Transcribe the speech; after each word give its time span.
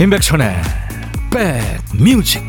임백천의 0.00 0.54
백뮤직 1.32 2.46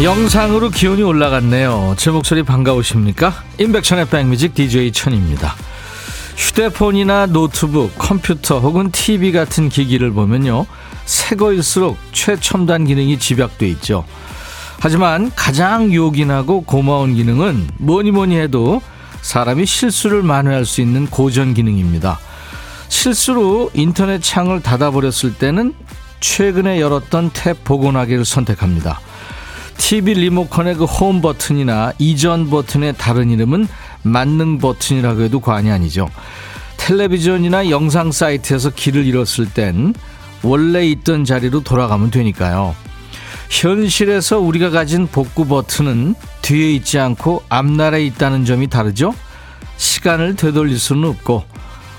영상으로 0.00 0.70
기온이 0.70 1.02
올라갔네요. 1.02 1.94
제 1.96 2.10
목소리 2.10 2.44
반가우십니까? 2.44 3.34
임백천의 3.58 4.08
백뮤직 4.08 4.54
DJ 4.54 4.92
천입니다. 4.92 5.56
휴대폰이나 6.52 7.26
노트북, 7.26 7.96
컴퓨터 7.96 8.60
혹은 8.60 8.90
TV 8.90 9.32
같은 9.32 9.70
기기를 9.70 10.12
보면요. 10.12 10.66
새 11.06 11.34
거일수록 11.34 11.96
최첨단 12.12 12.84
기능이 12.84 13.18
집약돼 13.18 13.66
있죠. 13.70 14.04
하지만 14.78 15.32
가장 15.34 15.94
요긴하고 15.94 16.62
고마운 16.62 17.14
기능은 17.14 17.68
뭐니 17.78 18.10
뭐니 18.10 18.36
해도 18.36 18.82
사람이 19.22 19.64
실수를 19.64 20.22
만회할 20.22 20.66
수 20.66 20.82
있는 20.82 21.06
고전 21.06 21.54
기능입니다. 21.54 22.18
실수로 22.88 23.70
인터넷 23.72 24.20
창을 24.22 24.60
닫아버렸을 24.60 25.34
때는 25.34 25.72
최근에 26.20 26.80
열었던 26.80 27.30
탭 27.30 27.64
복원하기를 27.64 28.26
선택합니다. 28.26 29.00
TV 29.78 30.14
리모컨의 30.14 30.74
그 30.74 30.84
홈 30.84 31.22
버튼이나 31.22 31.92
이전 31.98 32.50
버튼의 32.50 32.94
다른 32.98 33.30
이름은 33.30 33.66
만능 34.02 34.58
버튼이라고 34.58 35.22
해도 35.22 35.40
과언이 35.40 35.70
아니죠. 35.70 36.08
텔레비전이나 36.76 37.70
영상 37.70 38.10
사이트에서 38.10 38.70
길을 38.70 39.06
잃었을 39.06 39.52
땐 39.52 39.94
원래 40.42 40.86
있던 40.86 41.24
자리로 41.24 41.62
돌아가면 41.62 42.10
되니까요. 42.10 42.74
현실에서 43.48 44.38
우리가 44.38 44.70
가진 44.70 45.06
복구 45.06 45.46
버튼은 45.46 46.14
뒤에 46.40 46.72
있지 46.72 46.98
않고 46.98 47.44
앞날에 47.48 48.04
있다는 48.06 48.44
점이 48.44 48.68
다르죠? 48.68 49.14
시간을 49.76 50.36
되돌릴 50.36 50.78
수는 50.78 51.08
없고 51.08 51.44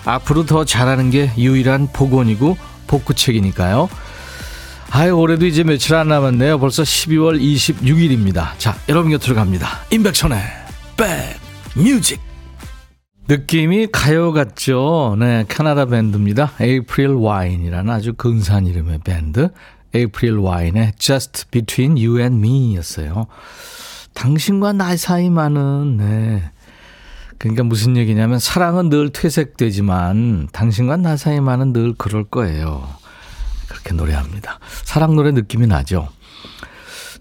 앞으로 0.05 0.45
더 0.45 0.65
잘하는 0.65 1.11
게 1.11 1.31
유일한 1.37 1.87
복원이고 1.93 2.57
복구책이니까요. 2.87 3.89
아유, 4.91 5.13
올해도 5.13 5.45
이제 5.45 5.63
며칠 5.63 5.95
안 5.95 6.09
남았네요. 6.09 6.59
벌써 6.59 6.83
12월 6.83 7.39
26일입니다. 7.41 8.49
자, 8.57 8.75
여러분 8.89 9.11
곁으로 9.11 9.35
갑니다. 9.35 9.79
임백천의 9.91 10.39
백 10.97 11.42
뮤직. 11.75 12.19
느낌이 13.27 13.87
가요 13.91 14.31
같죠? 14.31 15.15
네, 15.17 15.45
캐나다 15.47 15.85
밴드입니다. 15.85 16.51
April 16.59 17.09
Wine이라는 17.09 17.91
아주 17.91 18.13
근사한 18.13 18.67
이름의 18.67 18.99
밴드. 19.03 19.49
April 19.95 20.37
Wine의 20.37 20.93
Just 20.99 21.47
Between 21.49 21.97
You 21.97 22.19
and 22.19 22.37
Me 22.37 22.75
였어요. 22.75 23.27
당신과 24.13 24.73
나 24.73 24.95
사이만은, 24.95 25.97
네. 25.97 26.51
그러니까 27.39 27.63
무슨 27.63 27.97
얘기냐면, 27.97 28.39
사랑은 28.39 28.89
늘 28.89 29.09
퇴색되지만, 29.11 30.49
당신과 30.51 30.97
나 30.97 31.17
사이만은 31.17 31.73
늘 31.73 31.93
그럴 31.97 32.23
거예요. 32.25 32.87
그렇게 33.67 33.93
노래합니다. 33.93 34.59
사랑 34.83 35.15
노래 35.15 35.31
느낌이 35.31 35.65
나죠? 35.65 36.09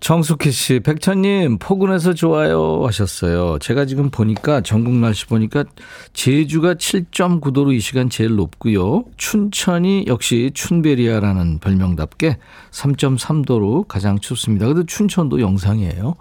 정숙희 0.03 0.51
씨, 0.51 0.81
백천님, 0.81 1.59
포근해서 1.59 2.13
좋아요 2.13 2.85
하셨어요. 2.85 3.61
제가 3.61 3.87
지금 3.87 4.11
보니까, 4.11 4.61
전국 4.61 4.95
날씨 4.95 5.27
보니까, 5.27 5.63
제주가 6.13 6.75
7.9도로 6.75 7.73
이 7.73 7.79
시간 7.79 8.11
제일 8.11 8.35
높고요. 8.35 9.05
춘천이 9.17 10.07
역시 10.09 10.51
춘베리아라는 10.55 11.61
별명답게 11.61 12.39
3.3도로 12.73 13.87
가장 13.87 14.19
춥습니다. 14.19 14.67
그래도 14.67 14.85
춘천도 14.85 15.41
영상이에요. 15.41 16.17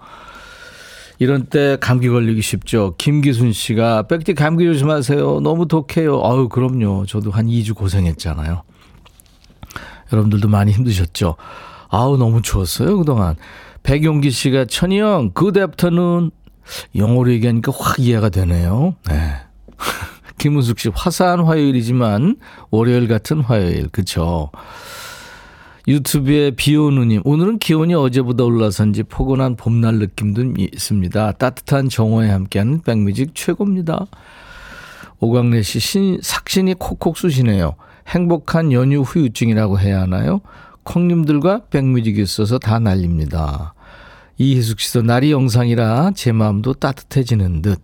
이런 1.18 1.48
때 1.48 1.76
감기 1.82 2.08
걸리기 2.08 2.44
쉽죠. 2.44 2.94
김기순 3.00 3.52
씨가, 3.52 4.04
백디 4.04 4.36
감기 4.36 4.66
조심하세요. 4.66 5.40
너무 5.40 5.68
독해요. 5.68 6.22
아유, 6.24 6.50
그럼요. 6.50 7.08
저도 7.08 7.32
한 7.32 7.48
2주 7.48 7.74
고생했잖아요. 7.74 8.62
여러분들도 10.14 10.50
많이 10.50 10.72
힘드셨죠? 10.72 11.36
아우, 11.90 12.18
너무 12.18 12.44
추웠어요, 12.44 12.98
그동안. 13.00 13.36
백용기 13.84 14.32
씨가 14.32 14.66
천이 14.66 15.00
형, 15.00 15.32
그 15.34 15.52
대부터는 15.52 16.32
영어로 16.96 17.32
얘기하니까 17.32 17.72
확 17.76 18.00
이해가 18.00 18.30
되네요. 18.30 18.96
네. 19.10 19.34
김은숙 20.38 20.80
씨, 20.80 20.90
화사한 20.94 21.42
화요일이지만 21.42 22.38
월요일 22.70 23.08
같은 23.08 23.42
화요일, 23.42 23.88
그쵸? 23.90 24.50
유튜브에 25.88 26.52
비오누님, 26.52 27.24
오늘은 27.26 27.60
기온이 27.60 27.94
어제보다 27.96 28.44
올라서인지 28.44 29.04
포근한 29.04 29.56
봄날 29.56 29.96
느낌도 29.96 30.54
있습니다. 30.58 31.32
따뜻한 31.34 31.90
정오에 31.90 32.30
함께하는 32.30 32.82
백뮤직 32.82 33.34
최고입니다. 33.34 34.06
오광래 35.20 35.62
씨, 35.64 35.80
신, 35.80 36.20
삭신이 36.22 36.76
콕콕 36.76 37.18
쑤시네요. 37.18 37.76
행복한 38.08 38.72
연휴 38.72 39.02
후유증이라고 39.02 39.80
해야 39.80 40.02
하나요? 40.02 40.42
콩님들과 40.84 41.66
백뮤직이 41.70 42.22
있어서 42.22 42.58
다 42.60 42.80
날립니다. 42.80 43.74
이희숙 44.38 44.80
씨도 44.80 45.04
날이 45.04 45.32
영상이라 45.32 46.12
제 46.16 46.32
마음도 46.32 46.74
따뜻해지는 46.74 47.62
듯. 47.62 47.82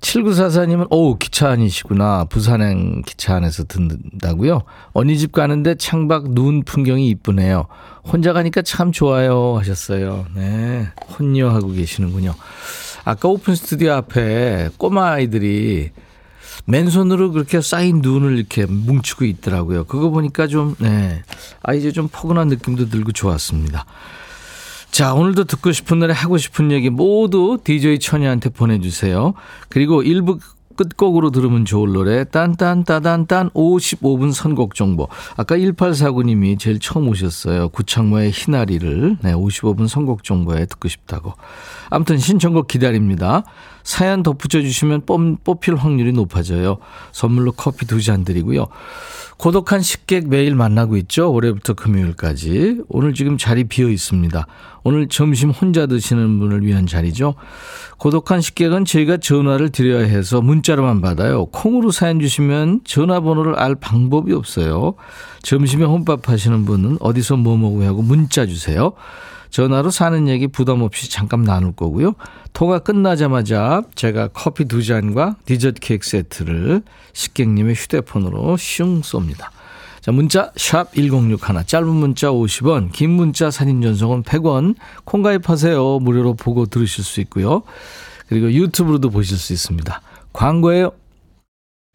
7944님은, 0.00 0.86
오, 0.90 1.16
기차 1.16 1.50
안이시구나. 1.50 2.24
부산행 2.24 3.02
기차 3.04 3.36
안에서 3.36 3.64
듣는다고요? 3.64 4.62
언니 4.92 5.18
집 5.18 5.32
가는데 5.32 5.74
창밖 5.74 6.30
눈 6.30 6.62
풍경이 6.62 7.08
이쁘네요. 7.10 7.66
혼자 8.04 8.32
가니까 8.32 8.62
참 8.62 8.92
좋아요. 8.92 9.58
하셨어요. 9.58 10.26
네. 10.34 10.88
혼녀하고 11.18 11.72
계시는군요. 11.72 12.34
아까 13.04 13.28
오픈 13.28 13.54
스튜디오 13.54 13.92
앞에 13.92 14.70
꼬마 14.78 15.10
아이들이 15.12 15.90
맨손으로 16.70 17.32
그렇게 17.32 17.60
쌓인 17.60 18.00
눈을 18.02 18.38
이렇게 18.38 18.66
뭉치고 18.66 19.24
있더라고요. 19.24 19.84
그거 19.84 20.10
보니까 20.10 20.46
좀, 20.46 20.74
네. 20.78 21.22
아, 21.62 21.74
이제 21.74 21.92
좀 21.92 22.08
포근한 22.10 22.48
느낌도 22.48 22.88
들고 22.88 23.12
좋았습니다. 23.12 23.84
자, 24.90 25.14
오늘도 25.14 25.44
듣고 25.44 25.72
싶은 25.72 26.00
노래 26.00 26.12
하고 26.12 26.36
싶은 26.36 26.72
얘기 26.72 26.90
모두 26.90 27.58
DJ 27.62 28.00
천이한테 28.00 28.50
보내주세요. 28.50 29.34
그리고 29.68 30.02
일부 30.02 30.38
끝곡으로 30.76 31.30
들으면 31.30 31.64
좋을 31.64 31.92
노래 31.92 32.24
딴딴따단딴 32.24 33.50
55분 33.50 34.32
선곡 34.32 34.74
정보. 34.74 35.08
아까 35.36 35.56
1849님이 35.56 36.58
제일 36.58 36.78
처음 36.78 37.08
오셨어요. 37.08 37.68
구창모의 37.68 38.30
희나리를 38.30 39.18
네, 39.22 39.32
55분 39.34 39.88
선곡 39.88 40.24
정보에 40.24 40.64
듣고 40.66 40.88
싶다고. 40.88 41.34
아무튼 41.90 42.16
신청곡 42.16 42.66
기다립니다. 42.66 43.44
사연 43.82 44.22
덧붙여 44.22 44.60
주시면 44.60 45.02
뽑힐 45.44 45.74
확률이 45.76 46.12
높아져요. 46.12 46.78
선물로 47.12 47.52
커피 47.52 47.86
두 47.86 48.00
잔 48.00 48.24
드리고요. 48.24 48.66
고독한 49.36 49.80
식객 49.80 50.28
매일 50.28 50.54
만나고 50.54 50.96
있죠. 50.98 51.32
올해부터 51.32 51.72
금요일까지. 51.72 52.82
오늘 52.88 53.14
지금 53.14 53.38
자리 53.38 53.64
비어 53.64 53.88
있습니다. 53.88 54.46
오늘 54.84 55.08
점심 55.08 55.50
혼자 55.50 55.86
드시는 55.86 56.38
분을 56.38 56.64
위한 56.66 56.86
자리죠. 56.86 57.34
고독한 57.98 58.40
식객은 58.42 58.84
저희가 58.84 59.16
전화를 59.18 59.70
드려야 59.70 60.04
해서 60.04 60.40
문자로만 60.42 61.00
받아요. 61.00 61.46
콩으로 61.46 61.90
사연 61.90 62.20
주시면 62.20 62.80
전화번호를 62.84 63.54
알 63.58 63.74
방법이 63.74 64.32
없어요. 64.32 64.94
점심에 65.42 65.84
혼밥 65.84 66.28
하시는 66.28 66.64
분은 66.66 66.98
어디서 67.00 67.36
뭐 67.36 67.56
먹고 67.56 67.84
하고 67.84 68.02
문자 68.02 68.44
주세요. 68.46 68.92
전화로 69.50 69.90
사는 69.90 70.28
얘기 70.28 70.46
부담 70.46 70.82
없이 70.82 71.10
잠깐 71.10 71.42
나눌 71.42 71.72
거고요. 71.72 72.14
통화 72.52 72.78
끝나자마자 72.78 73.82
제가 73.94 74.28
커피 74.28 74.64
두 74.64 74.82
잔과 74.82 75.36
디저트 75.44 75.80
케이크 75.80 76.06
세트를 76.06 76.82
식객님의 77.12 77.74
휴대폰으로 77.74 78.56
슝 78.56 79.02
쏩니다. 79.02 79.48
자, 80.00 80.12
문자 80.12 80.50
샵 80.56 80.94
1061, 80.94 81.66
짧은 81.66 81.88
문자 81.88 82.28
50원, 82.28 82.90
긴 82.90 83.10
문자 83.10 83.50
사진 83.50 83.82
전송은 83.82 84.22
100원, 84.22 84.74
콩 85.04 85.22
가입하세요. 85.22 85.98
무료로 85.98 86.34
보고 86.34 86.64
들으실 86.64 87.04
수 87.04 87.20
있고요. 87.20 87.62
그리고 88.28 88.50
유튜브로도 88.50 89.10
보실 89.10 89.36
수 89.36 89.52
있습니다. 89.52 90.00
광고예요. 90.32 90.92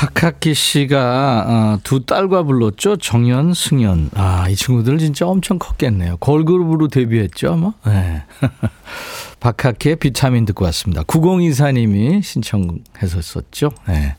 박학기 0.00 0.54
씨가 0.54 1.44
어, 1.46 1.78
두 1.84 2.06
딸과 2.06 2.44
불렀죠. 2.44 2.96
정연, 2.96 3.52
승연. 3.52 4.08
아, 4.14 4.48
이 4.48 4.56
친구들 4.56 4.96
진짜 4.96 5.26
엄청 5.26 5.58
컸겠네요. 5.58 6.16
걸그룹으로 6.16 6.88
데뷔했죠, 6.88 7.52
아마. 7.52 7.72
네. 7.84 8.22
박학기의 9.40 9.96
비타민 9.96 10.46
듣고 10.46 10.64
왔습니다. 10.64 11.02
9024님이 11.02 12.22
신청했었죠. 12.22 13.72
네. 13.88 14.16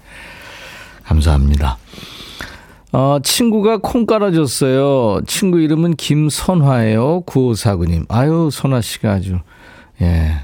감사합니다. 1.04 1.80
어, 2.92 3.18
친구가 3.24 3.78
콩 3.78 4.06
깔아줬어요. 4.06 5.22
친구 5.26 5.60
이름은 5.62 5.96
김선화예요. 5.96 7.22
9549님. 7.22 8.06
아유, 8.08 8.52
선화 8.54 8.82
씨가 8.82 9.14
아주, 9.14 9.40
예, 10.00 10.42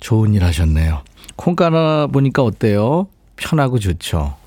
좋은 0.00 0.32
일 0.32 0.42
하셨네요. 0.42 1.02
콩 1.36 1.54
깔아보니까 1.54 2.42
어때요? 2.42 3.08
편하고 3.36 3.78
좋죠. 3.78 4.42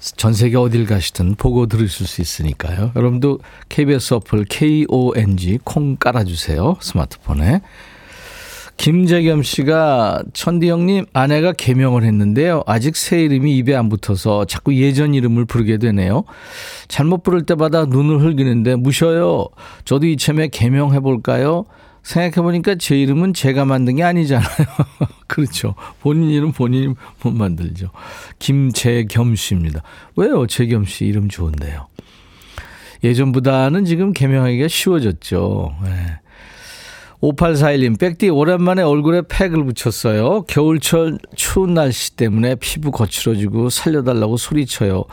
전 0.00 0.32
세계 0.32 0.56
어딜 0.56 0.86
가시든 0.86 1.34
보고 1.34 1.66
들으실 1.66 2.06
수 2.06 2.20
있으니까요. 2.20 2.92
여러분도 2.94 3.40
KBS 3.68 4.14
어플 4.14 4.44
KONG 4.44 5.58
콩 5.64 5.96
깔아주세요. 5.96 6.76
스마트폰에. 6.80 7.60
김재겸 8.76 9.42
씨가 9.42 10.22
천디 10.32 10.70
형님 10.70 11.06
아내가 11.12 11.52
개명을 11.52 12.04
했는데요. 12.04 12.62
아직 12.64 12.96
새 12.96 13.24
이름이 13.24 13.56
입에 13.58 13.74
안 13.74 13.88
붙어서 13.88 14.44
자꾸 14.44 14.72
예전 14.76 15.14
이름을 15.14 15.46
부르게 15.46 15.78
되네요. 15.78 16.22
잘못 16.86 17.24
부를 17.24 17.44
때마다 17.44 17.86
눈을 17.86 18.20
흘기는데 18.22 18.76
무셔요. 18.76 19.48
저도 19.84 20.06
이참에 20.06 20.46
개명해 20.46 21.00
볼까요? 21.00 21.64
생각해보니까 22.08 22.76
제 22.76 22.98
이름은 22.98 23.34
제가 23.34 23.66
만든 23.66 23.96
게 23.96 24.02
아니잖아요. 24.02 24.48
그렇죠. 25.28 25.74
본인 26.00 26.30
이름 26.30 26.52
본인이 26.52 26.94
못 27.22 27.30
만들죠. 27.32 27.90
김재겸 28.38 29.36
씨입니다. 29.36 29.82
왜요? 30.16 30.46
재겸 30.46 30.86
씨 30.86 31.04
이름 31.04 31.28
좋은데요. 31.28 31.86
예전보다는 33.04 33.84
지금 33.84 34.12
개명하기가 34.12 34.68
쉬워졌죠. 34.68 35.74
네. 35.84 36.20
5841님, 37.20 37.98
백디 37.98 38.28
오랜만에 38.30 38.82
얼굴에 38.82 39.22
팩을 39.28 39.64
붙였어요. 39.64 40.42
겨울철 40.42 41.18
추운 41.34 41.74
날씨 41.74 42.16
때문에 42.16 42.54
피부 42.54 42.90
거칠어지고 42.90 43.70
살려달라고 43.70 44.36
소리쳐요. 44.36 45.04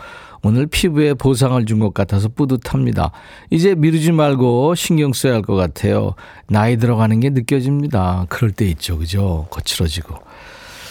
오늘 0.45 0.67
피부에 0.67 1.15
보상을 1.15 1.65
준 1.65 1.79
것 1.79 1.91
같아서 1.95 2.29
뿌듯합니다. 2.29 3.11
이제 3.49 3.73
미루지 3.73 4.11
말고 4.11 4.75
신경 4.75 5.11
써야 5.11 5.33
할 5.33 5.41
것 5.41 5.55
같아요. 5.55 6.13
나이 6.47 6.77
들어가는 6.77 7.19
게 7.19 7.31
느껴집니다. 7.31 8.27
그럴 8.29 8.51
때 8.51 8.65
있죠. 8.69 8.99
그죠? 8.99 9.47
거칠어지고. 9.49 10.15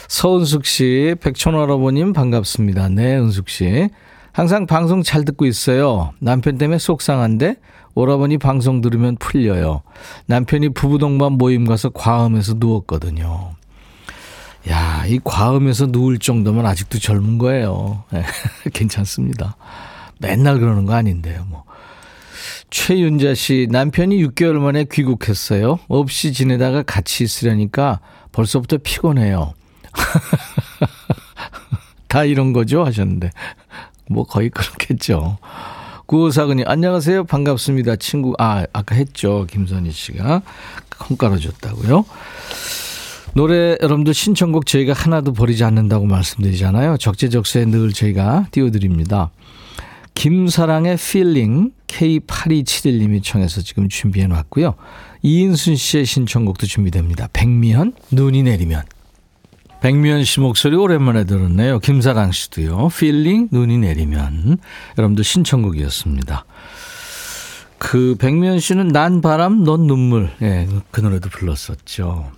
서은숙 0.08 0.66
씨, 0.66 1.14
백촌 1.20 1.54
할아버님 1.54 2.12
반갑습니다. 2.12 2.88
네, 2.88 3.16
은숙 3.16 3.48
씨. 3.48 3.88
항상 4.32 4.66
방송 4.66 5.02
잘 5.04 5.24
듣고 5.24 5.46
있어요. 5.46 6.10
남편 6.18 6.58
때문에 6.58 6.78
속상한데 6.78 7.54
오라버니 7.94 8.38
방송 8.38 8.80
들으면 8.80 9.16
풀려요. 9.20 9.82
남편이 10.26 10.70
부부동반 10.70 11.34
모임 11.34 11.64
가서 11.64 11.90
과음해서 11.90 12.54
누웠거든요. 12.58 13.52
야, 14.70 15.04
이 15.06 15.20
과음에서 15.22 15.86
누울 15.86 16.18
정도면 16.18 16.64
아직도 16.66 16.98
젊은 16.98 17.38
거예요. 17.38 18.04
네, 18.10 18.24
괜찮습니다. 18.72 19.56
맨날 20.18 20.58
그러는 20.58 20.86
거 20.86 20.94
아닌데요, 20.94 21.44
뭐. 21.48 21.64
최윤자 22.70 23.34
씨, 23.34 23.68
남편이 23.70 24.24
6개월 24.26 24.54
만에 24.54 24.84
귀국했어요. 24.90 25.78
없이 25.88 26.32
지내다가 26.32 26.82
같이 26.82 27.22
있으려니까 27.24 28.00
벌써부터 28.32 28.78
피곤해요. 28.82 29.52
다 32.08 32.24
이런 32.24 32.52
거죠? 32.52 32.84
하셨는데. 32.84 33.30
뭐 34.08 34.24
거의 34.24 34.50
그렇겠죠. 34.50 35.38
구호사근이 36.06 36.64
안녕하세요. 36.66 37.24
반갑습니다. 37.24 37.96
친구. 37.96 38.34
아, 38.38 38.66
아까 38.72 38.94
했죠. 38.94 39.46
김선희 39.50 39.90
씨가. 39.92 40.42
콩 40.98 41.16
깔아줬다고요. 41.16 42.04
노래 43.34 43.76
여러분들 43.82 44.14
신청곡 44.14 44.66
저희가 44.66 44.92
하나도 44.92 45.32
버리지 45.32 45.64
않는다고 45.64 46.06
말씀드리잖아요. 46.06 46.98
적재적소에 46.98 47.64
늘 47.64 47.92
저희가 47.92 48.46
띄워드립니다. 48.52 49.30
김사랑의 50.14 50.96
Feeling 50.96 51.72
K8271님이 51.88 53.22
청해서 53.24 53.60
지금 53.62 53.88
준비해 53.88 54.28
놨고요. 54.28 54.74
이인순 55.22 55.74
씨의 55.74 56.06
신청곡도 56.06 56.66
준비됩니다. 56.66 57.28
백미현 57.32 57.94
눈이 58.12 58.44
내리면 58.44 58.84
백미현 59.80 60.24
씨 60.24 60.40
목소리 60.40 60.76
오랜만에 60.76 61.24
들었네요. 61.24 61.80
김사랑 61.80 62.30
씨도요. 62.30 62.88
Feeling 62.96 63.48
눈이 63.50 63.78
내리면 63.78 64.58
여러분들 64.96 65.24
신청곡이었습니다. 65.24 66.44
그 67.78 68.14
백미현 68.18 68.60
씨는 68.60 68.88
난 68.88 69.20
바람 69.20 69.64
넌 69.64 69.86
눈물 69.88 70.30
예, 70.40 70.68
그 70.92 71.00
노래도 71.00 71.28
불렀었죠. 71.28 72.30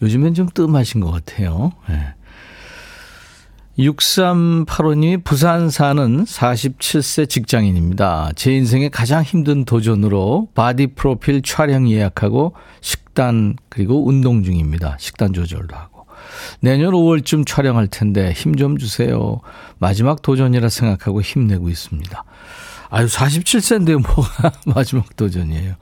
요즘엔 0.00 0.34
좀 0.34 0.48
뜸하신 0.48 1.00
것 1.00 1.10
같아요. 1.10 1.72
네. 1.88 2.14
6385님이 3.78 5.24
부산 5.24 5.70
사는 5.70 6.24
47세 6.24 7.28
직장인입니다. 7.28 8.32
제 8.36 8.52
인생의 8.52 8.90
가장 8.90 9.22
힘든 9.22 9.64
도전으로 9.64 10.48
바디 10.54 10.88
프로필 10.88 11.40
촬영 11.42 11.90
예약하고 11.90 12.54
식단 12.82 13.56
그리고 13.70 14.06
운동 14.06 14.42
중입니다. 14.42 14.96
식단 15.00 15.32
조절도 15.32 15.74
하고. 15.74 16.06
내년 16.60 16.92
5월쯤 16.92 17.46
촬영할 17.46 17.88
텐데 17.88 18.32
힘 18.32 18.56
좀 18.56 18.76
주세요. 18.76 19.40
마지막 19.78 20.20
도전이라 20.22 20.68
생각하고 20.68 21.22
힘내고 21.22 21.68
있습니다. 21.70 22.24
아유, 22.90 23.06
47세인데 23.06 23.94
뭐가 23.94 24.52
마지막 24.66 25.16
도전이에요. 25.16 25.74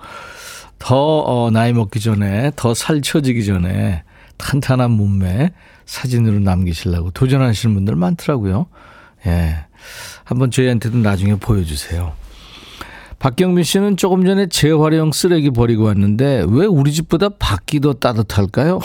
더 0.81 0.97
어, 0.97 1.51
나이 1.53 1.73
먹기 1.73 2.01
전에 2.01 2.51
더 2.57 2.75
살쪄지기 2.75 3.45
전에 3.45 4.03
탄탄한 4.39 4.91
몸매 4.91 5.53
사진으로 5.85 6.41
남기시려고 6.41 7.13
도전하시는 7.13 7.75
분들 7.75 7.95
많더라고요. 7.95 8.67
예. 9.27 9.67
한번 10.25 10.51
저희한테도 10.51 10.99
나중에 10.99 11.37
보여주세요. 11.37 12.13
박경민 13.19 13.65
씨는 13.65 13.99
조금 13.99 14.25
전에 14.25 14.47
재활용 14.47 15.13
쓰레기 15.13 15.51
버리고 15.51 15.85
왔는데 15.85 16.47
왜 16.49 16.65
우리 16.65 16.91
집보다 16.91 17.29
밖이 17.29 17.81
더 17.83 17.93
따뜻할까요? 17.93 18.79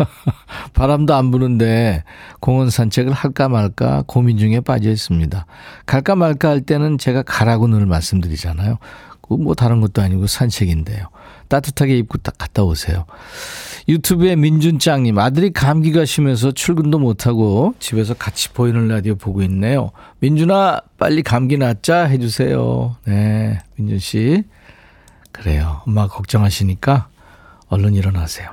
바람도 0.72 1.14
안 1.14 1.30
부는데 1.30 2.02
공원 2.40 2.70
산책을 2.70 3.12
할까 3.12 3.50
말까 3.50 4.04
고민 4.06 4.38
중에 4.38 4.60
빠져 4.60 4.90
있습니다. 4.90 5.44
갈까 5.84 6.16
말까 6.16 6.48
할 6.48 6.62
때는 6.62 6.96
제가 6.96 7.22
가라고 7.22 7.66
늘 7.66 7.84
말씀드리잖아요. 7.84 8.78
뭐 9.28 9.54
다른 9.54 9.82
것도 9.82 10.00
아니고 10.00 10.26
산책인데요. 10.26 11.08
따뜻하게 11.48 11.96
입고 11.98 12.18
딱 12.18 12.36
갔다 12.38 12.62
오세요. 12.62 13.06
유튜브에 13.88 14.34
민준짱님, 14.34 15.18
아들이 15.18 15.52
감기가 15.52 16.04
심해서 16.04 16.50
출근도 16.50 16.98
못하고 16.98 17.74
집에서 17.78 18.14
같이 18.14 18.52
보이는 18.52 18.88
라디오 18.88 19.14
보고 19.14 19.42
있네요. 19.42 19.92
민준아, 20.18 20.80
빨리 20.98 21.22
감기 21.22 21.56
낫자 21.56 22.04
해주세요. 22.04 22.96
네, 23.04 23.58
민준씨. 23.76 24.42
그래요. 25.30 25.82
엄마 25.86 26.08
걱정하시니까 26.08 27.08
얼른 27.68 27.94
일어나세요. 27.94 28.50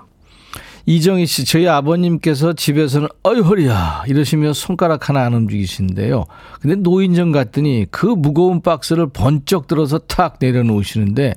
이정희 0.85 1.25
씨, 1.25 1.45
저희 1.45 1.67
아버님께서 1.67 2.53
집에서는 2.53 3.07
어이 3.23 3.39
허리야 3.39 4.03
이러시며 4.05 4.51
손가락 4.51 5.07
하나 5.07 5.21
안 5.21 5.33
움직이시는데요. 5.33 6.25
근데 6.59 6.75
노인정 6.75 7.31
갔더니 7.31 7.85
그 7.89 8.05
무거운 8.05 8.61
박스를 8.61 9.07
번쩍 9.07 9.67
들어서 9.67 9.97
탁 9.97 10.37
내려놓으시는데 10.41 11.35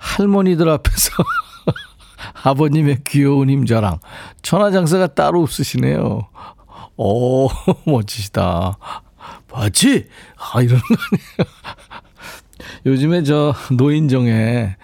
할머니들 0.00 0.68
앞에서 0.68 1.12
아버님의 2.42 3.00
귀여운 3.06 3.50
힘자랑 3.50 3.98
천하장사가 4.42 5.08
따로 5.08 5.42
없으시네요. 5.42 6.28
오 6.96 7.48
멋지시다. 7.86 8.78
맞지? 9.52 10.08
아 10.36 10.62
이러는 10.62 10.80
거 10.80 10.94
아니에요. 11.12 11.50
요즘에 12.86 13.22
저 13.24 13.54
노인정에 13.72 14.76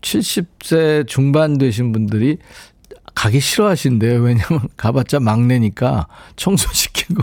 70세 0.00 1.06
중반 1.06 1.58
되신 1.58 1.92
분들이 1.92 2.38
가기 3.14 3.40
싫어하신대요. 3.40 4.20
왜냐면 4.20 4.68
가봤자 4.76 5.20
막내니까 5.20 6.06
청소시키고. 6.36 7.22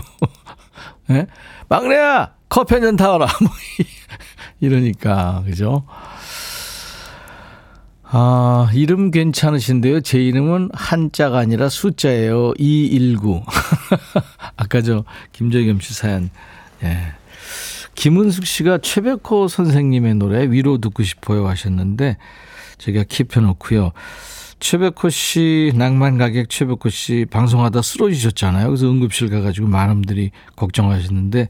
네? 1.08 1.26
막내야! 1.68 2.34
커피 2.48 2.74
한 2.74 2.82
잔 2.82 2.96
타와라. 2.96 3.26
뭐 3.40 3.50
이러니까, 4.60 5.42
그죠? 5.46 5.84
아, 8.16 8.70
이름 8.72 9.10
괜찮으신데요. 9.10 10.00
제 10.02 10.22
이름은 10.22 10.70
한자가 10.72 11.38
아니라 11.38 11.68
숫자예요. 11.68 12.52
219. 12.58 13.42
아까 14.56 14.82
저 14.82 15.04
김재겸 15.32 15.80
씨 15.80 15.94
사연. 15.94 16.30
예. 16.84 16.96
김은숙 17.96 18.46
씨가 18.46 18.78
최백호 18.78 19.48
선생님의 19.48 20.14
노래 20.14 20.48
위로 20.48 20.78
듣고 20.78 21.02
싶어요 21.02 21.48
하셨는데 21.48 22.16
제가 22.78 23.02
킵해놓고요. 23.02 23.90
최백호 24.60 25.10
씨, 25.10 25.72
낭만 25.74 26.16
가객 26.16 26.50
최백호 26.50 26.90
씨 26.90 27.26
방송하다 27.28 27.82
쓰러지셨잖아요. 27.82 28.68
그래서 28.68 28.86
응급실 28.86 29.28
가가지고 29.28 29.66
많은 29.66 29.94
분들이 29.94 30.30
걱정하셨는데 30.54 31.48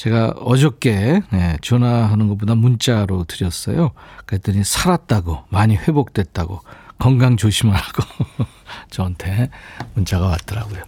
제가 0.00 0.28
어저께 0.38 1.20
네, 1.30 1.58
전화하는 1.60 2.28
것보다 2.28 2.54
문자로 2.54 3.24
드렸어요. 3.24 3.90
그랬더니 4.24 4.64
살았다고, 4.64 5.40
많이 5.50 5.76
회복됐다고, 5.76 6.60
건강 6.98 7.36
조심하라고 7.36 8.02
저한테 8.88 9.50
문자가 9.92 10.28
왔더라고요. 10.28 10.84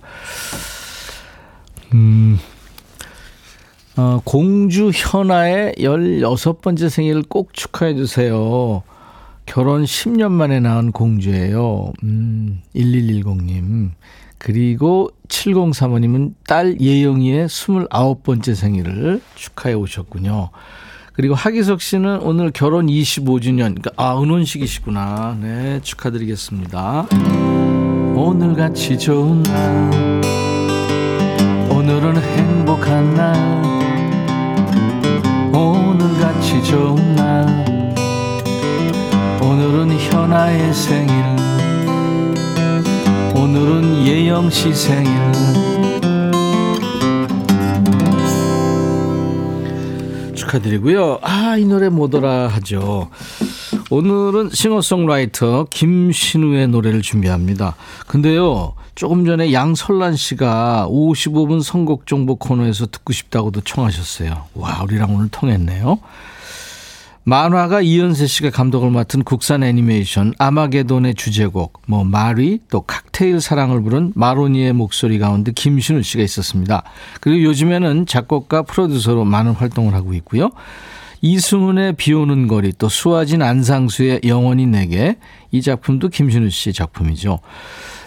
음, 1.93 2.39
어, 3.99 4.23
공주 4.25 4.91
현아의 4.95 5.75
16번째 5.77 6.89
생일을 6.89 7.25
꼭 7.25 7.53
축하해 7.53 7.95
주세요. 7.95 8.83
결혼 9.45 9.85
10년 9.85 10.33
만에 10.33 10.59
낳은 10.61 10.91
공주예요. 10.91 11.93
음, 12.03 12.63
1110님. 12.75 13.91
그리고 14.39 15.11
7035님은 15.33 16.35
딸 16.47 16.79
예영이의 16.81 17.49
29번째 17.49 18.55
생일을 18.55 19.21
축하해 19.35 19.75
오셨군요. 19.75 20.51
그리고 21.15 21.35
하기석 21.35 21.81
씨는 21.83 22.21
오늘 22.21 22.51
결혼 22.53 22.87
25주년, 22.87 23.75
그러니까 23.75 23.91
아, 23.97 24.21
은혼식이시구나. 24.21 25.39
네, 25.41 25.81
축하드리겠습니다. 25.83 27.07
오늘 28.15 28.55
같이 28.55 28.99
좋은 28.99 29.43
날, 29.43 30.21
오늘은 31.71 32.17
행복한 32.17 33.15
날, 33.15 33.63
오늘 35.55 36.19
같이 36.19 36.63
좋은 36.65 37.15
날, 37.17 37.95
오늘은 39.43 39.99
현아의 39.99 40.73
생일 40.73 41.32
오늘은 43.63 44.07
예영 44.09 44.51
씨 44.51 44.75
생일 44.75 45.09
축하드리고요. 50.35 51.21
아, 51.23 51.57
이 51.57 51.65
노래 51.65 51.89
뭐더라 51.89 52.49
하죠. 52.49 53.09
오늘은 53.89 54.51
싱어송라이터 54.51 55.69
김신우의 55.71 56.67
노래를 56.69 57.03
준비합니다. 57.03 57.77
근데요, 58.09 58.75
조금 58.97 59.25
전에 59.25 59.53
양설란 59.53 60.17
씨가 60.17 60.89
55분 60.91 61.63
선곡 61.63 62.09
정보 62.09 62.35
코너에서 62.35 62.87
듣고 62.87 63.13
싶다고도 63.13 63.61
청하셨어요. 63.61 64.47
와, 64.55 64.83
우리랑 64.83 65.15
오늘 65.15 65.29
통했네요. 65.29 66.01
만화가 67.25 67.83
이연세 67.83 68.27
씨가 68.27 68.51
감독을 68.51 68.91
맡은 68.91 69.23
국산 69.23 69.63
애니메이션 69.63 70.35
아마게돈의 70.39 71.15
주제곡 71.15 71.83
뭐 71.87 72.03
마리 72.03 72.59
또 72.69 72.81
칵테일 72.81 73.41
사랑을 73.41 73.81
부른 73.81 74.13
마로니의 74.17 74.73
목소리 74.73 75.21
가운데 75.21 75.53
김신우 75.53 76.03
씨가 76.03 76.23
있었습니다. 76.25 76.83
그리고 77.21 77.45
요즘에는 77.45 78.07
작곡가 78.07 78.63
프로듀서로 78.63 79.25
많은 79.25 79.53
활동을 79.53 79.95
하고 79.95 80.15
있고요. 80.15 80.51
이승훈의 81.21 81.93
비 81.93 82.13
오는 82.13 82.49
거리 82.49 82.73
또 82.77 82.89
수아진 82.89 83.43
안상수의 83.43 84.23
영원히 84.27 84.67
내게 84.67 85.17
이 85.53 85.63
작품도 85.63 86.09
김신우 86.09 86.51
씨 86.51 86.73
작품이죠. 86.73 87.39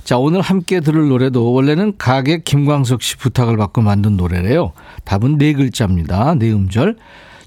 자, 0.03 0.17
오늘 0.17 0.41
함께 0.41 0.81
들을 0.81 1.07
노래도 1.07 1.53
원래는 1.53 1.93
가객 1.97 2.43
김광석 2.43 3.01
씨 3.01 3.15
부탁을 3.15 3.55
받고 3.55 3.81
만든 3.81 4.17
노래래요. 4.17 4.73
답은 5.05 5.37
네 5.37 5.53
글자입니다. 5.53 6.35
네 6.35 6.51
음절. 6.51 6.97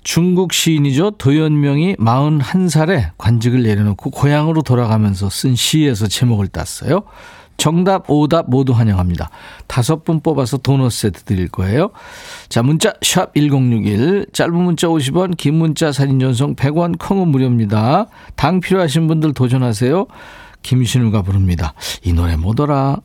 중국 0.08 0.54
시인이죠. 0.54 1.10
도연명이 1.18 1.96
41살에 1.96 3.10
관직을 3.18 3.62
내려놓고 3.62 4.08
고향으로 4.08 4.62
돌아가면서 4.62 5.28
쓴 5.28 5.54
시에서 5.54 6.06
제목을 6.06 6.48
땄어요. 6.48 7.02
정답, 7.58 8.08
오답 8.08 8.48
모두 8.48 8.72
환영합니다. 8.72 9.28
다섯 9.66 10.04
분 10.04 10.20
뽑아서 10.20 10.56
도넛 10.56 10.92
세트 10.92 11.24
드릴 11.24 11.48
거예요. 11.48 11.90
자, 12.48 12.62
문자 12.62 12.94
샵 13.02 13.34
1061, 13.34 14.28
짧은 14.32 14.54
문자 14.54 14.86
50원, 14.86 15.36
긴 15.36 15.56
문자 15.56 15.92
사진 15.92 16.18
전송 16.18 16.56
100원, 16.56 16.98
콩은 16.98 17.28
무료입니다. 17.28 18.06
당 18.34 18.60
필요하신 18.60 19.08
분들 19.08 19.34
도전하세요. 19.34 20.06
김신우가 20.62 21.20
부릅니다. 21.20 21.74
이 22.02 22.14
노래 22.14 22.34
뭐더라? 22.36 23.02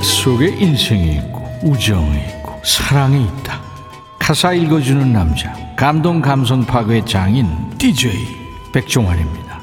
속에 0.00 0.48
인생이 0.48 1.16
있고 1.16 1.48
우정이 1.62 2.16
있고 2.28 2.60
사랑이 2.64 3.24
있다. 3.24 3.60
가사 4.18 4.52
읽어주는 4.52 5.12
남자 5.12 5.52
감동 5.76 6.20
감성 6.20 6.64
파괴 6.64 7.04
장인 7.04 7.48
DJ 7.78 8.12
백종환입니다. 8.72 9.60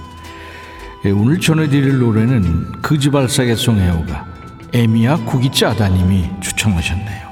예, 1.05 1.11
오늘 1.11 1.39
전해드릴 1.39 1.99
노래는 1.99 2.81
그지발사계 2.81 3.55
송혜호가 3.55 4.25
에미야 4.73 5.17
국이 5.25 5.49
짜다님이 5.49 6.29
추천하셨네요. 6.41 7.29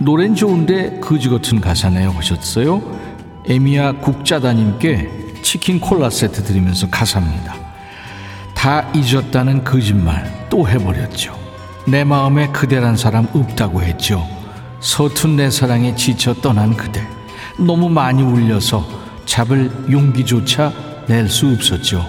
노래는 0.00 0.34
좋은데 0.34 0.98
그지 1.00 1.28
같은 1.28 1.60
가사네요 1.60 2.10
하셨어요. 2.10 2.82
에미야 3.48 3.92
국짜다님께 3.92 5.40
치킨 5.42 5.78
콜라 5.78 6.10
세트 6.10 6.42
드리면서 6.42 6.90
가사입니다. 6.90 7.54
다 8.54 8.90
잊었다는 8.92 9.62
거짓말 9.62 10.48
또 10.50 10.68
해버렸죠. 10.68 11.45
내 11.86 12.04
마음에 12.04 12.48
그대란 12.48 12.96
사람 12.96 13.28
없다고 13.32 13.82
했죠. 13.82 14.26
서툰 14.80 15.36
내 15.36 15.50
사랑에 15.50 15.94
지쳐 15.94 16.34
떠난 16.34 16.76
그대. 16.76 17.06
너무 17.58 17.88
많이 17.88 18.22
울려서 18.22 18.86
잡을 19.24 19.70
용기조차 19.90 20.72
낼 21.08 21.28
수 21.28 21.48
없었죠. 21.48 22.06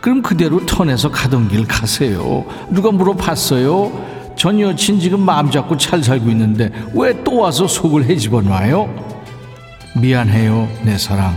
그럼 0.00 0.20
그대로 0.22 0.64
턴에서 0.66 1.10
가던 1.10 1.48
길 1.48 1.66
가세요. 1.66 2.44
누가 2.70 2.90
물어봤어요? 2.90 4.32
전 4.36 4.58
여친 4.60 4.98
지금 4.98 5.20
마음 5.20 5.50
잡고 5.50 5.76
잘 5.76 6.02
살고 6.02 6.28
있는데 6.30 6.70
왜 6.92 7.12
또 7.22 7.36
와서 7.38 7.68
속을 7.68 8.04
헤집어 8.06 8.40
놔요? 8.42 8.92
미안해요, 10.00 10.68
내 10.82 10.98
사랑. 10.98 11.36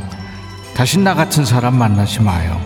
다시 0.74 0.98
나 0.98 1.14
같은 1.14 1.46
사람 1.46 1.76
만나지 1.78 2.22
마요. 2.22 2.60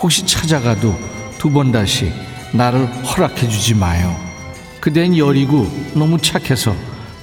혹시 0.00 0.24
찾아가도 0.24 0.94
두 1.38 1.50
번 1.50 1.72
다시 1.72 2.12
나를 2.52 2.86
허락해 2.86 3.48
주지 3.48 3.74
마요. 3.74 4.14
그댄 4.80 5.16
여리고 5.16 5.66
너무 5.94 6.18
착해서 6.18 6.74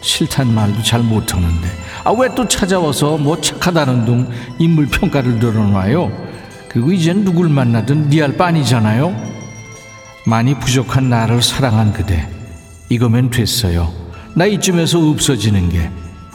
싫단 0.01 0.53
말도 0.53 0.83
잘 0.83 1.01
못하는데. 1.01 1.67
아 2.03 2.11
왜 2.11 2.29
또 2.35 2.47
찾아와서 2.47 3.17
뭐 3.17 3.39
착하다는 3.41 4.05
둥 4.05 4.29
인물 4.59 4.85
평가를 4.87 5.39
늘어놔요? 5.39 6.11
그리고 6.69 6.91
이젠 6.91 7.23
누굴 7.25 7.49
만나든 7.49 8.09
니할 8.09 8.37
빤이잖아요. 8.37 9.15
많이 10.25 10.53
부족한 10.59 11.09
나를 11.09 11.41
사랑한 11.41 11.93
그대. 11.93 12.29
이거면 12.89 13.29
됐어요. 13.31 13.91
나 14.35 14.45
이쯤에서 14.45 14.99
없어지는 15.09 15.69
게 15.69 15.89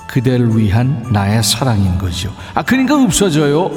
그대를 0.08 0.58
위한 0.58 1.06
나의 1.12 1.42
사랑인 1.42 1.96
거죠. 1.98 2.34
아 2.54 2.62
그러니까 2.62 3.00
없어져요. 3.02 3.70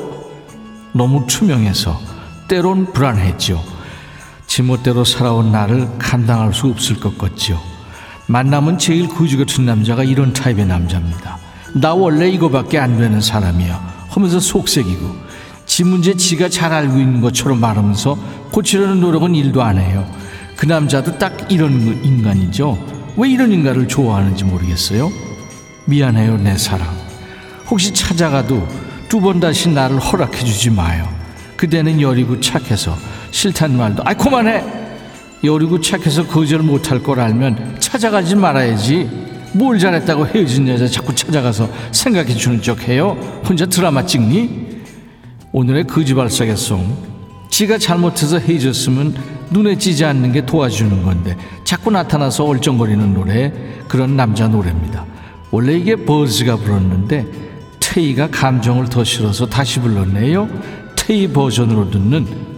너무 0.93 1.25
투명해서 1.27 1.99
때론 2.47 2.91
불안했죠 2.93 3.61
지멋대로 4.55 5.03
살아온 5.03 5.51
나를 5.51 5.85
감당할 5.99 6.53
수 6.53 6.67
없을 6.67 6.97
것 6.97 7.17
같지요. 7.17 7.59
만나면 8.27 8.77
제일 8.77 9.09
거지 9.09 9.35
같은 9.35 9.65
남자가 9.65 10.05
이런 10.05 10.31
타입의 10.31 10.65
남자입니다. 10.65 11.37
나 11.73 11.93
원래 11.93 12.29
이거밖에 12.29 12.79
안 12.79 12.97
되는 12.97 13.19
사람이야. 13.19 14.05
하면서 14.07 14.39
속색이고 14.39 15.13
지 15.65 15.83
문제 15.83 16.13
지가 16.15 16.47
잘 16.47 16.71
알고 16.71 16.97
있는 16.97 17.19
것처럼 17.19 17.59
말하면서 17.59 18.17
고치려는 18.53 19.01
노력은 19.01 19.35
일도 19.35 19.61
안 19.61 19.77
해요. 19.77 20.09
그 20.55 20.65
남자도 20.65 21.17
딱 21.17 21.51
이런 21.51 21.73
인간이죠. 22.05 23.11
왜 23.17 23.29
이런 23.29 23.51
인간을 23.51 23.89
좋아하는지 23.89 24.45
모르겠어요. 24.45 25.11
미안해요, 25.83 26.37
내 26.37 26.57
사랑. 26.57 26.87
혹시 27.69 27.93
찾아가도 27.93 28.65
두 29.09 29.19
번 29.19 29.41
다시 29.41 29.67
나를 29.67 29.99
허락해 29.99 30.45
주지 30.45 30.69
마요. 30.69 31.09
그대는 31.57 31.99
여리고 31.99 32.39
착해서 32.39 32.97
싫다는 33.35 33.77
말도. 33.77 34.01
아이 34.05 34.15
그만해. 34.15 34.63
여리고 35.43 35.79
착해서 35.81 36.25
거절 36.25 36.59
못할 36.59 37.03
걸 37.03 37.19
알면 37.19 37.77
찾아가지 37.79 38.33
말아야지. 38.35 39.09
뭘 39.53 39.77
잘했다고 39.77 40.27
헤어진 40.27 40.67
여자 40.69 40.87
자꾸 40.87 41.13
찾아가서 41.13 41.69
생각해 41.91 42.33
주는 42.33 42.61
척 42.61 42.87
해요? 42.87 43.17
혼자 43.47 43.65
드라마 43.65 44.05
찍니? 44.05 44.83
오늘의 45.51 45.85
거지발사겠송. 45.85 47.15
지가 47.49 47.77
잘못해서 47.77 48.39
헤어졌으면 48.39 49.15
눈에 49.51 49.77
찌지 49.77 50.05
않는 50.05 50.31
게 50.31 50.45
도와주는 50.45 51.03
건데 51.03 51.37
자꾸 51.65 51.91
나타나서 51.91 52.45
얼쩡거리는 52.45 53.13
노래 53.13 53.51
그런 53.89 54.15
남자 54.15 54.47
노래입니다. 54.47 55.05
원래 55.51 55.73
이게 55.73 55.95
버즈가 55.95 56.55
불렀는데 56.55 57.25
테이가 57.81 58.29
감정을 58.31 58.87
더 58.87 59.03
실어서 59.03 59.45
다시 59.45 59.79
불렀네요. 59.81 60.49
K 60.95 61.27
버전으로 61.27 61.91
듣는 61.91 62.44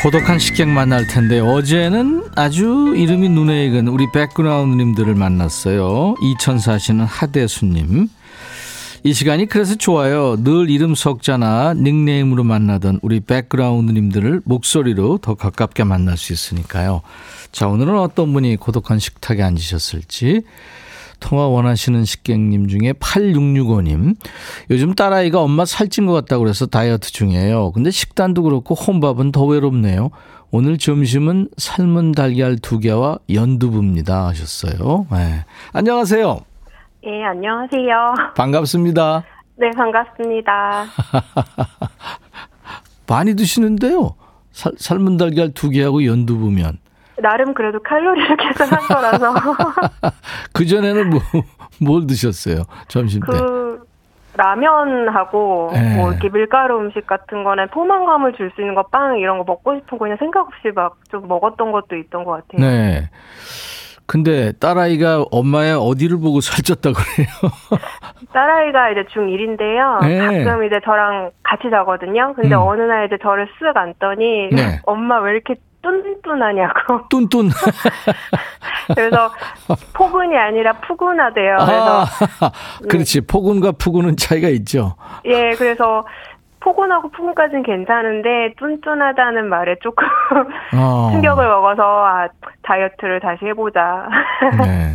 고독한 0.00 0.38
식객 0.38 0.68
만날 0.68 1.08
텐데 1.08 1.40
어제는 1.40 2.28
아주 2.36 2.94
이름이 2.96 3.30
눈에 3.30 3.66
익은 3.66 3.88
우리 3.88 4.06
백그라운드님들을 4.12 5.12
만났어요. 5.16 6.14
이천 6.22 6.60
사시는 6.60 7.04
하대수님. 7.04 8.08
이 9.02 9.12
시간이 9.12 9.46
그래서 9.46 9.74
좋아요. 9.74 10.36
늘 10.42 10.70
이름 10.70 10.94
석자나 10.94 11.74
닉네임으로 11.74 12.44
만나던 12.44 13.00
우리 13.02 13.18
백그라운드님들을 13.18 14.42
목소리로 14.44 15.18
더 15.18 15.34
가깝게 15.34 15.82
만날 15.82 16.16
수 16.16 16.32
있으니까요. 16.32 17.02
자, 17.50 17.66
오늘은 17.66 17.98
어떤 17.98 18.32
분이 18.32 18.54
고독한 18.56 19.00
식탁에 19.00 19.42
앉으셨을지. 19.42 20.42
통화 21.20 21.46
원하시는 21.48 22.04
식객님 22.04 22.68
중에 22.68 22.92
8665님. 22.92 24.16
요즘 24.70 24.94
딸아이가 24.94 25.40
엄마 25.40 25.64
살찐 25.64 26.06
것 26.06 26.12
같다고 26.12 26.44
그래서 26.44 26.66
다이어트 26.66 27.12
중이에요. 27.12 27.72
근데 27.72 27.90
식단도 27.90 28.42
그렇고 28.42 28.74
혼밥은 28.74 29.32
더 29.32 29.44
외롭네요. 29.44 30.10
오늘 30.50 30.78
점심은 30.78 31.48
삶은 31.56 32.12
달걀 32.12 32.56
두 32.56 32.78
개와 32.78 33.18
연두부입니다. 33.32 34.26
하셨어요. 34.28 35.06
네. 35.12 35.44
안녕하세요. 35.72 36.40
예, 37.06 37.24
안녕하세요. 37.24 38.14
반갑습니다. 38.34 39.24
네, 39.56 39.70
반갑습니다. 39.76 40.86
많이 43.06 43.34
드시는데요. 43.34 44.14
살, 44.52 44.72
삶은 44.76 45.16
달걀 45.16 45.52
두 45.52 45.70
개하고 45.70 46.04
연두부면. 46.04 46.78
나름 47.20 47.54
그래도 47.54 47.80
칼로리를 47.82 48.36
계산한 48.36 48.80
거라서. 48.88 49.34
그 50.54 50.64
전에는 50.66 51.10
뭐, 51.10 51.20
뭘 51.80 52.06
드셨어요? 52.06 52.62
점심 52.88 53.20
때? 53.20 53.26
그, 53.32 53.86
라면하고, 54.36 55.70
네. 55.72 55.96
뭐, 55.96 56.10
이렇게 56.10 56.28
밀가루 56.28 56.78
음식 56.78 57.06
같은 57.06 57.42
거는 57.44 57.68
포만감을 57.68 58.34
줄 58.34 58.52
수 58.54 58.60
있는 58.60 58.74
거, 58.74 58.84
빵, 58.84 59.18
이런 59.18 59.38
거 59.38 59.44
먹고 59.44 59.74
싶은 59.76 59.98
거 59.98 60.04
그냥 60.04 60.16
생각 60.18 60.46
없이 60.46 60.70
막 60.74 60.96
좀 61.10 61.26
먹었던 61.26 61.72
것도 61.72 61.96
있던 61.96 62.24
것 62.24 62.32
같아요. 62.48 62.60
네. 62.68 63.10
근데 64.06 64.52
딸아이가 64.52 65.24
엄마의 65.30 65.74
어디를 65.74 66.18
보고 66.18 66.38
살쪘다 66.40 66.94
그래요? 66.94 67.28
딸아이가 68.32 68.90
이제 68.90 69.02
중1인데요. 69.12 70.00
네. 70.02 70.18
가끔 70.44 70.64
이제 70.64 70.80
저랑 70.84 71.30
같이 71.42 71.68
자거든요. 71.70 72.32
근데 72.34 72.54
음. 72.54 72.60
어느 72.62 72.82
날 72.82 73.06
이제 73.06 73.18
저를 73.22 73.48
쓱 73.60 73.76
안더니, 73.76 74.48
네. 74.52 74.80
엄마 74.86 75.18
왜 75.20 75.32
이렇게 75.32 75.56
뚠뚠하냐고. 75.82 77.08
뚠뚠. 77.08 77.46
그래서 78.94 79.30
포근이 79.94 80.36
아니라 80.36 80.72
푸근하대요. 80.72 81.56
그래서 81.58 82.00
아, 82.40 82.50
그렇지. 82.88 83.22
폭운과 83.22 83.72
푸근은 83.72 84.16
차이가 84.16 84.48
있죠. 84.48 84.96
예, 85.24 85.54
그래서 85.56 86.04
포근하고 86.60 87.10
푸근까지는 87.10 87.62
괜찮은데 87.62 88.54
뚠뚠하다는 88.58 89.48
말에 89.48 89.76
조금 89.82 90.06
어. 90.74 91.10
충격을 91.12 91.46
먹어서 91.46 91.82
아 91.82 92.28
다이어트를 92.62 93.20
다시 93.20 93.44
해보자. 93.46 94.08
네. 94.58 94.92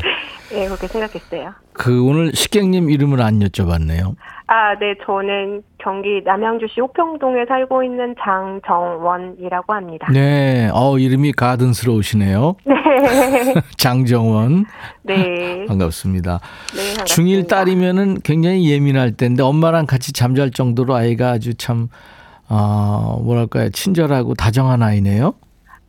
예, 0.54 0.66
그렇게 0.68 0.88
생각했어요. 0.88 1.54
그 1.74 2.04
오늘 2.04 2.32
식객님 2.34 2.90
이름을 2.90 3.22
안 3.22 3.40
여쭤봤네요. 3.40 4.16
아, 4.56 4.78
네, 4.80 4.94
저는 5.04 5.64
경기 5.80 6.22
남양주시 6.24 6.80
호평동에 6.80 7.46
살고 7.48 7.82
있는 7.82 8.14
장정원이라고 8.24 9.74
합니다. 9.74 10.08
네. 10.14 10.70
어, 10.72 11.00
이름이 11.00 11.32
가든스러우시네요. 11.32 12.56
네, 12.64 12.76
장정원. 13.78 14.66
네, 15.02 15.66
반갑습니다. 15.66 16.40
네, 16.76 16.78
반갑습니다. 16.78 17.06
중일 17.06 17.48
딸이면은 17.48 18.20
굉장히 18.24 18.70
예민할 18.70 19.14
때인데 19.14 19.42
엄마랑 19.42 19.88
같이 19.88 20.14
잠잘 20.14 20.52
정도로 20.52 20.94
아이가 20.94 21.32
아주 21.32 21.56
참, 21.56 21.88
어, 22.48 23.20
뭐랄까요. 23.24 23.72
친절하고 23.72 24.36
다정한 24.36 24.84
아이네요. 24.84 25.34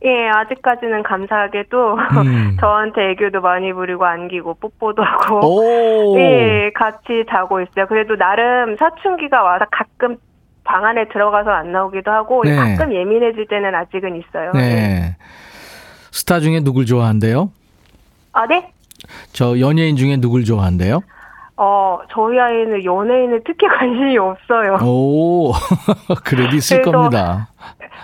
예, 0.03 0.27
아직까지는 0.27 1.03
감사하게도 1.03 1.95
음. 2.25 2.57
저한테 2.61 3.11
애교도 3.11 3.41
많이 3.41 3.73
부리고 3.73 4.05
안기고 4.05 4.55
뽀뽀도 4.55 5.01
하고 5.01 6.13
오. 6.13 6.17
예, 6.19 6.71
같이 6.75 7.25
자고 7.29 7.61
있어요. 7.61 7.87
그래도 7.87 8.15
나름 8.15 8.75
사춘기가 8.77 9.41
와서 9.41 9.65
가끔 9.71 10.17
방 10.63 10.83
안에 10.83 11.07
들어가서 11.09 11.51
안 11.51 11.71
나오기도 11.71 12.11
하고 12.11 12.43
네. 12.43 12.55
가끔 12.55 12.93
예민해질 12.93 13.47
때는 13.47 13.73
아직은 13.73 14.15
있어요. 14.17 14.51
예. 14.55 14.59
네. 14.59 15.17
스타 16.11 16.39
중에 16.39 16.61
누굴 16.61 16.85
좋아한대요? 16.85 17.51
아, 18.33 18.45
네? 18.47 18.71
저 19.31 19.59
연예인 19.59 19.95
중에 19.95 20.17
누굴 20.17 20.43
좋아한대요? 20.43 21.01
어, 21.57 21.99
저희 22.11 22.37
아이는 22.37 22.83
연예인에 22.83 23.39
특히 23.45 23.67
관심이 23.79 24.17
없어요. 24.17 24.77
오, 24.83 25.53
그래도 26.25 26.55
있을 26.55 26.81
겁니다. 26.81 27.49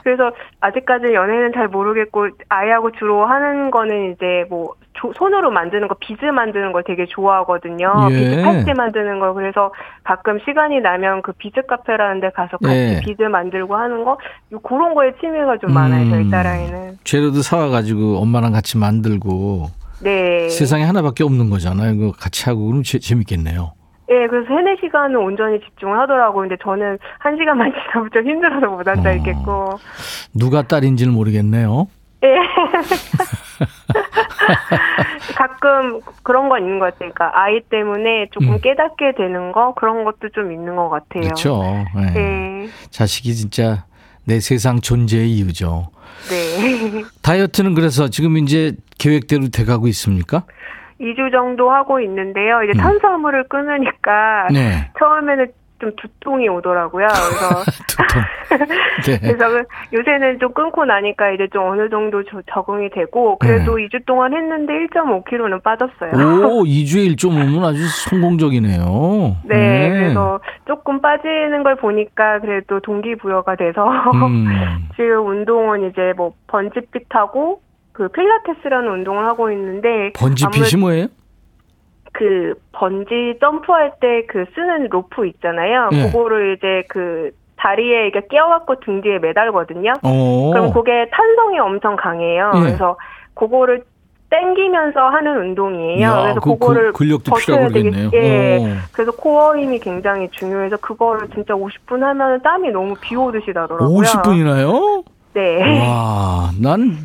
그래서 0.04 0.32
아직까지 0.60 1.14
연예인은 1.14 1.54
잘 1.54 1.68
모르겠고 1.68 2.30
아이하고 2.50 2.92
주로 2.94 3.26
하는 3.26 3.72
거는 3.72 4.14
이제 4.14 4.46
뭐 4.50 4.74
조- 4.94 5.14
손으로 5.14 5.52
만드는 5.52 5.88
거 5.88 5.96
비즈 6.00 6.26
만드는 6.26 6.72
걸 6.74 6.84
되게 6.84 7.06
좋아하거든요. 7.06 8.08
예. 8.12 8.16
비즈 8.16 8.42
팔찌 8.44 8.74
만드는 8.74 9.20
거 9.20 9.34
그래서 9.34 9.72
가끔 10.04 10.40
시간이 10.40 10.80
나면 10.82 11.22
그 11.22 11.32
비즈 11.34 11.62
카페라는 11.68 12.22
데 12.22 12.30
가서 12.32 12.58
같이 12.58 12.76
예. 12.76 13.00
비즈 13.04 13.22
만들고 13.24 13.76
하는 13.76 14.04
거 14.04 14.18
요- 14.52 14.60
그런 14.60 14.94
거에 14.94 15.14
취미가 15.20 15.58
좀 15.58 15.74
많아요. 15.74 16.10
저희 16.10 16.24
음. 16.26 16.30
딸아이는. 16.30 16.98
재료도 17.04 17.42
사와가지고 17.42 18.18
엄마랑 18.18 18.52
같이 18.52 18.78
만들고 18.78 19.68
네. 20.04 20.50
세상에 20.50 20.84
하나밖에 20.84 21.24
없는 21.24 21.50
거잖아요. 21.50 21.94
이거 21.94 22.12
같이 22.12 22.50
하고 22.50 22.66
그럼 22.68 22.84
재, 22.84 23.00
재밌겠네요. 23.00 23.74
예, 24.12 24.28
그래서 24.28 24.48
세네 24.48 24.76
시간은 24.82 25.16
온전히 25.16 25.60
집중을 25.62 25.98
하더라고요. 26.00 26.42
근데 26.42 26.58
저는 26.62 26.98
한 27.20 27.38
시간만 27.38 27.72
지나면 27.92 28.10
좀 28.14 28.28
힘들어서 28.28 28.68
못 28.68 28.88
앉아 28.88 29.10
어. 29.10 29.14
있겠고. 29.14 29.80
누가 30.34 30.62
딸인지는 30.64 31.14
모르겠네요. 31.14 31.88
예. 32.24 32.36
가끔 35.36 36.00
그런 36.24 36.50
건 36.50 36.62
있는 36.62 36.80
것 36.80 36.94
같아요. 36.94 37.12
그러니까 37.14 37.42
아이 37.42 37.62
때문에 37.62 38.28
조금 38.32 38.54
음. 38.54 38.62
깨닫게 38.62 39.14
되는 39.18 39.52
거 39.52 39.74
그런 39.74 40.04
것도 40.04 40.30
좀 40.34 40.52
있는 40.52 40.76
것 40.76 40.90
같아요. 40.90 41.24
그렇죠. 41.24 41.64
네. 41.96 42.14
네. 42.14 42.70
자식이 42.90 43.34
진짜 43.34 43.86
내 44.26 44.40
세상 44.40 44.82
존재의 44.82 45.32
이유죠. 45.32 45.90
네. 46.30 47.04
다이어트는 47.24 47.74
그래서 47.74 48.10
지금 48.10 48.38
이제 48.38 48.74
계획대로 49.00 49.50
돼가고 49.50 49.88
있습니까? 49.88 50.44
2주 51.02 51.32
정도 51.32 51.72
하고 51.72 52.00
있는데요. 52.00 52.62
이제 52.64 52.74
음. 52.76 52.82
탄수화물을 52.82 53.46
끊으니까 53.50 54.48
네. 54.54 54.90
처음에는 55.00 55.48
좀 55.80 55.92
두통이 55.96 56.48
오더라고요. 56.48 57.08
그래서 57.08 57.64
두통. 57.88 58.22
네. 59.08 59.18
그래서 59.34 59.50
그 59.50 59.64
요새는 59.98 60.38
좀 60.40 60.54
끊고 60.54 60.86
나니까 60.86 61.32
이제 61.32 61.48
좀 61.52 61.64
어느 61.72 61.90
정도 61.90 62.24
저- 62.26 62.42
적응이 62.54 62.92
되고 62.92 63.40
그래도 63.40 63.78
2주 63.78 64.06
동안 64.06 64.32
했는데 64.34 64.74
1.5kg는 64.74 65.64
빠졌어요. 65.64 66.12
오, 66.46 66.64
2주에 66.66 67.16
1.5면 67.16 67.64
아주 67.64 67.80
성공적이네요. 68.10 69.38
네, 69.46 69.90
그래서 69.90 70.40
조금 70.68 71.02
빠지는 71.02 71.64
걸 71.64 71.76
보니까 71.78 72.40
그래도 72.42 72.80
동기부여가 72.82 73.56
돼서 73.56 73.88
음. 74.14 74.46
지금 74.96 75.26
운동은 75.28 75.90
이제 75.90 76.14
뭐 76.16 76.34
번지핏 76.46 77.08
하고 77.10 77.62
그 78.02 78.08
필라테스라는 78.08 78.92
운동을 78.92 79.26
하고 79.28 79.52
있는데 79.52 80.12
번지핏이 80.16 80.80
뭐예요? 80.82 81.06
그 82.14 82.56
번지 82.72 83.38
점프할 83.40 83.94
때 84.02 84.26
그 84.28 84.46
쓰는 84.56 84.88
로프 84.90 85.28
있잖아요. 85.28 85.90
네. 85.92 86.08
그거를 86.12 86.58
이제 86.58 86.84
그 86.90 87.30
다리에 87.58 88.08
이게 88.08 88.22
끼워갖고 88.28 88.80
등 88.80 89.02
뒤에 89.02 89.20
매달거든요. 89.20 89.94
어. 90.02 90.50
그럼 90.52 90.74
그게 90.74 91.08
탄성이 91.12 91.60
엄청 91.60 91.96
강해요. 91.96 92.52
예. 92.56 92.60
그래서 92.60 92.98
그거를 93.36 93.84
땡기면서 94.32 95.00
하는 95.00 95.38
운동이에요. 95.42 96.02
야, 96.02 96.22
그래서 96.24 96.40
그, 96.40 96.50
그거를 96.54 96.92
그 96.94 97.00
근력도 97.00 97.36
필요하고 97.36 97.68
그러겠네요. 97.68 98.10
되겠- 98.10 98.24
예. 98.24 98.58
오. 98.58 98.68
그래서 98.94 99.12
코어 99.12 99.58
힘이 99.58 99.78
굉장히 99.80 100.28
중요해서 100.32 100.78
그거를 100.78 101.28
진짜 101.36 101.54
50분 101.54 102.00
하면 102.00 102.42
땀이 102.42 102.72
너무 102.72 102.96
비 103.00 103.16
오듯이 103.16 103.52
나더라고요. 103.54 103.90
50분이나요? 103.96 105.04
네. 105.34 105.80
와, 105.88 106.50
난 106.60 106.96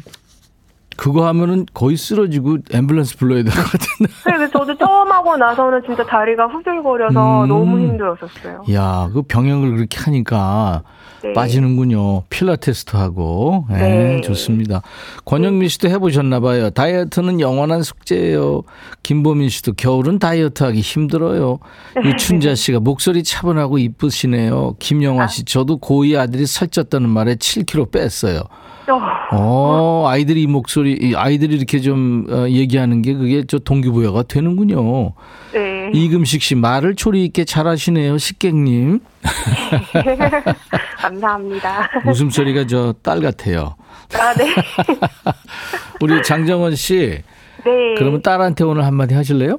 그거 0.96 1.26
하면은 1.28 1.66
거의 1.74 1.96
쓰러지고 1.96 2.58
앰뷸런스 2.58 3.18
불러야 3.18 3.42
될 3.42 3.52
것 3.52 3.62
같은데. 3.62 4.12
그래서 4.24 4.50
저도 4.50 4.76
처음 4.78 5.10
하고 5.12 5.36
나서는 5.36 5.82
진짜 5.86 6.04
다리가 6.04 6.46
후들거려서 6.46 7.44
음. 7.44 7.48
너무 7.48 7.78
힘들었었어요. 7.80 8.64
야, 8.72 9.10
그 9.12 9.22
병역을 9.22 9.74
그렇게 9.76 9.98
하니까 9.98 10.82
네. 11.22 11.32
빠지는군요. 11.32 12.22
필라테스트 12.30 12.96
하고. 12.96 13.64
네, 13.70 13.76
네. 14.16 14.20
좋습니다. 14.20 14.82
권영민 15.24 15.68
씨도 15.68 15.88
해보셨나 15.88 16.40
봐요. 16.40 16.70
다이어트는 16.70 17.40
영원한 17.40 17.82
숙제예요. 17.82 18.62
김보민 19.02 19.48
씨도 19.48 19.72
겨울은 19.74 20.18
다이어트 20.18 20.62
하기 20.64 20.80
힘들어요. 20.80 21.58
유춘자 22.04 22.54
씨가 22.54 22.80
목소리 22.80 23.22
차분하고 23.24 23.78
이쁘시네요. 23.78 24.76
김영화 24.78 25.26
씨, 25.28 25.44
저도 25.44 25.78
고2 25.80 26.18
아들이 26.18 26.44
살쪘다는 26.44 27.06
말에 27.08 27.34
7kg 27.36 27.90
뺐어요. 27.90 28.40
어, 29.32 30.04
아이들이 30.08 30.42
이 30.42 30.46
목소리, 30.46 31.14
아이들이 31.16 31.56
이렇게 31.56 31.80
좀 31.80 32.26
어, 32.30 32.48
얘기하는 32.48 33.02
게 33.02 33.14
그게 33.14 33.44
저 33.46 33.58
동기부여가 33.58 34.22
되는군요. 34.24 35.12
네. 35.52 35.90
이금식 35.92 36.42
씨, 36.42 36.54
말을 36.54 36.94
초리 36.94 37.24
있게 37.24 37.44
잘하시네요, 37.44 38.18
식객님. 38.18 39.00
감사합니다. 40.98 41.88
웃음소리가 42.06 42.66
저 42.66 42.94
딸 43.02 43.20
같아요. 43.20 43.76
아, 44.14 44.34
네. 44.34 44.54
우리 46.00 46.22
장정원 46.22 46.74
씨. 46.76 47.22
네. 47.64 47.94
그러면 47.98 48.22
딸한테 48.22 48.64
오늘 48.64 48.84
한마디 48.84 49.14
하실래요? 49.14 49.58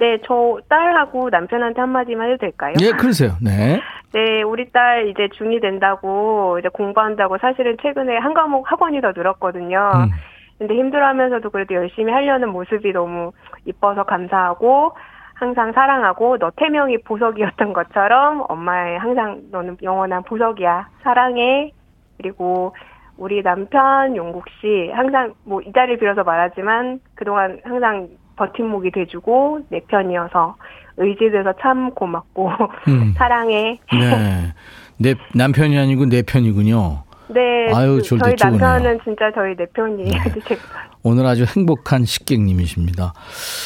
네, 0.00 0.16
저 0.24 0.58
딸하고 0.70 1.28
남편한테 1.28 1.78
한마디만 1.82 2.30
해도 2.30 2.38
될까요? 2.38 2.72
예, 2.80 2.90
그러세요. 2.92 3.32
네. 3.42 3.82
네, 4.14 4.42
우리 4.42 4.72
딸 4.72 5.08
이제 5.08 5.28
중2 5.28 5.60
된다고 5.60 6.58
이제 6.58 6.68
공부한다고 6.72 7.36
사실은 7.36 7.76
최근에 7.82 8.16
한 8.16 8.32
과목 8.32 8.70
학원이 8.72 9.02
더 9.02 9.12
늘었거든요. 9.14 9.92
음. 9.94 10.10
근데 10.58 10.74
힘들어하면서도 10.74 11.50
그래도 11.50 11.74
열심히 11.74 12.12
하려는 12.12 12.48
모습이 12.48 12.92
너무 12.92 13.32
이뻐서 13.66 14.04
감사하고 14.04 14.92
항상 15.34 15.72
사랑하고 15.72 16.38
너 16.38 16.50
태명이 16.56 16.98
보석이었던 17.02 17.74
것처럼 17.74 18.44
엄마의 18.48 18.98
항상 18.98 19.42
너는 19.50 19.76
영원한 19.82 20.22
보석이야 20.22 20.88
사랑해 21.02 21.72
그리고 22.16 22.74
우리 23.18 23.42
남편 23.42 24.16
용국 24.16 24.44
씨 24.60 24.90
항상 24.94 25.34
뭐 25.44 25.60
이 25.62 25.72
자리를 25.72 25.98
빌어서 25.98 26.24
말하지만 26.24 27.00
그동안 27.14 27.60
항상 27.64 28.08
버팀목이 28.40 28.90
돼주고 28.92 29.60
내 29.68 29.80
편이어서 29.80 30.56
의지돼서 30.96 31.52
참 31.60 31.90
고맙고 31.90 32.50
음. 32.88 33.14
사랑해. 33.18 33.78
네. 33.92 34.54
내 34.96 35.14
남편이 35.34 35.78
아니고 35.78 36.06
내 36.06 36.22
편이군요. 36.22 37.04
네. 37.28 37.72
아유, 37.72 38.00
그, 38.02 38.18
저희 38.18 38.34
남편은 38.38 39.00
진짜 39.04 39.30
저희 39.34 39.54
내 39.54 39.66
편이에요. 39.66 40.10
네. 40.10 40.56
오늘 41.02 41.26
아주 41.26 41.44
행복한 41.44 42.04
식객님이십니다. 42.04 43.14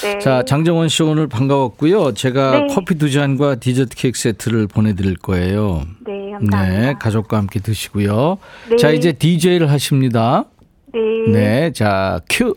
네. 0.03 0.19
자, 0.19 0.43
장정원 0.43 0.89
씨 0.89 1.03
오늘 1.03 1.27
반가웠고요. 1.29 2.13
제가 2.13 2.51
네. 2.61 2.67
커피 2.75 2.97
두 2.97 3.11
잔과 3.11 3.57
디저트 3.57 3.97
케이크 3.97 4.19
세트를 4.19 4.67
보내드릴 4.69 5.17
거예요. 5.17 5.83
네, 6.07 6.33
감사합니다. 6.33 6.69
네, 6.69 6.95
가족과 7.01 7.39
함께 7.39 7.59
드시고요. 7.61 8.39
네. 8.71 8.77
자, 8.77 8.91
이제 8.91 9.13
DJ를 9.13 9.71
하십니다. 9.71 10.45
네. 10.93 11.01
네, 11.33 11.73
자, 11.73 12.21
큐. 12.31 12.55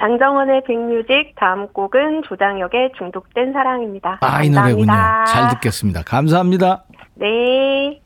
장정원의 0.00 0.62
백뮤직 0.66 1.34
다음 1.36 1.68
곡은 1.68 2.22
조장혁의 2.26 2.92
중독된 2.96 3.52
사랑입니다. 3.52 4.18
아, 4.22 4.42
이 4.42 4.48
노래군요. 4.48 4.92
잘 5.28 5.50
듣겠습니다. 5.50 6.02
감사합니다. 6.02 6.84
네. 7.14 8.00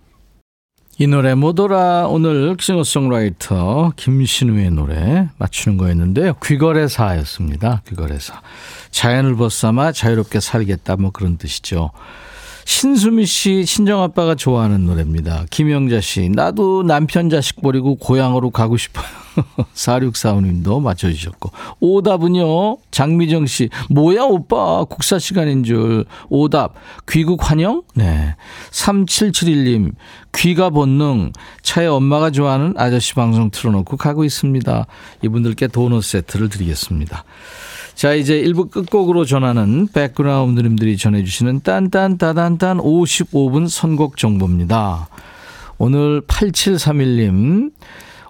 이 0.98 1.07
노래 1.07 1.35
뭐더라 1.35 2.07
오늘 2.09 2.57
싱어송라이터 2.59 3.92
김신우의 3.96 4.70
노래 4.70 5.28
맞추는 5.38 5.78
거였는데요. 5.78 6.35
귀걸의 6.44 6.88
사였습니다. 6.88 7.83
귀걸의 7.88 8.20
사. 8.20 8.40
자연을 8.90 9.37
벗삼아 9.37 9.92
자유롭게 9.92 10.40
살겠다 10.40 10.96
뭐 10.96 11.11
그런 11.11 11.37
뜻이죠. 11.37 11.90
신수미 12.64 13.26
씨 13.26 13.64
친정아빠가 13.64 14.35
좋아하는 14.35 14.87
노래입니다. 14.87 15.44
김영자 15.50 16.00
씨 16.00 16.28
나도 16.28 16.83
남편 16.85 17.28
자식 17.28 17.61
버리고 17.61 17.96
고향으로 17.96 18.50
가고 18.50 18.76
싶어요. 18.76 19.24
4645님도 19.75 20.81
맞춰주셨고. 20.81 21.51
오답은요 21.81 22.79
장미정 22.90 23.47
씨. 23.47 23.68
뭐야 23.90 24.23
오빠? 24.23 24.85
국사 24.85 25.18
시간인 25.18 25.64
줄. 25.64 26.05
오답. 26.29 26.75
귀국 27.09 27.51
환영? 27.51 27.83
네. 27.94 28.37
3771님. 28.70 29.92
귀가 30.35 30.70
본능. 30.70 31.33
차에 31.62 31.87
엄마가 31.87 32.31
좋아하는 32.31 32.75
아저씨 32.77 33.14
방송 33.14 33.51
틀어놓고 33.51 33.97
가고 33.97 34.25
있습니다. 34.25 34.87
이분들께 35.23 35.68
도넛 35.68 36.03
세트를 36.03 36.49
드리겠습니다. 36.49 37.25
자, 37.94 38.12
이제 38.12 38.42
1부 38.42 38.70
끝곡으로 38.70 39.25
전하는 39.25 39.87
백그라운드님들이 39.87 40.97
전해주시는 40.97 41.61
딴딴따단딴 41.61 42.79
55분 42.79 43.68
선곡 43.68 44.16
정보입니다. 44.16 45.09
오늘 45.79 46.20
8731님, 46.23 47.70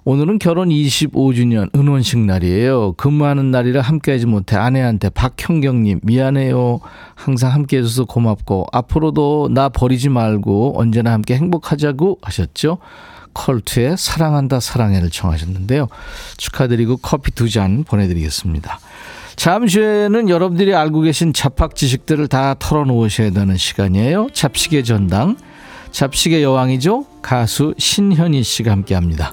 오늘은 0.07 0.39
결혼 0.39 0.69
25주년 0.69 1.75
은혼식 1.75 2.19
날이에요. 2.19 2.93
근무하는 2.93 3.51
날이라 3.51 3.81
함께하지 3.81 4.27
못해 4.27 4.55
아내한테 4.57 5.09
박형경님 5.09 6.01
미안해요. 6.03 6.81
항상 7.15 7.55
함께해줘서 7.55 8.05
고맙고 8.05 8.67
앞으로도 8.71 9.49
나 9.51 9.71
버리지 9.71 10.11
말고 10.11 10.79
언제나 10.79 11.13
함께 11.13 11.37
행복하자고 11.37 12.19
하셨죠. 12.21 12.79
컬트의 13.33 13.97
사랑한다 13.97 14.61
사랑해를 14.61 15.09
청하셨는데요. 15.11 15.89
축하드리고 16.37 16.99
커피 16.99 17.31
두 17.33 17.49
잔 17.49 17.85
보내드리겠습니다. 17.85 18.79
잠시 19.37 19.79
후에는 19.81 20.29
여러분들이 20.29 20.75
알고 20.75 21.01
계신 21.01 21.33
잡학 21.33 21.75
지식들을 21.77 22.29
다 22.29 22.55
털어놓으셔야 22.59 23.31
되는 23.31 23.57
시간이에요. 23.57 24.29
잡식의 24.35 24.85
전당. 24.85 25.37
잡식의 25.93 26.43
여왕이죠. 26.43 27.07
가수 27.23 27.75
신현희 27.79 28.43
씨가 28.43 28.71
함께 28.71 28.95
합니다. 28.95 29.33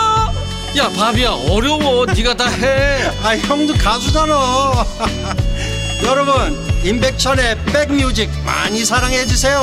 야 0.77 0.89
바비야. 0.89 1.31
어려워. 1.49 2.05
네가 2.05 2.35
다해 2.35 3.03
아 3.23 3.35
형도 3.47 3.73
가수잖아. 3.73 4.33
여러분 6.05 6.57
임백천의 6.83 7.57
백뮤직 7.65 8.29
많이 8.45 8.83
사랑해 8.85 9.25
주세요. 9.25 9.61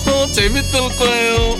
재밌을 0.34 0.80
거예요. 0.98 1.56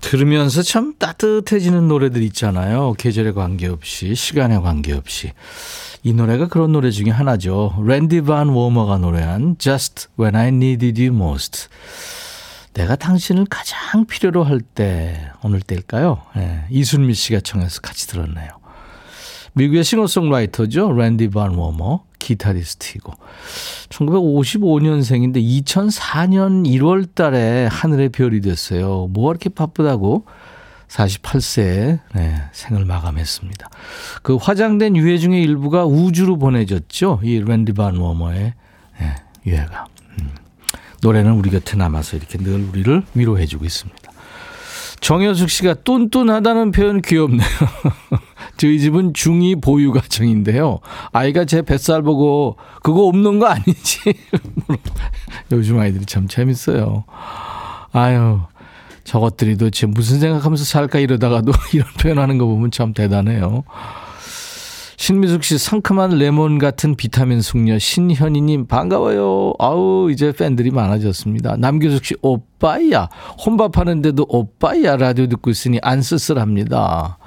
들으면서 0.00 0.62
참 0.62 0.94
따뜻해지는 0.98 1.88
노래들 1.88 2.22
있잖아요. 2.24 2.92
계절에 2.98 3.32
관계없이, 3.32 4.14
시간에 4.14 4.58
관계없이. 4.58 5.32
이 6.04 6.12
노래가 6.12 6.48
그런 6.48 6.72
노래 6.72 6.90
중에 6.90 7.10
하나죠. 7.10 7.80
랜디 7.86 8.22
반 8.22 8.48
워머가 8.48 8.98
노래한 8.98 9.56
Just 9.58 10.08
When 10.18 10.34
I 10.34 10.48
Needed 10.48 11.00
You 11.00 11.14
Most. 11.14 11.68
내가 12.74 12.96
당신을 12.96 13.46
가장 13.48 14.06
필요로 14.06 14.42
할 14.42 14.60
때, 14.60 15.30
어느 15.42 15.60
때일까요? 15.60 16.22
네, 16.34 16.64
이순미 16.70 17.14
씨가 17.14 17.40
청해서 17.40 17.80
같이 17.80 18.08
들었네요. 18.08 18.48
미국의 19.52 19.84
싱어송라이터죠. 19.84 20.92
랜디 20.92 21.28
반 21.28 21.54
워머. 21.54 22.04
기타리스트이고 22.18 23.12
1955년생인데 23.88 25.42
2004년 25.64 26.64
1월 26.66 27.14
달에 27.14 27.66
하늘의 27.66 28.10
별이 28.10 28.40
됐어요. 28.40 29.08
뭐가 29.10 29.32
이렇게 29.32 29.48
바쁘다고 29.50 30.24
48세에 30.92 32.00
네, 32.14 32.42
생을 32.52 32.84
마감했습니다. 32.84 33.70
그 34.22 34.36
화장된 34.36 34.96
유해 34.96 35.16
중의 35.16 35.42
일부가 35.42 35.86
우주로 35.86 36.36
보내졌죠. 36.36 37.20
이 37.22 37.40
랜디 37.40 37.72
반 37.72 37.96
워머의 37.96 38.52
네, 39.00 39.14
유해가. 39.46 39.86
음. 40.20 40.30
노래는 41.00 41.32
우리 41.32 41.50
곁에 41.50 41.76
남아서 41.76 42.18
이렇게 42.18 42.36
늘 42.36 42.68
우리를 42.68 43.02
위로해주고 43.14 43.64
있습니다. 43.64 44.12
정효숙 45.00 45.50
씨가 45.50 45.74
뚠뚠하다는 45.82 46.70
표현 46.70 47.00
귀엽네요. 47.00 47.48
저희 48.56 48.78
집은 48.78 49.14
중2 49.14 49.60
보유 49.60 49.92
가정인데요. 49.92 50.78
아이가 51.10 51.44
제 51.44 51.62
뱃살 51.62 52.02
보고 52.02 52.56
그거 52.82 53.06
없는 53.06 53.40
거 53.40 53.46
아니지? 53.46 54.14
요즘 55.50 55.80
아이들이 55.80 56.04
참 56.04 56.28
재밌어요. 56.28 57.04
아유, 57.92 58.42
저것들이 59.04 59.56
도대체 59.56 59.86
무슨 59.86 60.20
생각하면서 60.20 60.64
살까 60.64 60.98
이러다가도 60.98 61.52
이런 61.74 61.86
표현하는 62.00 62.38
거 62.38 62.46
보면 62.46 62.70
참 62.70 62.92
대단해요. 62.92 63.64
신미숙 64.96 65.42
씨 65.42 65.58
상큼한 65.58 66.10
레몬 66.10 66.58
같은 66.58 66.94
비타민 66.94 67.40
숙녀 67.40 67.76
신현희님 67.76 68.66
반가워요. 68.66 69.54
아우 69.58 70.10
이제 70.12 70.30
팬들이 70.30 70.70
많아졌습니다. 70.70 71.56
남규숙 71.56 72.04
씨 72.04 72.14
오빠야 72.22 73.08
혼밥하는데도 73.44 74.26
오빠야 74.28 74.96
라디오 74.96 75.26
듣고 75.26 75.50
있으니 75.50 75.80
안 75.82 76.02
쓸쓸합니다. 76.02 77.18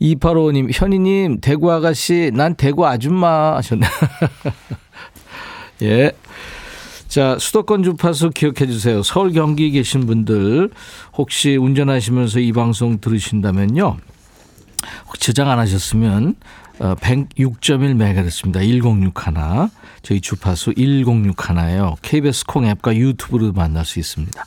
2855님 0.00 0.70
현희님 0.72 1.40
대구 1.40 1.70
아가씨 1.70 2.32
난 2.34 2.56
대구 2.56 2.84
아줌마 2.84 3.54
하셨네. 3.56 3.86
예. 5.82 6.10
자, 7.14 7.38
수도권 7.38 7.84
주파수 7.84 8.30
기억해 8.30 8.66
주세요. 8.66 9.04
서울 9.04 9.32
경기 9.32 9.70
계신 9.70 10.04
분들 10.04 10.68
혹시 11.16 11.54
운전하시면서 11.54 12.40
이 12.40 12.50
방송 12.50 12.98
들으신다면요. 12.98 13.98
저장 15.20 15.48
안 15.48 15.60
하셨으면 15.60 16.34
106.1MHz입니다. 16.80 18.54
1061. 18.64 19.22
저희 20.02 20.20
주파수 20.20 20.72
1061예요. 20.72 21.94
KBS 22.02 22.46
콩 22.46 22.66
앱과 22.66 22.96
유튜브로 22.96 23.52
만날 23.52 23.84
수 23.84 24.00
있습니다. 24.00 24.44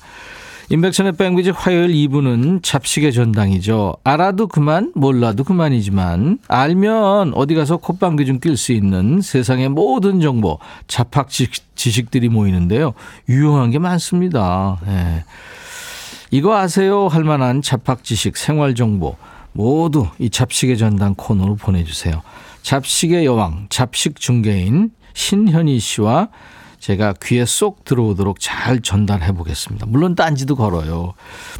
인백천의 0.69 1.13
뺑귀지 1.13 1.51
화요일 1.51 1.93
2부는 1.93 2.61
잡식의 2.61 3.13
전당이죠. 3.13 3.95
알아도 4.03 4.47
그만, 4.47 4.91
몰라도 4.95 5.45
그만이지만 5.45 6.39
알면 6.49 7.33
어디 7.35 7.55
가서 7.55 7.77
콧방귀 7.77 8.25
좀 8.25 8.39
낄 8.39 8.57
수 8.57 8.73
있는 8.73 9.21
세상의 9.21 9.69
모든 9.69 10.19
정보, 10.19 10.59
잡학 10.87 11.29
지식들이 11.29 12.27
모이는데요. 12.29 12.93
유용한 13.29 13.71
게 13.71 13.79
많습니다. 13.79 14.77
네. 14.85 15.23
이거 16.31 16.57
아세요? 16.57 17.07
할 17.07 17.23
만한 17.23 17.61
잡학 17.61 18.03
지식, 18.03 18.35
생활 18.35 18.75
정보 18.75 19.15
모두 19.53 20.07
이 20.19 20.29
잡식의 20.29 20.77
전당 20.77 21.15
코너로 21.15 21.55
보내주세요. 21.55 22.21
잡식의 22.61 23.25
여왕, 23.25 23.67
잡식 23.69 24.19
중개인 24.19 24.91
신현희 25.13 25.79
씨와 25.79 26.27
제가 26.79 27.13
귀에 27.21 27.45
쏙 27.45 27.83
들어오도록 27.85 28.39
잘 28.39 28.81
전달해 28.81 29.31
보겠습니다. 29.31 29.85
물론 29.87 30.15
딴지도 30.15 30.55
걸어요. 30.55 31.13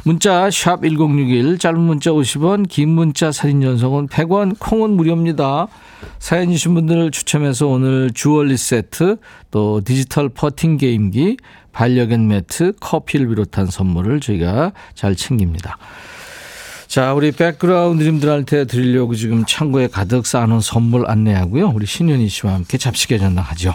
문자 0.04 0.50
샵 0.50 0.82
1061, 0.82 1.58
짧은 1.58 1.78
문자 1.78 2.10
50원, 2.10 2.68
긴 2.68 2.90
문자 2.90 3.32
사진 3.32 3.60
전송은 3.60 4.08
100원, 4.08 4.56
콩은 4.58 4.90
무료입니다. 4.90 5.66
사연 6.18 6.50
주신 6.50 6.74
분들을 6.74 7.10
추첨해서 7.10 7.66
오늘 7.66 8.10
주얼리 8.12 8.56
세트, 8.56 9.16
또 9.50 9.80
디지털 9.84 10.28
퍼팅 10.28 10.76
게임기, 10.76 11.36
반려견 11.72 12.26
매트, 12.28 12.74
커피를 12.80 13.28
비롯한 13.28 13.66
선물을 13.66 14.20
저희가 14.20 14.72
잘 14.94 15.14
챙깁니다. 15.14 15.78
자, 16.86 17.12
우리 17.12 17.32
백그라운드님들한테 17.32 18.64
드리려고 18.64 19.14
지금 19.14 19.44
창고에 19.46 19.88
가득 19.88 20.26
쌓아놓은 20.26 20.60
선물 20.60 21.08
안내하고요. 21.08 21.68
우리 21.74 21.84
신현희 21.84 22.28
씨와 22.28 22.54
함께 22.54 22.78
잡식의 22.78 23.18
전당하죠. 23.18 23.74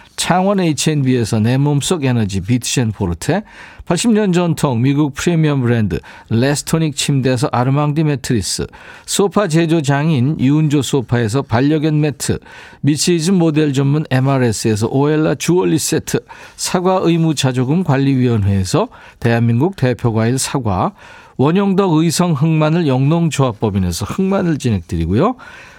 창원 0.15 0.59
H&B에서 0.59 1.39
내 1.39 1.57
몸속 1.57 2.05
에너지 2.05 2.41
비트젠 2.41 2.91
포르테, 2.91 3.43
80년 3.85 4.33
전통 4.33 4.81
미국 4.81 5.13
프리미엄 5.13 5.61
브랜드 5.61 5.99
레스토닉 6.29 6.95
침대에서 6.95 7.49
아르망디 7.51 8.03
매트리스, 8.03 8.67
소파 9.05 9.47
제조 9.47 9.81
장인 9.81 10.39
유운조 10.39 10.81
소파에서 10.81 11.41
반려견 11.41 11.99
매트, 11.99 12.39
미시즈 12.81 13.31
모델 13.31 13.73
전문 13.73 14.05
MRS에서 14.09 14.87
오엘라 14.87 15.35
주얼리 15.35 15.77
세트, 15.77 16.19
사과 16.55 16.99
의무 17.03 17.35
자조금 17.35 17.83
관리위원회에서 17.83 18.87
대한민국 19.19 19.75
대표 19.75 20.13
과일 20.13 20.37
사과, 20.37 20.93
원형덕 21.37 21.93
의성 21.93 22.33
흑마늘 22.33 22.87
영농조합법인에서 22.87 24.05
흑마늘 24.05 24.57
진행드리고요. 24.59 25.35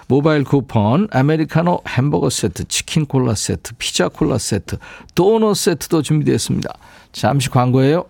모바일 0.09 0.45
쿠폰, 0.45 1.09
아메리카노 1.11 1.83
햄버거 1.89 2.29
세트, 2.29 2.69
치킨 2.69 3.07
콜라 3.07 3.35
세트, 3.35 3.73
피자 3.79 4.09
콜라 4.09 4.39
세트, 4.39 4.77
도넛 5.15 5.57
세트도 5.57 6.03
준비되어 6.03 6.35
있습니다. 6.35 6.69
잠시 7.13 7.49
광고예요. 7.49 8.05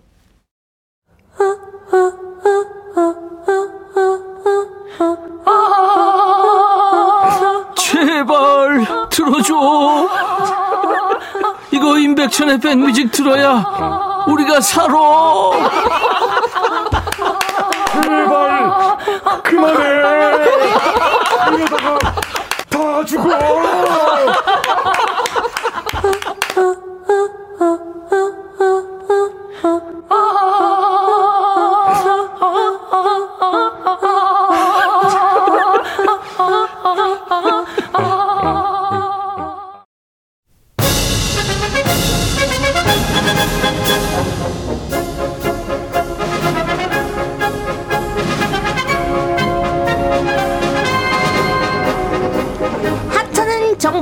제발 7.75 8.85
들어줘. 9.09 9.53
이거 11.71 11.97
임백천의 11.97 12.59
백뮤직 12.59 13.11
들어야 13.11 14.23
우리가 14.27 14.61
살아. 14.61 14.93
제발 18.03 18.97
그만해. 19.43 21.12
이러다가 21.57 21.99
다 22.69 23.05
죽어. 23.05 23.29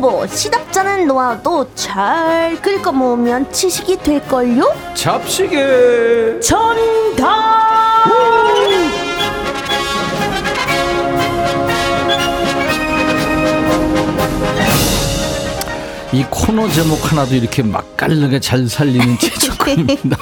정보, 0.01 0.25
시답잖은 0.25 1.05
노하우도 1.05 1.75
잘 1.75 2.59
긁어 2.59 2.91
모으면 2.91 3.51
지식이 3.51 3.97
될걸요? 3.97 4.73
잡식에 4.95 6.39
전당! 6.39 7.29
이 16.11 16.25
코너 16.31 16.67
제목 16.69 17.11
하나도 17.11 17.35
이렇게 17.35 17.61
맛깔나게 17.61 18.39
잘 18.39 18.67
살리는 18.67 19.19
제조건입니다. 19.21 20.17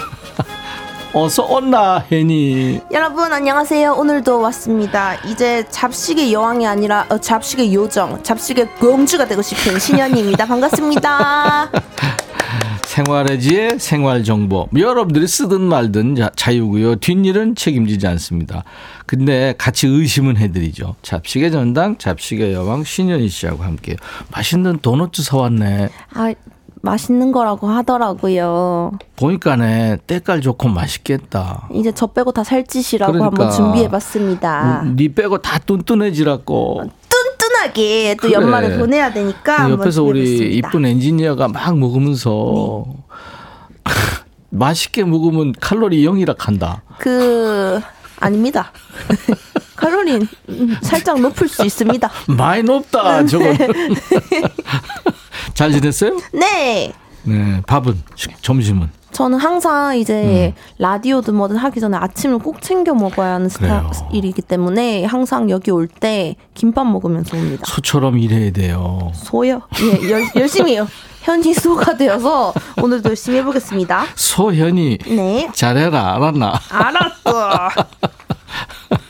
어서 1.11 1.43
온나 1.43 2.05
해니. 2.11 2.81
여러분 2.91 3.33
안녕하세요. 3.33 3.93
오늘도 3.93 4.41
왔습니다. 4.41 5.15
이제 5.25 5.65
잡식의 5.69 6.31
여왕이 6.31 6.67
아니라 6.67 7.07
어, 7.09 7.17
잡식의 7.17 7.73
요정, 7.73 8.21
잡식의 8.21 8.75
공주가 8.75 9.25
되고 9.25 9.41
싶은 9.41 9.79
신현입니다. 9.79 10.45
반갑습니다. 10.45 11.71
생활의 12.85 13.39
지혜, 13.39 13.77
생활 13.79 14.23
정보. 14.23 14.67
여러분들이 14.77 15.27
쓰든 15.27 15.61
말든 15.61 16.15
자, 16.15 16.29
자유고요. 16.35 16.97
뒷일은 16.97 17.55
책임지지 17.55 18.05
않습니다. 18.05 18.63
근데 19.07 19.55
같이 19.57 19.87
의심은 19.87 20.37
해드리죠. 20.37 20.95
잡식의 21.01 21.51
전당, 21.51 21.97
잡식의 21.97 22.53
여왕 22.53 22.83
신현희 22.83 23.29
씨하고 23.29 23.63
함께 23.63 23.95
맛있는 24.31 24.79
도넛 24.79 25.15
사왔네. 25.15 25.89
아 26.13 26.33
맛있는 26.81 27.31
거라고 27.31 27.67
하더라고요. 27.67 28.91
보니까네 29.17 29.97
때깔 30.07 30.41
좋고 30.41 30.69
맛있겠다. 30.69 31.67
이제 31.73 31.91
저 31.93 32.07
빼고 32.07 32.31
다 32.31 32.43
살찌시라고 32.43 33.11
그러니까. 33.13 33.43
한번 33.43 33.51
준비해봤습니다. 33.55 34.81
음, 34.83 34.95
니 34.95 35.09
빼고 35.09 35.39
다 35.39 35.59
뚠뚠해지라고. 35.59 36.83
뚠뚠하게 37.09 38.15
또 38.21 38.27
그래. 38.27 38.33
연말을 38.33 38.77
보내야 38.79 39.11
되니까 39.11 39.57
한번 39.63 39.79
옆에서 39.81 40.03
우리. 40.03 40.55
이쁜 40.55 40.85
엔지니어가 40.85 41.49
막 41.49 41.77
먹으면서 41.77 42.85
맛있게 44.49 45.03
먹으면 45.03 45.53
칼로리 45.59 46.05
0이라 46.05 46.35
한다. 46.39 46.83
그 46.97 47.79
아닙니다. 48.21 48.71
칼로리 49.75 50.19
음, 50.49 50.77
살짝 50.81 51.19
높을 51.19 51.47
수 51.47 51.65
있습니다. 51.65 52.09
많이 52.37 52.63
높다, 52.63 53.25
저건. 53.25 53.55
잘 55.59 55.73
지냈어요? 55.73 56.17
네. 56.31 56.93
네. 57.23 57.61
밥은? 57.67 58.01
식- 58.15 58.41
점심은? 58.41 58.89
저는 59.11 59.39
항상 59.39 59.97
이제 59.97 60.53
음. 60.55 60.61
라디오든 60.77 61.35
뭐든 61.35 61.57
하기 61.57 61.81
전에 61.81 61.97
아침을 61.97 62.39
꼭 62.39 62.61
챙겨 62.61 62.93
먹어야 62.93 63.33
하는. 63.33 63.49
스타일이기 63.49 64.41
때문에 64.43 65.03
항상 65.03 65.49
여기 65.49 65.69
올 65.71 65.89
때 65.89 66.37
김밥 66.53 66.85
먹으면서 66.87 67.35
옵니다. 67.35 67.63
소처럼 67.67 68.17
일해야 68.19 68.51
돼요. 68.53 69.11
소요? 69.13 69.63
예, 69.81 70.09
열, 70.09 70.25
열심히 70.37 70.75
해요. 70.75 70.87
현지 71.23 71.53
소가 71.53 71.97
되어서 71.97 72.53
오늘도 72.81 73.09
열심히 73.09 73.39
해보겠습니다. 73.39 74.05
소현이 74.15 74.99
네. 75.09 75.49
잘해라, 75.53 76.15
알았나? 76.15 76.53
알았어. 76.69 77.69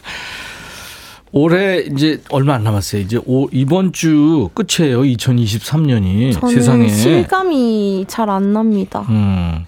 올해 1.31 1.79
이제 1.81 2.21
얼마 2.29 2.55
안 2.55 2.63
남았어요. 2.63 3.01
이제 3.01 3.19
오, 3.25 3.47
이번 3.51 3.93
주 3.93 4.49
끝이에요. 4.53 5.01
2023년이 5.01 6.33
저는 6.33 6.55
세상에. 6.55 6.87
실감이 6.89 8.05
잘 8.07 8.29
안 8.29 8.53
납니다. 8.53 9.05
음. 9.09 9.65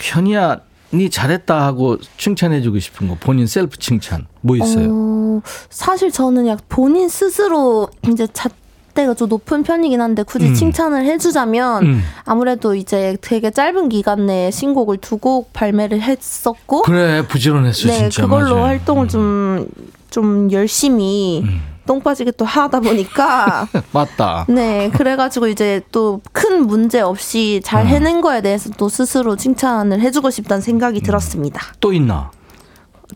현이야, 0.00 0.60
니 0.94 1.10
잘했다 1.10 1.64
하고 1.66 1.98
칭찬해주고 2.18 2.78
싶은 2.78 3.08
거 3.08 3.16
본인 3.20 3.46
셀프 3.46 3.76
칭찬 3.78 4.26
뭐 4.40 4.56
있어요? 4.56 4.88
어, 4.90 5.42
사실 5.70 6.10
저는 6.10 6.46
약 6.46 6.60
본인 6.68 7.08
스스로 7.10 7.88
이제 8.10 8.26
잣대가 8.32 9.12
좀 9.14 9.28
높은 9.28 9.64
편이긴 9.64 10.00
한데 10.00 10.22
굳이 10.22 10.46
음. 10.46 10.54
칭찬을 10.54 11.04
해주자면 11.04 11.82
음. 11.84 12.02
아무래도 12.24 12.74
이제 12.74 13.18
되게 13.20 13.50
짧은 13.50 13.88
기간 13.90 14.24
내에 14.26 14.50
신곡을 14.50 14.96
두 14.98 15.18
곡 15.18 15.52
발매를 15.52 16.00
했었고 16.00 16.82
그래 16.82 17.22
부지런했어 17.28 17.88
네 17.88 17.98
진짜. 17.98 18.22
그걸로 18.22 18.54
맞아요. 18.54 18.64
활동을 18.64 19.08
좀 19.08 19.66
좀 20.10 20.50
열심히 20.52 21.42
음. 21.44 21.60
똥 21.86 22.00
빠지게 22.02 22.32
또 22.32 22.44
하다 22.44 22.80
보니까 22.80 23.66
맞다. 23.92 24.44
네 24.48 24.90
그래가지고 24.90 25.48
이제 25.48 25.80
또 25.90 26.20
큰 26.32 26.66
문제 26.66 27.00
없이 27.00 27.60
잘 27.64 27.82
음. 27.84 27.88
해낸 27.88 28.20
거에 28.20 28.40
대해서 28.42 28.70
또 28.76 28.88
스스로 28.88 29.36
칭찬을 29.36 30.00
해주고 30.00 30.30
싶다는 30.30 30.60
생각이 30.60 31.00
들었습니다. 31.00 31.60
또 31.80 31.92
있나? 31.92 32.30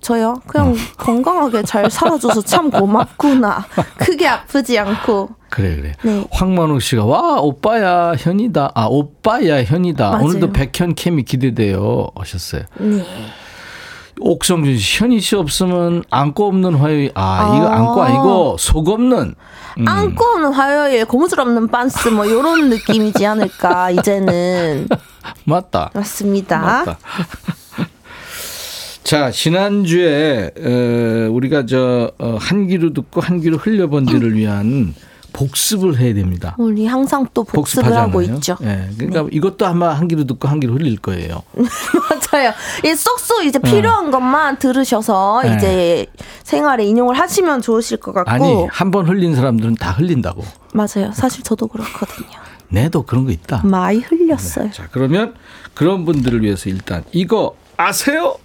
저요? 0.01 0.41
그냥 0.47 0.75
건강하게 0.97 1.63
잘 1.63 1.91
살아줘서 1.91 2.41
참 2.43 2.71
고맙구나. 2.71 3.65
크게 3.99 4.27
아프지 4.27 4.79
않고. 4.79 5.31
그래 5.51 5.77
그래. 5.77 5.93
네. 6.03 6.25
황만욱 6.31 6.81
씨가 6.81 7.05
와 7.05 7.41
오빠야 7.41 8.15
현이다. 8.19 8.73
아 8.75 8.87
오빠야 8.87 9.63
현이다. 9.65 10.11
맞아요. 10.11 10.25
오늘도 10.25 10.53
백현 10.53 10.95
캠이 10.95 11.25
기대돼요. 11.25 12.07
하셨어요. 12.17 12.63
네. 12.79 13.05
옥성준 14.21 14.79
씨 14.79 15.03
현이 15.03 15.21
씨 15.21 15.37
없으면 15.37 16.05
안고 16.11 16.47
없는 16.49 16.75
화요일. 16.75 17.11
아 17.15 17.55
이거 17.57 17.69
아. 17.69 17.77
안고 17.77 18.03
아니고 18.03 18.57
속 18.59 18.89
없는. 18.89 19.35
음. 19.79 19.89
안고 19.89 20.25
오는 20.37 20.53
화요일 20.53 21.07
고무줄 21.07 21.41
없는 21.41 21.69
빤스 21.69 22.09
뭐 22.09 22.29
요런 22.29 22.69
느낌이지 22.71 23.25
않을까 23.25 23.91
이제는 23.91 24.89
맞다. 25.45 25.91
맞습니다. 25.95 26.59
맞다. 26.61 26.99
자 29.03 29.31
지난주에 29.31 30.51
어, 30.59 31.31
우리가 31.33 31.67
저 31.67 32.13
어, 32.19 32.37
한 32.41 32.67
귀로 32.69 32.93
듣고 32.93 33.21
한 33.21 33.41
귀로 33.41 33.57
흘려본 33.57 34.07
데를 34.07 34.35
위한 34.35 34.95
복습을 35.33 35.99
해야 35.99 36.15
됩니다. 36.15 36.55
우리 36.59 36.87
항상 36.87 37.27
또 37.35 37.45
복습을 37.45 37.85
복습하잖아요. 37.85 38.09
하고 38.09 38.23
있죠. 38.23 38.57
예, 38.63 38.89
그러니까 38.99 39.27
이것도 39.33 39.67
아마 39.67 39.91
한 39.95 40.09
귀로 40.09 40.25
듣고 40.25 40.49
한 40.49 40.61
귀로 40.61 40.75
흘릴 40.75 40.99
거예요. 40.99 41.43
맞아요. 42.33 42.53
이 42.85 42.95
쏙쏙 42.95 43.45
이제 43.45 43.59
필요한 43.59 44.11
것만 44.11 44.59
들으셔서 44.59 45.43
네. 45.45 45.55
이제 45.57 46.07
생활에 46.45 46.85
인용을 46.87 47.19
하시면 47.19 47.63
좋으실 47.63 47.99
것 47.99 48.13
같고 48.13 48.31
아니 48.31 48.67
한 48.71 48.91
번 48.91 49.07
흘린 49.09 49.35
사람들은 49.35 49.77
다 49.77 49.93
흘린다고. 49.93 50.45
맞아요. 50.75 51.13
사실 51.15 51.43
저도 51.43 51.67
그렇거든요. 51.69 52.29
내도 52.69 53.03
그런 53.03 53.25
거 53.25 53.31
있다. 53.33 53.63
많이 53.65 53.99
흘렸어요. 54.01 54.71
자 54.71 54.89
그러면 54.93 55.35
그런 55.75 56.05
분들을 56.05 56.43
위해서 56.43 56.69
일단 56.71 57.05
이거 57.13 57.55
아세요? 57.77 58.37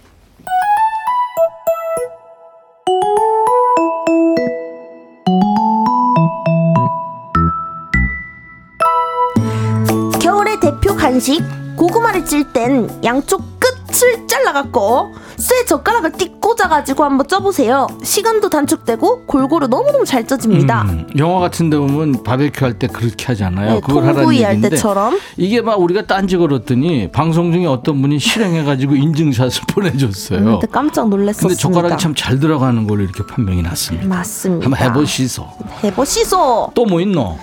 간식 11.18 11.42
고구마를 11.74 12.24
찔 12.24 12.44
땐 12.52 12.88
양쪽 13.02 13.42
끝을 13.58 14.24
잘라갖고 14.28 15.12
쇠 15.36 15.64
젓가락을 15.66 16.12
띡 16.12 16.40
꽂아가지고 16.40 17.02
한번 17.02 17.26
쪄보세요. 17.26 17.88
시간도 18.04 18.48
단축되고 18.48 19.24
골고루 19.26 19.66
너무너무 19.66 20.04
잘 20.04 20.24
쪄집니다. 20.24 20.82
음, 20.82 21.08
영화 21.18 21.40
같은 21.40 21.70
데 21.70 21.76
보면 21.76 22.22
바베큐 22.22 22.64
할 22.64 22.78
때 22.78 22.86
그렇게 22.86 23.26
하잖아요. 23.26 23.74
네, 23.74 23.80
그걸 23.80 24.02
하라는 24.04 24.14
통구이 24.22 24.42
할 24.44 24.52
얘기인데 24.54 24.70
때처럼. 24.76 25.18
이게 25.36 25.60
막 25.60 25.80
우리가 25.80 26.02
딴지 26.06 26.36
걸었더니 26.36 27.10
방송 27.10 27.52
중에 27.52 27.66
어떤 27.66 28.00
분이 28.00 28.20
실행해가지고 28.20 28.94
인증샷을 28.96 29.62
보내줬어요. 29.74 30.60
그때 30.60 30.70
깜짝 30.72 31.08
놀랐었습니다. 31.08 31.48
근데 31.48 31.60
젓가락이 31.60 32.00
참 32.00 32.14
잘 32.14 32.38
들어가는 32.38 32.86
걸로 32.86 33.02
이렇게 33.02 33.24
판명이 33.26 33.62
났습니다. 33.62 34.06
맞습니다. 34.06 34.64
한번 34.66 34.80
해보시소. 34.80 35.44
해보시소. 35.82 36.70
또 36.76 36.84
뭐 36.84 37.00
있노? 37.00 37.36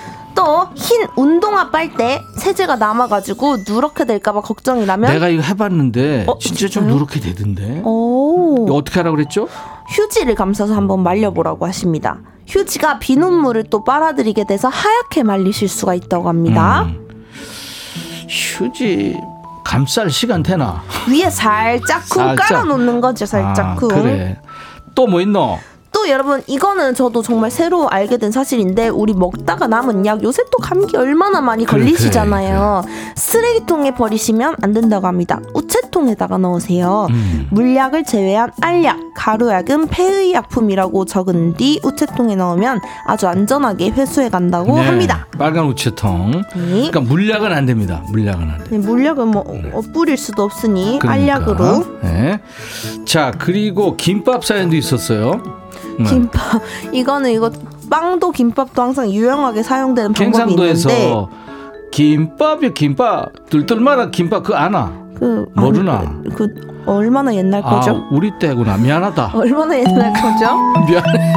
또흰 0.45 1.08
운동화 1.15 1.71
빨대 1.71 2.21
세제가 2.38 2.75
남아가지고 2.75 3.58
누렇게 3.67 4.05
될까봐 4.05 4.41
걱정이 4.41 4.86
나면 4.86 5.12
내가 5.12 5.27
이거 5.27 5.41
해봤는데 5.41 6.25
어, 6.27 6.38
진짜 6.38 6.67
좀 6.67 6.84
진짜요? 6.84 6.93
누렇게 6.93 7.19
되던데. 7.19 7.81
오 7.84 8.65
이거 8.67 8.75
어떻게 8.75 8.99
하라고 8.99 9.15
그랬죠? 9.17 9.47
휴지를 9.89 10.36
감싸서 10.36 10.75
한번 10.75 11.01
말려보라고 11.01 11.65
하십니다. 11.65 12.19
휴지가 12.47 12.99
비눗물을 12.99 13.63
또 13.71 13.84
빨아들이게 13.84 14.45
돼서 14.45 14.67
하얗게 14.67 15.23
말리실 15.23 15.67
수가 15.67 15.95
있다고 15.95 16.29
합니다. 16.29 16.84
음. 16.84 17.25
휴지 18.29 19.17
감쌀 19.63 20.12
시간 20.12 20.43
되나? 20.43 20.84
위에 21.10 21.27
살짝 21.31 22.08
쿵 22.08 22.23
살짝. 22.23 22.49
깔아놓는 22.49 23.01
거죠, 23.01 23.25
살짝 23.25 23.65
아, 23.65 23.75
쿵. 23.75 23.88
그래. 23.88 24.39
또 24.93 25.08
뭐 25.08 25.21
있노? 25.21 25.58
또 26.06 26.12
여러분 26.12 26.44
이거는 26.46 26.94
저도 26.94 27.24
정말 27.24 27.50
새로 27.50 27.89
알게 27.89 28.18
된 28.18 28.32
사실인데 28.32 28.89
우리 28.89 29.13
먹다가 29.13 29.65
남은 29.65 30.06
약 30.06 30.22
요새 30.22 30.44
또 30.52 30.60
감기 30.60 30.96
얼마나 30.98 31.41
많이 31.41 31.65
걸리시잖아요. 31.65 32.84
쓰레기통에 33.15 33.96
버리시면 33.96 34.58
안 34.62 34.72
된다고 34.72 35.08
합니다. 35.08 35.39
우체통에다가 35.56 36.38
넣으세요. 36.38 37.08
음. 37.10 37.48
물약을 37.50 38.04
제외한 38.04 38.52
알약, 38.62 39.00
가루약은 39.15 39.88
폐의약품이라고 39.88 41.06
적은 41.06 41.56
뒤 41.56 41.80
우체통에 41.84 42.36
넣으면 42.36 42.82
아주 43.08 43.28
안전하게 43.28 43.89
회수해 43.89 44.30
간다고 44.30 44.76
네, 44.76 44.86
합니다. 44.86 45.26
빨간 45.39 45.65
우체통. 45.65 46.32
네. 46.56 46.70
그러니까 46.70 47.02
물약은 47.02 47.52
안 47.52 47.65
됩니다. 47.65 48.04
물약은 48.12 48.41
안 48.48 48.63
돼. 48.63 48.70
네, 48.70 48.78
물약은 48.78 49.28
뭐 49.28 49.44
어, 49.74 49.82
뿌릴 49.91 50.18
수도 50.18 50.44
없으니 50.44 51.00
그러니까. 51.02 51.12
알약으로 51.12 52.00
네. 52.04 52.39
자 53.06 53.32
그리고 53.36 53.98
김밥 53.98 54.46
사연도 54.46 54.76
있었어요. 54.76 55.64
네. 55.99 56.10
김밥 56.10 56.62
이거는 56.91 57.31
이거 57.31 57.51
빵도 57.89 58.31
김밥도 58.31 58.81
항상 58.81 59.10
유용하게 59.12 59.63
사용되는 59.63 60.13
방법이 60.13 60.51
있는데 60.53 61.13
김밥이 61.91 62.73
김밥 62.73 63.31
들뜰만한 63.49 64.12
김밥 64.12 64.43
그거 64.43 64.55
아나? 64.55 64.91
그 65.17 65.45
모르나? 65.53 65.99
아니, 65.99 66.36
그, 66.36 66.53
그 66.53 66.84
얼마나 66.86 67.34
옛날 67.34 67.62
거죠? 67.62 67.91
아 67.91 68.10
우리 68.12 68.31
때구나 68.39 68.77
미안하다. 68.77 69.31
얼마나 69.36 69.77
옛날 69.77 70.13
거죠? 70.13 70.55
미안해. 70.88 71.36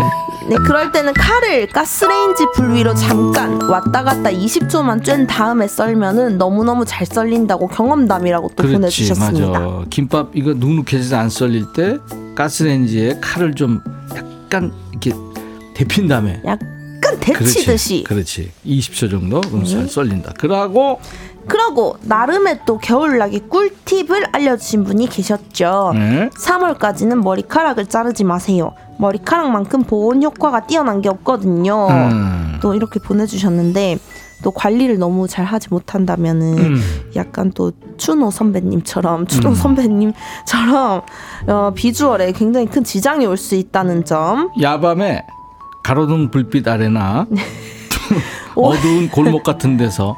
네, 0.48 0.56
그럴 0.66 0.90
때는 0.92 1.12
칼을 1.12 1.66
가스레인지 1.68 2.46
불 2.54 2.72
위로 2.74 2.94
잠깐 2.94 3.60
왔다 3.62 4.02
갔다 4.02 4.30
20초만 4.30 5.02
쬐 5.04 5.26
다음에 5.28 5.68
썰면은 5.68 6.38
너무너무 6.38 6.86
잘 6.86 7.06
썰린다고 7.06 7.68
경험담이라고 7.68 8.48
또 8.48 8.54
그렇지 8.56 8.72
보내주셨습니다. 8.74 9.60
맞아. 9.60 9.84
김밥 9.90 10.30
이거 10.34 10.54
눅눅해져서 10.54 11.16
안 11.16 11.28
썰릴 11.28 11.72
때 11.74 11.98
가스레인지에 12.34 13.18
칼을 13.20 13.54
좀 13.54 13.80
약간 14.16 14.38
이렇게 14.50 15.12
데핀 15.74 16.08
다음에 16.08 16.40
약간 16.44 17.20
데치듯이. 17.20 18.04
그렇지. 18.04 18.50
20초 18.66 19.11
정도 19.11 19.40
그럼 19.40 19.64
네. 19.64 19.70
잘 19.70 19.88
썰린다. 19.88 20.32
그러고 20.38 21.00
그러고 21.46 21.96
나름의 22.02 22.61
또 22.66 22.78
겨울나기 22.78 23.40
꿀팁을 23.48 24.26
알려주신 24.32 24.84
분이 24.84 25.08
계셨죠. 25.08 25.92
네. 25.94 26.30
3월까지는 26.30 27.22
머리카락을 27.22 27.87
자르지 27.87 28.24
마세요. 28.24 28.72
머리카락만큼 28.98 29.84
보온 29.84 30.22
효과가 30.22 30.66
뛰어난 30.66 31.00
게 31.00 31.08
없거든요. 31.08 31.88
음. 31.88 32.58
또 32.61 32.74
이렇게 32.74 33.00
보내주셨는데 33.00 33.98
또 34.42 34.51
관리를 34.53 34.98
너무 34.98 35.27
잘 35.27 35.44
하지 35.44 35.68
못한다면은 35.70 36.59
음. 36.59 36.83
약간 37.16 37.51
또 37.55 37.72
추노 37.96 38.31
선배님처럼 38.31 39.27
추노 39.27 39.51
음. 39.51 39.55
선배님처럼 39.55 41.03
어, 41.48 41.72
비주얼에 41.74 42.33
굉장히 42.33 42.66
큰 42.66 42.85
지장이 42.85 43.27
올 43.27 43.37
수 43.37 43.55
있다는 43.55 44.05
점. 44.05 44.51
야밤에 44.61 45.22
가로등 45.84 46.30
불빛 46.30 46.66
아래나 46.68 47.26
네. 47.30 47.41
어두운 48.55 49.09
골목 49.11 49.43
같은 49.45 49.76
데서 49.76 50.16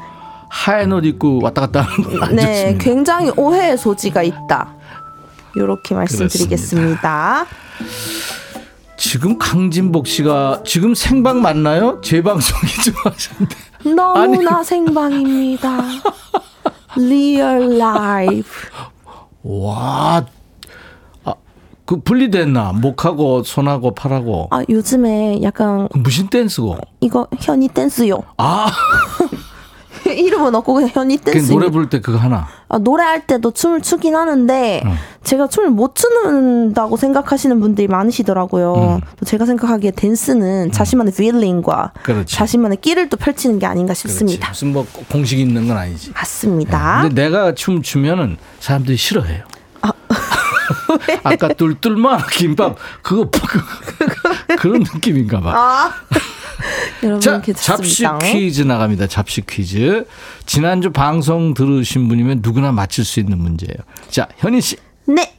하얀 0.49 0.93
옷 0.93 1.05
입고 1.05 1.41
왔다 1.43 1.63
갔다 1.63 1.83
하는 1.83 2.11
건안 2.19 2.37
네. 2.37 2.77
굉장히 2.81 3.31
오해의 3.37 3.79
소지가 3.79 4.23
있다. 4.23 4.75
이렇게 5.57 5.95
말씀드리겠습니다. 5.95 7.47
지금 8.97 9.39
강진복 9.39 10.07
씨가 10.07 10.63
지금 10.67 10.95
생방 10.95 11.41
맞나요? 11.43 12.01
재방송이 12.03 12.73
좀 12.85 12.95
하셨는데 13.05 13.57
너무나 13.85 14.63
생방입니다. 14.63 15.79
real 16.97 17.79
live. 17.79 18.45
와, 19.43 20.25
아, 21.25 21.35
그 21.87 22.01
분리됐나? 22.01 22.73
목하고 22.75 23.43
손하고 23.43 23.95
팔하고 23.95 24.49
아 24.51 24.63
요즘에 24.69 25.41
약간 25.43 25.89
그 25.89 25.99
무슨 25.99 26.29
댄스고? 26.29 26.77
이거 27.01 27.27
현이 27.41 27.69
댄스요. 27.69 28.23
아, 28.37 28.67
이름은 30.15 30.55
없고 30.55 30.75
그냥 30.75 30.91
현이 30.93 31.19
댄스. 31.19 31.53
노래 31.53 31.69
부를 31.71 31.89
때 31.89 32.01
그거 32.01 32.19
하나. 32.19 32.47
아, 32.69 32.79
노래할 32.79 33.27
때도 33.27 33.51
춤을 33.51 33.81
추긴 33.83 34.15
하는데 34.15 34.83
어. 34.85 34.95
제가 35.25 35.49
춤을 35.49 35.71
못 35.71 35.95
추는다고 35.95 36.97
생각하시는 36.97 37.61
분들이 37.61 37.89
많으시더라고요. 37.89 39.01
음. 39.03 39.25
제가 39.25 39.45
생각하기에 39.47 39.93
댄스는 39.93 40.67
음. 40.69 40.73
자신만의 40.73 41.13
필링과 41.15 41.93
그렇지. 42.03 42.35
자신만의 42.35 42.79
끼를 42.81 43.09
또 43.09 43.17
펼치는 43.17 43.59
게 43.59 43.67
아닌가 43.67 43.93
싶습니다. 43.95 44.47
그렇지. 44.47 44.65
무슨 44.67 44.73
뭐 44.73 44.87
공식이 45.11 45.43
있는 45.43 45.67
건 45.69 45.77
아니지. 45.77 46.13
맞습니다. 46.13 47.03
네. 47.03 47.09
근데 47.09 47.23
내가 47.25 47.55
춤 47.55 47.83
추면은 47.83 48.37
사람들이 48.61 48.97
싫어해요. 48.97 49.45
아. 49.83 49.93
아까 51.25 51.49
뚫뚫만 51.49 52.21
김밥 52.33 52.77
그거 53.03 53.29
그런 54.59 54.81
느낌인가 54.81 55.41
봐. 55.41 55.53
아. 55.57 55.93
여러분 57.03 57.21
자, 57.21 57.43
잡식 57.55 58.07
퀴즈 58.21 58.63
나갑니다. 58.63 59.07
잡식 59.07 59.47
퀴즈. 59.47 60.07
지난주 60.47 60.91
방송 60.91 61.55
들으신 61.55 62.09
분이면 62.09 62.41
누구나 62.43 62.73
맞힐 62.73 63.05
수 63.05 63.21
있는 63.21 63.39
문제예요. 63.39 63.77
자, 64.09 64.29
현희 64.39 64.61
씨. 64.61 64.77
네. 65.07 65.35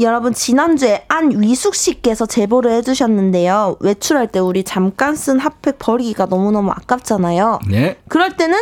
여러분 0.00 0.32
지난주에 0.32 1.04
안위숙 1.08 1.74
씨께서 1.74 2.26
제보를 2.26 2.70
해주셨는데요. 2.72 3.78
외출할 3.80 4.28
때 4.28 4.38
우리 4.38 4.62
잠깐 4.62 5.16
쓴 5.16 5.40
핫팩 5.40 5.78
버리기가 5.78 6.26
너무너무 6.26 6.70
아깝잖아요. 6.70 7.60
네. 7.68 7.96
그럴 8.08 8.36
때는 8.36 8.58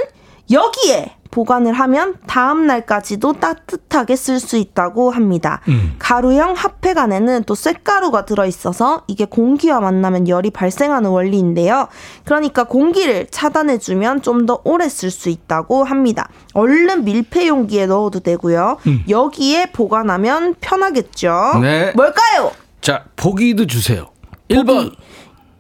여기에 0.51 1.16
보관을 1.31 1.72
하면 1.74 2.14
다음 2.27 2.66
날까지도 2.66 3.35
따뜻하게 3.35 4.16
쓸 4.16 4.41
수 4.41 4.57
있다고 4.57 5.11
합니다. 5.11 5.61
음. 5.68 5.97
가루형 5.99 6.55
핫팩 6.55 6.97
안에는 6.97 7.45
또 7.45 7.55
쇳가루가 7.55 8.24
들어있어서 8.24 9.03
이게 9.07 9.27
공기와 9.27 9.81
만나면 9.81 10.29
열이 10.29 10.51
발생하는 10.51 11.11
원리인데요. 11.11 11.89
그러니까 12.24 12.64
공기를 12.64 13.27
차단해주면 13.31 14.22
좀 14.22 14.47
더 14.47 14.61
오래 14.64 14.89
쓸 14.89 15.11
수 15.11 15.29
있다고 15.29 15.85
합니다. 15.85 16.29
얼른 16.55 17.05
밀폐 17.05 17.49
용기에 17.49 17.87
넣어도 17.87 18.20
되고요. 18.20 18.79
음. 18.87 19.03
여기에 19.09 19.72
보관하면 19.72 20.55
편하겠죠. 20.61 21.59
네. 21.61 21.93
뭘까요? 21.97 22.53
자, 22.81 23.05
보기도 23.16 23.66
주세요. 23.66 24.07
1번. 24.49 24.95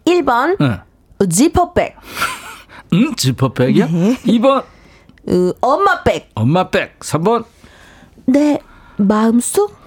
1번. 0.04 0.56
네. 0.60 1.26
지퍼백. 1.28 1.96
음, 2.92 3.14
지퍼백이야? 3.16 3.86
네. 3.86 4.16
2번. 4.24 4.62
으, 5.28 5.52
엄마 5.60 6.02
백. 6.02 6.30
엄마 6.34 6.68
백. 6.70 6.98
3번. 7.00 7.44
네, 8.26 8.58
마음속? 8.96 9.74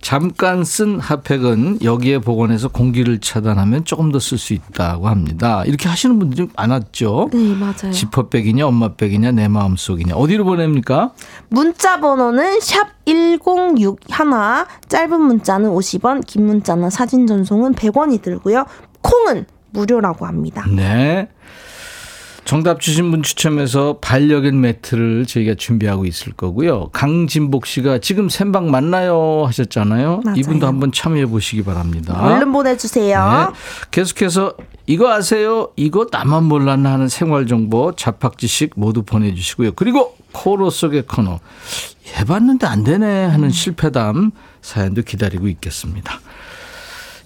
잠깐 0.00 0.64
쓴 0.64 1.00
핫팩은 1.00 1.78
여기에 1.82 2.18
보관해서 2.18 2.68
공기를 2.68 3.20
차단하면 3.20 3.86
조금 3.86 4.12
더 4.12 4.18
쓸 4.18 4.36
수 4.36 4.52
있다고 4.52 5.08
합니다. 5.08 5.64
이렇게 5.64 5.88
하시는 5.88 6.18
분들이 6.18 6.46
많았죠. 6.54 7.30
네, 7.32 7.54
맞아요. 7.54 7.90
지퍼백이냐, 7.90 8.66
엄마백이냐, 8.66 9.30
내 9.32 9.48
마음속이냐. 9.48 10.14
어디로 10.14 10.44
보냅니까? 10.44 11.12
문자 11.48 12.00
번호는 12.00 12.60
샵 12.60 12.88
1061, 13.06 13.96
짧은 14.88 15.20
문자는 15.22 15.70
50원, 15.70 16.26
긴 16.26 16.46
문자나 16.46 16.90
사진 16.90 17.26
전송은 17.26 17.72
100원이 17.74 18.20
들고요. 18.20 18.66
콩은 19.00 19.46
무료라고 19.70 20.26
합니다. 20.26 20.66
네. 20.70 21.28
정답 22.44 22.80
주신 22.80 23.10
분 23.10 23.22
추첨해서 23.22 23.98
반려견 24.00 24.60
매트를 24.60 25.24
저희가 25.26 25.54
준비하고 25.54 26.04
있을 26.04 26.32
거고요. 26.32 26.90
강진복 26.92 27.66
씨가 27.66 27.98
지금 27.98 28.28
생방 28.28 28.70
맞나요 28.70 29.44
하셨잖아요. 29.46 30.20
맞아요. 30.24 30.36
이분도 30.36 30.66
한번 30.66 30.92
참여해 30.92 31.26
보시기 31.26 31.62
바랍니다. 31.62 32.20
얼른 32.22 32.52
보내주세요. 32.52 33.50
네. 33.52 33.58
계속해서 33.90 34.54
이거 34.86 35.10
아세요? 35.10 35.70
이거 35.76 36.06
나만 36.10 36.44
몰랐나 36.44 36.92
하는 36.92 37.08
생활 37.08 37.46
정보 37.46 37.92
자팍지식 37.96 38.72
모두 38.76 39.02
보내주시고요. 39.02 39.72
그리고 39.72 40.14
코로 40.32 40.68
속의 40.68 41.04
코너 41.06 41.40
해봤는데 42.18 42.66
안 42.66 42.84
되네 42.84 43.24
하는 43.24 43.50
실패담 43.50 44.32
사연도 44.60 45.00
기다리고 45.02 45.48
있겠습니다. 45.48 46.20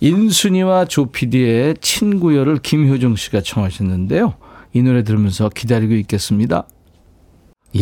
인순이와 0.01 0.85
조피디의 0.85 1.77
친구여를 1.81 2.59
김효정 2.59 3.17
씨가 3.17 3.41
청하셨는데요. 3.41 4.35
이 4.73 4.83
노래 4.83 5.03
들으면서 5.03 5.49
기다리고 5.49 5.95
있겠습니다. 5.95 6.67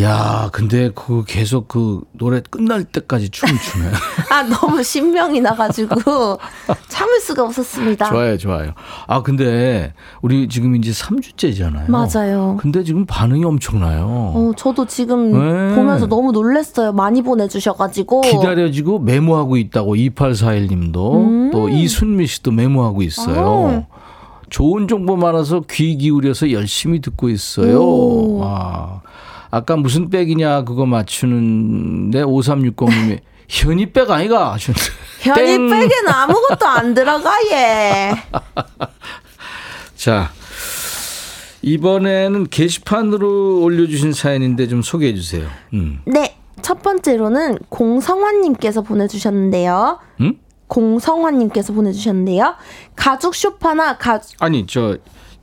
야, 0.00 0.50
근데 0.52 0.90
그 0.92 1.22
계속 1.26 1.68
그 1.68 2.00
노래 2.10 2.40
끝날 2.50 2.82
때까지 2.82 3.30
춤을 3.30 3.54
추네. 3.54 3.84
아, 4.30 4.42
너무 4.42 4.82
신명이 4.82 5.40
나가지고 5.40 5.94
참을 6.88 7.20
수가 7.20 7.44
없었습니다. 7.44 8.08
좋아요, 8.08 8.36
좋아요. 8.36 8.72
아, 9.06 9.22
근데 9.22 9.94
우리 10.22 10.48
지금 10.48 10.74
이제 10.74 10.90
3주째잖아요. 10.90 11.88
맞아요. 11.88 12.56
근데 12.60 12.82
지금 12.82 13.06
반응이 13.06 13.44
엄청나요. 13.44 14.32
어, 14.34 14.52
저도 14.56 14.86
지금 14.86 15.30
네. 15.32 15.76
보면서 15.76 16.08
너무 16.08 16.32
놀랐어요. 16.32 16.92
많이 16.92 17.22
보내주셔가지고. 17.22 18.22
기다려지고 18.22 18.98
메모하고 18.98 19.56
있다고 19.56 19.94
2841님도 19.94 21.14
음. 21.14 21.50
또 21.52 21.68
이순미 21.68 22.26
씨도 22.26 22.50
메모하고 22.50 23.02
있어요. 23.02 23.86
아. 23.88 24.05
좋은 24.50 24.88
정보 24.88 25.16
많아서 25.16 25.62
귀 25.70 25.96
기울여서 25.96 26.52
열심히 26.52 27.00
듣고 27.00 27.28
있어요. 27.28 27.80
오. 27.80 28.38
와. 28.38 29.02
아까 29.50 29.76
무슨 29.76 30.10
백이냐 30.10 30.64
그거 30.64 30.86
맞추는데 30.86 32.22
5360님이 32.22 33.20
현이백 33.48 34.10
아이가 34.10 34.52
하셨는데. 34.54 34.90
현이백에는 35.20 36.08
아무것도 36.08 36.66
안 36.66 36.94
들어가 36.94 37.32
예. 37.50 38.12
자. 39.96 40.30
이번에는 41.62 42.46
게시판으로 42.48 43.60
올려주신 43.62 44.12
사연인데 44.12 44.68
좀 44.68 44.82
소개해 44.82 45.14
주세요. 45.14 45.48
음. 45.74 46.00
네. 46.06 46.36
첫 46.62 46.82
번째로는 46.82 47.58
공성환님께서 47.68 48.82
보내주셨는데요. 48.82 49.98
음? 50.20 50.38
공성환님께서 50.68 51.72
보내주셨는데요. 51.72 52.54
가죽 52.94 53.34
쇼파나 53.34 53.98
가 53.98 54.20
아니 54.40 54.66
저 54.66 54.96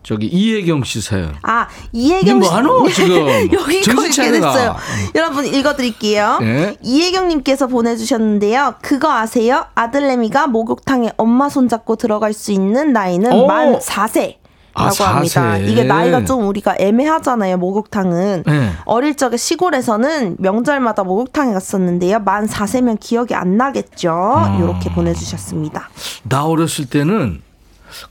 저기 0.03 0.27
이혜경 0.27 0.83
씨 0.83 1.01
사연. 1.01 1.33
아 1.43 1.67
이혜경 1.93 2.41
씨. 2.41 2.49
뭐 2.49 2.57
하노 2.57 2.89
지금? 2.89 3.27
여기까지 3.53 4.31
됐어요. 4.31 4.75
여러분 5.15 5.45
읽어드릴게요. 5.45 6.39
네. 6.41 6.75
이혜경님께서 6.83 7.67
보내주셨는데요. 7.67 8.75
그거 8.81 9.11
아세요? 9.11 9.65
아들내미가 9.75 10.47
목욕탕에 10.47 11.13
엄마 11.15 11.47
손잡고 11.47 11.95
들어갈 11.95 12.33
수 12.33 12.51
있는 12.51 12.91
나이는 12.91 13.31
오. 13.31 13.47
만 13.47 13.79
4세. 13.79 14.42
아, 14.75 14.85
라고 14.85 15.03
합니다. 15.03 15.57
이게 15.57 15.83
나이가 15.83 16.25
좀 16.25 16.47
우리가 16.47 16.75
애매하잖아요. 16.79 17.57
목욕탕은 17.57 18.43
네. 18.45 18.71
어릴 18.85 19.15
적에 19.15 19.37
시골에서는 19.37 20.37
명절마다 20.39 21.03
목욕탕에 21.03 21.53
갔었는데요. 21.53 22.19
만 22.19 22.47
4세면 22.47 22.99
기억이 22.99 23.35
안 23.35 23.57
나겠죠. 23.57 24.11
아. 24.11 24.57
이렇게 24.59 24.89
보내주셨습니다. 24.91 25.89
나 26.23 26.45
어렸을 26.45 26.85
때는 26.85 27.41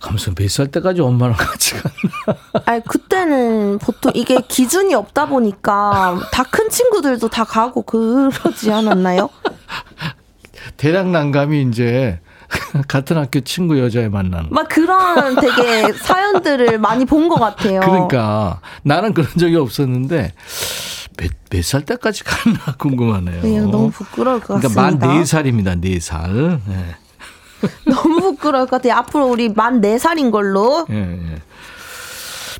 감성 0.01 0.35
몇살 0.39 0.69
때까지 0.69 1.01
엄마랑 1.01 1.35
같이 1.37 1.75
갔나? 1.75 2.63
아니 2.67 2.85
그때는 2.85 3.79
보통 3.81 4.13
이게 4.15 4.39
기준이 4.47 4.95
없다 4.95 5.27
보니까 5.27 6.21
다 6.31 6.45
큰 6.45 6.71
친구들도 6.71 7.29
다 7.29 7.43
가고 7.45 7.83
그러지 7.83 8.71
않았나요? 8.71 9.29
대략 10.77 11.09
난감이 11.09 11.63
이제 11.63 12.21
같은 12.89 13.17
학교 13.17 13.41
친구 13.41 13.79
여자애 13.79 14.09
만나는. 14.09 14.49
막 14.51 14.69
그런 14.69 15.35
되게 15.37 15.93
사연들을 15.93 16.79
많이 16.79 17.05
본 17.05 17.29
것 17.29 17.37
같아요. 17.39 17.81
그러니까 17.81 18.61
나는 18.83 19.15
그런 19.15 19.29
적이 19.39 19.57
없었는데 19.57 20.33
몇살 21.51 21.83
때까지 21.85 22.25
갔나 22.25 22.59
궁금하네요. 22.79 23.43
네, 23.43 23.61
너무 23.61 23.91
부끄러울 23.91 24.41
것 24.41 24.61
그러니까 24.61 24.69
같습니다. 24.69 25.07
만 25.07 25.23
4살입니다. 25.23 25.81
4살. 25.83 26.61
네. 26.67 26.97
너무 27.87 28.21
부끄러울 28.21 28.67
것 28.67 28.83
같아요. 28.83 28.95
앞으로 28.99 29.27
우리 29.27 29.49
만 29.51 29.81
4살인 29.81 30.31
걸로. 30.33 30.87
예, 30.91 30.97
예. 30.97 31.43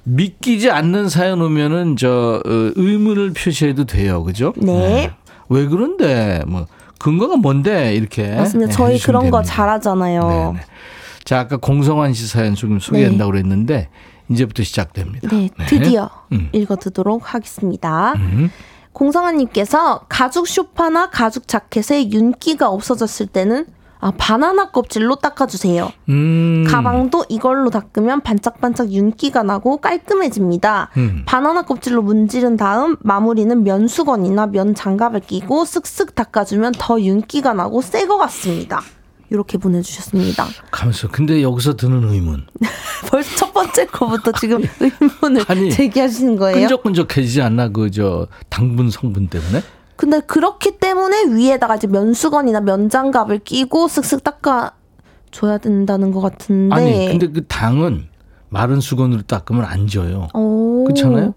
믿기지 0.05 0.71
않는 0.71 1.09
사연 1.09 1.41
오면은 1.41 1.97
저 1.97 2.43
어, 2.45 2.51
의문을 2.77 3.33
표시해도 3.33 3.85
돼요. 3.85 4.23
그죠? 4.25 4.53
네. 4.57 4.73
네. 4.73 5.11
왜 5.49 5.67
그런데 5.67 6.43
뭐 6.47 6.67
근거가 7.03 7.37
뭔데 7.37 7.95
이렇게 7.95 8.35
맞습니다. 8.37 8.71
네, 8.71 8.73
저희 8.77 8.99
그런 9.01 9.23
됩니다. 9.23 9.39
거 9.39 9.43
잘하잖아요. 9.45 10.53
네네. 10.53 10.65
자 11.25 11.41
아까 11.41 11.57
공성환 11.57 12.13
씨 12.15 12.27
사연 12.29 12.55
조금 12.55 12.79
소개한다고 12.79 13.33
네. 13.33 13.43
그랬는데 13.43 13.89
이제부터 14.29 14.63
시작됩니다. 14.63 15.29
네, 15.29 15.51
네. 15.59 15.67
드디어 15.67 16.09
음. 16.31 16.49
읽어드도록 16.53 17.35
하겠습니다. 17.35 18.13
음. 18.17 18.51
공성환님께서 18.93 20.07
가죽 20.09 20.47
쇼파나 20.47 21.11
가죽 21.11 21.49
자켓에 21.49 22.11
윤기가 22.11 22.69
없어졌을 22.69 23.27
때는 23.27 23.67
아, 24.05 24.11
바나나 24.19 24.71
껍질로 24.73 25.15
닦아주세요. 25.15 25.93
음. 26.09 26.65
가방도 26.69 27.25
이걸로 27.29 27.71
닦으면 27.71 28.21
반짝반짝 28.23 28.91
윤기가 28.91 29.45
나고 29.45 29.77
깔끔해집니다. 29.77 30.91
음. 30.97 31.23
바나나 31.25 31.63
껍질로 31.63 32.03
문지른 32.03 32.57
다음 32.57 32.97
마무리는 33.01 33.63
면수건이나 33.63 34.49
면 34.49 34.75
장갑을 34.75 35.21
끼고 35.21 35.63
쓱쓱 35.63 36.17
닦아주면 36.17 36.73
더 36.79 37.01
윤기가 37.01 37.55
나고 37.55 37.81
새 37.81 38.03
것 38.07 38.19
같습니다. 38.19 38.83
이렇게 39.31 39.57
보내주셨습니다. 39.57 40.47
가면서 40.73 41.07
근데 41.09 41.41
여기서 41.41 41.77
드는 41.77 42.09
의문. 42.11 42.45
벌써 43.09 43.37
첫 43.37 43.55
번째 43.55 43.87
거부터 43.87 44.33
지금 44.33 44.63
의문을 44.81 45.45
아니, 45.47 45.71
제기하시는 45.71 46.37
거예요? 46.37 46.61
끈적끈적해지지 46.63 47.41
않나 47.41 47.69
그저 47.69 48.27
당분 48.49 48.91
성분 48.91 49.29
때문에? 49.29 49.63
근데 49.97 50.21
그렇기 50.21 50.79
때문에 50.79 51.25
위에다가 51.35 51.77
이제 51.77 51.87
면수건이나 51.87 52.61
면장갑을 52.61 53.41
끼고 53.41 53.87
쓱쓱 53.87 54.25
닦아 54.25 54.73
줘야 55.31 55.59
된다는 55.59 56.13
것 56.13 56.21
같은데. 56.21 56.75
아니 56.75 57.09
근데 57.09 57.29
그 57.29 57.47
당은 57.47 58.09
마른 58.49 58.81
수건으로 58.81 59.23
닦으면 59.23 59.65
안 59.65 59.87
져요. 59.87 60.29
그렇잖아요. 60.33 61.35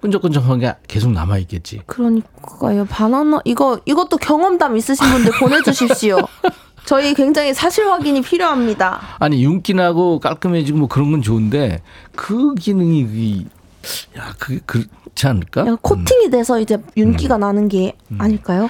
끈적끈적한 0.00 0.58
게 0.60 0.74
계속 0.88 1.12
남아 1.12 1.38
있겠지. 1.38 1.82
그러니까요. 1.86 2.86
바나나 2.86 3.40
이거 3.44 3.80
이것도 3.84 4.16
경험담 4.16 4.76
있으신 4.76 5.06
분들 5.10 5.32
보내주십시오. 5.38 6.18
저희 6.86 7.12
굉장히 7.14 7.52
사실 7.52 7.86
확인이 7.86 8.22
필요합니다. 8.22 9.00
아니 9.18 9.44
윤기 9.44 9.74
나고 9.74 10.18
깔끔해지고 10.18 10.78
뭐 10.78 10.88
그런 10.88 11.10
건 11.12 11.22
좋은데 11.22 11.82
그 12.16 12.54
기능이 12.54 13.44
야 14.16 14.32
그게 14.38 14.84
그렇지 15.14 15.26
않을까? 15.26 15.76
코팅이 15.82 16.30
돼서 16.30 16.58
이제 16.60 16.78
윤기가 16.96 17.36
음. 17.36 17.40
나는 17.40 17.68
게 17.68 17.94
음. 18.10 18.18
아닐까요? 18.20 18.68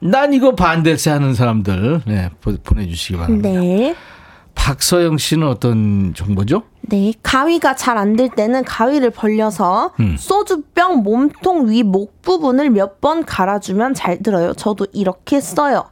난 0.00 0.32
이거 0.32 0.54
반대세 0.54 1.10
하는 1.10 1.34
사람들 1.34 2.02
네, 2.06 2.30
보내주시기 2.40 3.16
바랍니다. 3.18 3.48
네. 3.48 3.94
박서영 4.54 5.16
씨는 5.18 5.46
어떤 5.46 6.12
정보죠? 6.14 6.62
네, 6.82 7.12
가위가 7.22 7.76
잘 7.76 7.96
안 7.98 8.16
될 8.16 8.28
때는 8.30 8.64
가위를 8.64 9.10
벌려서 9.10 9.92
음. 10.00 10.16
소주병 10.18 11.02
몸통 11.02 11.70
위 11.70 11.82
목 11.82 12.20
부분을 12.22 12.70
몇 12.70 13.00
번 13.00 13.24
갈아주면 13.24 13.94
잘 13.94 14.18
들어요. 14.22 14.52
저도 14.54 14.86
이렇게 14.92 15.40
써요. 15.40 15.84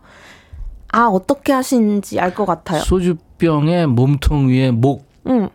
아 0.92 1.04
어떻게 1.06 1.52
하시는지 1.52 2.18
알 2.20 2.34
것 2.34 2.44
같아요. 2.46 2.80
소주병의 2.80 3.86
몸통 3.88 4.48
위에 4.48 4.70
목. 4.70 5.06
음. 5.26 5.48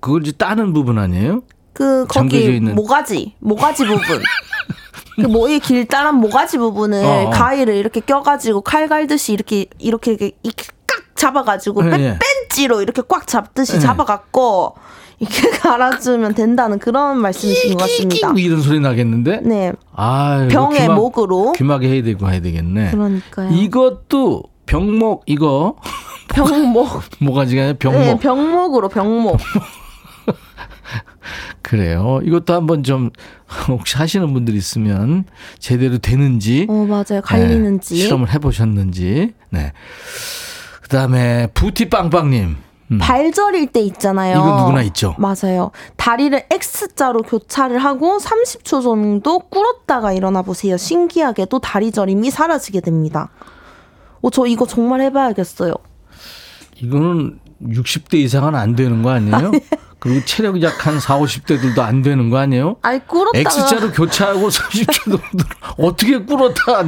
그걸 0.00 0.22
이제 0.22 0.32
따는 0.32 0.72
부분 0.72 0.98
아니에요? 0.98 1.42
그 1.76 2.06
거기. 2.08 2.58
모가지, 2.60 3.34
모가지 3.38 3.84
부분. 3.84 4.00
그 5.16 5.26
모의 5.26 5.60
길다란 5.60 6.16
모가지 6.16 6.56
부분을 6.56 7.04
어, 7.04 7.26
어. 7.26 7.30
가위를 7.30 7.74
이렇게 7.74 8.00
껴가지고 8.00 8.62
칼 8.62 8.88
갈듯이 8.88 9.34
이렇게 9.34 9.66
이렇게 9.78 10.12
이렇게 10.42 10.66
깍 10.86 11.02
잡아가지고 11.14 11.82
네, 11.82 11.90
뺀, 11.90 12.18
뺀지로 12.18 12.80
이렇게 12.80 13.02
꽉 13.06 13.26
잡듯이 13.26 13.74
네. 13.74 13.80
잡아갖고 13.80 14.74
이렇게 15.18 15.50
갈아주면 15.60 16.34
된다는 16.34 16.78
그런 16.78 17.18
말씀이신 17.18 17.72
것 17.72 17.80
같습니다. 17.80 18.32
이런 18.36 18.62
소리 18.62 18.80
나겠는데? 18.80 19.40
네. 19.42 19.72
아, 19.94 20.48
병의 20.50 20.80
귀막, 20.80 20.96
목으로 20.96 21.52
귀마개 21.52 21.88
해야 21.88 22.02
되고 22.02 22.30
해야 22.30 22.40
되겠네. 22.40 22.90
그러니까요. 22.92 23.50
이것도 23.50 24.44
병목 24.64 25.24
이거 25.26 25.76
병목 26.28 27.02
모가지가 27.20 27.62
아니라 27.62 27.78
병목. 27.78 28.00
네, 28.00 28.18
병목으로 28.18 28.88
병목. 28.88 29.38
그래요. 31.66 32.20
이것도 32.22 32.54
한번 32.54 32.84
좀 32.84 33.10
혹시 33.66 33.96
하시는 33.96 34.32
분들 34.32 34.54
있으면 34.54 35.24
제대로 35.58 35.98
되는지, 35.98 36.66
어 36.68 36.84
맞아요, 36.84 37.20
갈리는지 37.24 37.94
네, 37.94 38.00
실험을 38.02 38.32
해보셨는지. 38.32 39.34
네. 39.50 39.72
그다음에 40.82 41.48
부티빵빵님. 41.54 42.56
음. 42.92 42.98
발절일 42.98 43.72
때 43.72 43.80
있잖아요. 43.80 44.36
이건 44.36 44.56
누구나 44.58 44.82
있죠. 44.82 45.16
맞아요. 45.18 45.72
다리를 45.96 46.40
X자로 46.48 47.22
교차를 47.22 47.78
하고 47.78 48.18
30초 48.18 48.80
정도 48.80 49.40
꿇었다가 49.40 50.12
일어나 50.12 50.42
보세요. 50.42 50.76
신기하게도 50.76 51.58
다리 51.58 51.90
저림이 51.90 52.30
사라지게 52.30 52.82
됩니다. 52.82 53.30
어, 54.22 54.30
저 54.30 54.46
이거 54.46 54.68
정말 54.68 55.00
해봐야겠어요. 55.00 55.74
이거는 56.76 57.40
60대 57.60 58.14
이상은 58.18 58.54
안 58.54 58.76
되는 58.76 59.02
거 59.02 59.10
아니에요? 59.10 59.50
그리고 60.06 60.24
체력이 60.24 60.62
약한 60.62 61.00
4, 61.00 61.18
50대들도 61.18 61.80
안 61.80 62.00
되는 62.00 62.30
거 62.30 62.38
아니에요? 62.38 62.76
아니, 62.82 63.04
꿇었다가. 63.04 63.38
X자로 63.38 63.90
교차하고 63.90 64.48
30초 64.48 65.04
정도 65.04 65.18
어떻게 65.78 66.18
꿇었다, 66.18 66.84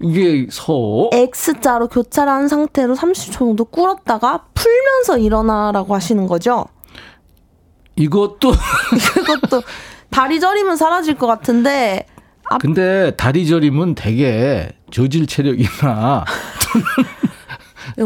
이게 0.00 0.46
서? 0.50 1.10
X자로 1.12 1.88
교차를 1.88 2.32
한 2.32 2.46
상태로 2.46 2.94
30초 2.94 3.32
정도 3.32 3.64
꿇었다가 3.64 4.44
풀면서 4.54 5.18
일어나라고 5.18 5.96
하시는 5.96 6.28
거죠? 6.28 6.66
이것도. 7.96 8.52
이것도 9.20 9.62
다리 10.10 10.38
저리면 10.38 10.76
사라질 10.76 11.16
것 11.16 11.26
같은데. 11.26 12.06
앞... 12.44 12.60
근데 12.60 13.10
다리 13.16 13.46
저림은 13.48 13.96
되게 13.96 14.70
저질 14.92 15.26
체력이나 15.26 16.24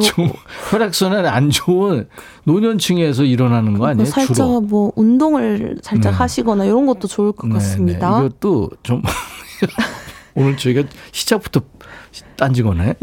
좀 0.02 0.30
혈액순환 0.70 1.26
안 1.26 1.50
좋은 1.50 2.08
노년층에서 2.44 3.24
일어나는 3.24 3.78
거 3.78 3.86
아니에요? 3.86 4.06
살짝 4.06 4.34
주로? 4.34 4.60
뭐 4.60 4.92
운동을 4.96 5.78
살짝 5.82 6.12
네. 6.12 6.16
하시거나 6.18 6.64
이런 6.64 6.86
것도 6.86 7.08
좋을 7.08 7.32
것 7.32 7.46
네, 7.48 7.54
같습니다. 7.54 8.20
네. 8.20 8.26
이것도 8.26 8.70
좀 8.82 9.02
오늘 10.34 10.56
저희가 10.56 10.82
시작부터 11.12 11.60
딴지거네. 12.36 12.94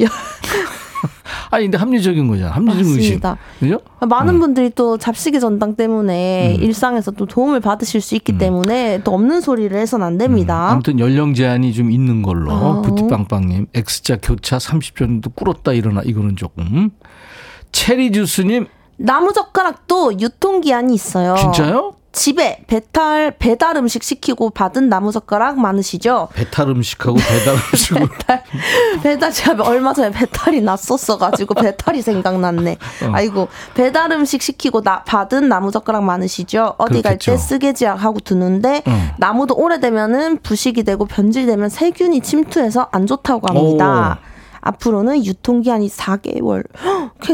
아니 1.51 1.65
근데 1.65 1.77
합리적인 1.77 2.27
거잖아. 2.27 2.51
합리적 2.51 2.85
의심. 2.85 3.19
그죠? 3.59 3.79
많은 4.07 4.35
음. 4.35 4.39
분들이 4.39 4.69
또 4.73 4.97
잡식의 4.97 5.39
전당 5.39 5.75
때문에 5.75 6.55
음. 6.57 6.63
일상에서 6.63 7.11
또 7.11 7.25
도움을 7.25 7.59
받으실 7.59 8.01
수 8.01 8.15
있기 8.15 8.33
음. 8.33 8.37
때문에 8.37 9.01
또 9.03 9.13
없는 9.13 9.41
소리를 9.41 9.77
해서는 9.77 10.05
안 10.05 10.17
됩니다. 10.17 10.67
음. 10.67 10.71
아무튼 10.73 10.99
연령 10.99 11.33
제한이 11.33 11.73
좀 11.73 11.91
있는 11.91 12.21
걸로 12.21 12.51
어. 12.51 12.81
부티빵빵님 12.81 13.67
X자 13.73 14.17
교차 14.21 14.57
30초 14.57 14.97
정도 14.97 15.29
꿇었다 15.29 15.73
일어나 15.73 16.01
이거는 16.03 16.35
조금 16.35 16.91
체리 17.71 18.11
주스님 18.11 18.67
나무 18.97 19.33
젓가락도 19.33 20.19
유통기한이 20.19 20.93
있어요. 20.93 21.35
진짜요? 21.35 21.95
집에 22.11 22.59
배탈 22.67 23.35
배달 23.39 23.77
음식 23.77 24.03
시키고 24.03 24.49
받은 24.49 24.89
나무 24.89 25.11
젓가락 25.13 25.57
많으시죠? 25.59 26.27
배탈 26.33 26.67
음식하고 26.69 27.15
배달 27.17 27.55
음식을 27.71 28.07
배달 28.09 28.43
배달 29.01 29.31
제가 29.31 29.63
얼마 29.63 29.93
전에 29.93 30.11
배탈이 30.11 30.61
났었어 30.61 31.17
가지고 31.17 31.53
배탈이 31.53 32.01
생각났네. 32.01 32.77
어. 33.05 33.11
아이고 33.13 33.47
배달 33.73 34.11
음식 34.11 34.41
시키고 34.41 34.81
나 34.81 35.03
받은 35.03 35.47
나무 35.47 35.71
젓가락 35.71 36.03
많으시죠? 36.03 36.75
어디 36.77 37.01
갈 37.01 37.17
때 37.17 37.37
쓰개지약 37.37 38.03
하고 38.03 38.19
두는데 38.19 38.81
어. 38.85 39.15
나무도 39.17 39.55
오래되면은 39.55 40.39
부식이 40.41 40.83
되고 40.83 41.05
변질되면 41.05 41.69
세균이 41.69 42.21
침투해서 42.21 42.89
안 42.91 43.05
좋다고 43.07 43.47
합니다. 43.47 44.19
오. 44.21 44.30
앞으로는 44.61 45.25
유통기한이 45.25 45.89
4개월. 45.89 46.63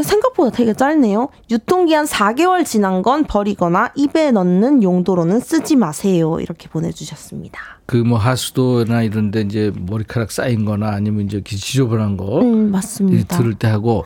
생각보다 0.02 0.50
되게 0.54 0.74
짧네요. 0.74 1.28
유통기한 1.50 2.04
4개월 2.04 2.64
지난 2.64 3.02
건 3.02 3.24
버리거나 3.24 3.92
입에 3.94 4.30
넣는 4.32 4.82
용도로는 4.82 5.40
쓰지 5.40 5.76
마세요. 5.76 6.38
이렇게 6.40 6.68
보내주셨습니다. 6.68 7.58
그 7.86 7.96
뭐 8.08 8.18
하수도나 8.18 9.02
이런데 9.02 9.40
이제 9.42 9.72
머리카락 9.78 10.30
쌓인 10.30 10.64
거나 10.64 10.88
아니면 10.90 11.24
이제 11.26 11.42
지저분한 11.42 12.16
거. 12.16 12.40
음, 12.40 12.70
맞습니다. 12.70 13.36
들을 13.38 13.54
때 13.54 13.66
하고. 13.68 14.04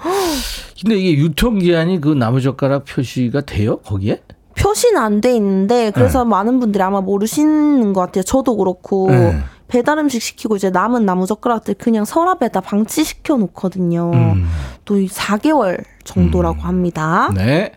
근데 0.80 0.96
이게 0.96 1.16
유통기한이 1.20 2.00
그 2.00 2.08
나무젓가락 2.08 2.84
표시가 2.84 3.42
돼요? 3.42 3.78
거기에? 3.78 4.20
표시는 4.56 5.00
안 5.00 5.20
돼 5.20 5.34
있는데 5.36 5.90
그래서 5.92 6.24
네. 6.24 6.30
많은 6.30 6.60
분들이 6.60 6.82
아마 6.82 7.00
모르시는 7.00 7.92
것 7.92 8.00
같아요. 8.02 8.22
저도 8.22 8.56
그렇고 8.56 9.10
네. 9.10 9.38
배달 9.72 9.96
음식 9.96 10.20
시키고 10.20 10.56
이제 10.56 10.68
남은 10.68 11.06
나무 11.06 11.26
젓가락들 11.26 11.76
그냥 11.78 12.04
서랍에다 12.04 12.60
방치시켜 12.60 13.38
놓거든요. 13.38 14.10
음. 14.12 14.46
또 14.84 14.96
4개월 14.96 15.82
정도라고 16.04 16.60
음. 16.60 16.66
합니다. 16.66 17.32
네. 17.34 17.72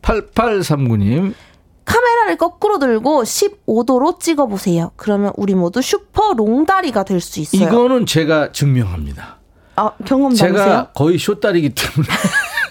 8839님. 0.00 1.34
카메라를 1.84 2.36
거꾸로 2.36 2.78
들고 2.78 3.24
15도로 3.24 4.20
찍어 4.20 4.46
보세요. 4.46 4.92
그러면 4.94 5.32
우리 5.36 5.56
모두 5.56 5.82
슈퍼 5.82 6.34
롱다리가 6.34 7.02
될 7.02 7.20
수 7.20 7.40
있어요. 7.40 7.66
이거는 7.66 8.06
제가 8.06 8.52
증명합니다. 8.52 9.38
아, 9.74 9.90
경험 10.04 10.32
제가 10.32 10.52
많으세요? 10.52 10.86
거의 10.94 11.18
쇼다리기 11.18 11.70
때문에 11.74 12.08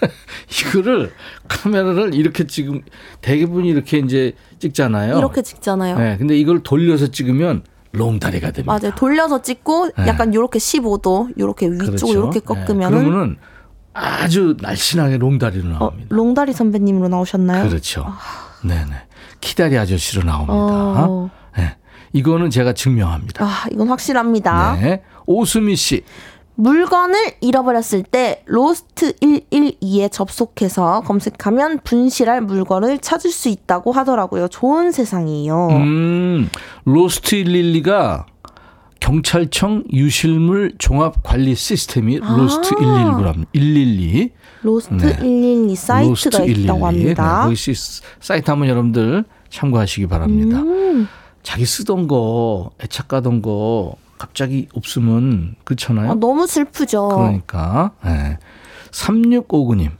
이거를 0.62 1.12
카메라를 1.48 2.14
이렇게 2.14 2.46
지금 2.46 2.80
대부분 3.20 3.66
이렇게 3.66 3.98
이제 3.98 4.32
찍잖아요. 4.58 5.18
이렇게 5.18 5.42
찍잖아요. 5.42 5.98
네, 5.98 6.16
근데 6.16 6.34
이걸 6.38 6.62
돌려서 6.62 7.08
찍으면 7.08 7.64
롱다리가 7.92 8.50
됩니다. 8.52 8.72
맞아요. 8.72 8.94
돌려서 8.94 9.42
찍고 9.42 9.90
네. 9.98 10.06
약간 10.06 10.34
요렇게 10.34 10.58
15도 10.58 11.38
요렇게 11.38 11.66
위쪽 11.68 11.86
그렇죠. 11.86 12.14
요렇게 12.14 12.40
꺾으면은 12.40 12.98
네. 12.98 13.04
그러면은 13.04 13.36
아주 13.92 14.56
날씬하게 14.60 15.18
롱다리로 15.18 15.68
어, 15.68 15.78
나옵니다. 15.78 16.06
어, 16.10 16.14
롱다리 16.14 16.52
선배님으로 16.52 17.08
나오셨나요? 17.08 17.68
그렇죠. 17.68 18.04
아. 18.06 18.18
네네. 18.66 18.92
키다리 19.40 19.78
아저씨로 19.78 20.22
나옵니다. 20.22 20.52
어. 20.54 21.30
네. 21.56 21.76
이거는 22.12 22.50
제가 22.50 22.72
증명합니다. 22.72 23.44
아, 23.44 23.64
이건 23.70 23.88
확실합니다. 23.88 24.78
네. 24.80 25.02
오수미 25.26 25.76
씨. 25.76 26.04
물건을 26.60 27.16
잃어버렸을 27.40 28.02
때 28.02 28.42
Lost 28.44 29.14
112에 29.14 30.12
접속해서 30.12 31.00
검색하면 31.06 31.80
분실할 31.84 32.42
물건을 32.42 32.98
찾을 32.98 33.30
수 33.30 33.48
있다고 33.48 33.92
하더라고요. 33.92 34.48
좋은 34.48 34.92
세상이에요. 34.92 35.68
음, 35.70 36.50
Lost 36.84 37.44
112가 37.44 38.26
경찰청 39.00 39.84
유실물 39.90 40.74
종합 40.76 41.22
관리 41.22 41.54
시스템이 41.54 42.20
아. 42.22 42.36
Lost 42.36 42.74
119랍니다. 42.74 43.46
112. 43.52 44.30
Lost 44.62 44.94
네. 44.94 45.16
112 45.16 45.74
사이트가 45.74 46.08
Lost 46.10 46.36
있다고 46.50 46.80
112. 46.80 46.82
합니다. 46.84 47.38
네, 47.38 47.44
거기 47.44 47.56
시, 47.56 47.72
사이트 48.20 48.50
한번 48.50 48.68
여러분들 48.68 49.24
참고하시기 49.48 50.06
바랍니다. 50.08 50.58
음. 50.58 51.08
자기 51.42 51.64
쓰던 51.64 52.06
거, 52.06 52.70
애착 52.82 53.08
가던 53.08 53.40
거 53.40 53.96
갑자기 54.24 54.68
없으면 54.74 55.54
그렇잖아요. 55.64 56.10
아, 56.10 56.14
너무 56.14 56.46
슬프죠. 56.46 57.08
그러니까. 57.08 57.92
네. 58.04 58.38
3659님. 58.90 59.92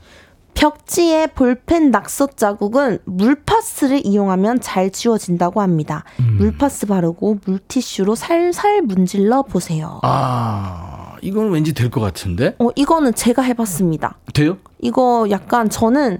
벽지에 0.53 1.25
볼펜 1.27 1.89
낙서 1.89 2.27
자국은 2.35 2.99
물파스를 3.05 4.05
이용하면 4.05 4.59
잘 4.61 4.91
지워진다고 4.91 5.59
합니다. 5.59 6.03
음. 6.19 6.35
물파스 6.37 6.85
바르고 6.85 7.39
물티슈로 7.45 8.13
살살 8.13 8.83
문질러 8.83 9.41
보세요. 9.43 9.99
아, 10.03 11.15
이건 11.23 11.49
왠지 11.49 11.73
될 11.73 11.89
것 11.89 11.99
같은데? 12.01 12.55
어, 12.59 12.67
이거는 12.75 13.15
제가 13.15 13.41
해봤습니다. 13.41 14.17
돼요? 14.35 14.57
이거 14.81 15.25
약간 15.31 15.67
저는 15.67 16.19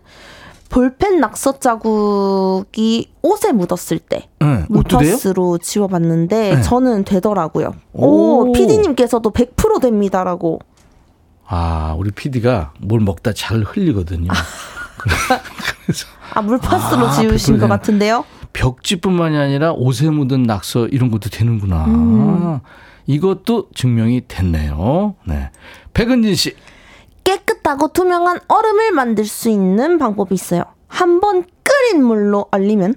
볼펜 0.72 1.19
낙서 1.19 1.59
자국이 1.59 3.11
옷에 3.22 3.51
묻었을 3.51 3.99
때 3.99 4.30
네, 4.39 4.65
물파스로 4.69 5.57
지워봤는데 5.57 6.55
네. 6.55 6.61
저는 6.61 7.03
되더라고요. 7.03 7.76
오, 7.91 8.47
오 8.47 8.51
피디님께서도 8.53 9.32
100% 9.32 9.82
됩니다라고. 9.82 10.59
아, 11.45 11.93
우리 11.97 12.11
PD가 12.11 12.74
뭘 12.80 13.01
먹다 13.01 13.34
잘 13.34 13.61
흘리거든요. 13.63 14.30
그래서 15.84 16.07
아, 16.34 16.41
물파스로 16.41 17.07
아, 17.07 17.11
지우신 17.11 17.59
것 17.59 17.67
같은데요? 17.67 18.24
벽지뿐만이 18.53 19.38
아니라 19.38 19.74
옷에 19.74 20.09
묻은 20.09 20.43
낙서 20.43 20.88
이런 20.88 21.11
것도 21.11 21.30
되는구나. 21.30 21.86
음. 21.86 22.59
이것도 23.07 23.69
증명이 23.76 24.24
됐네요. 24.30 25.15
네. 25.26 25.51
백은진 25.93 26.36
씨. 26.36 26.55
깨끗하고 27.62 27.89
투명한 27.89 28.39
얼음을 28.47 28.91
만들 28.91 29.26
수 29.26 29.49
있는 29.49 29.97
방법이 29.97 30.34
있어요. 30.34 30.64
한번 30.88 31.45
끓인 31.64 32.03
물로 32.03 32.47
얼리면 32.51 32.95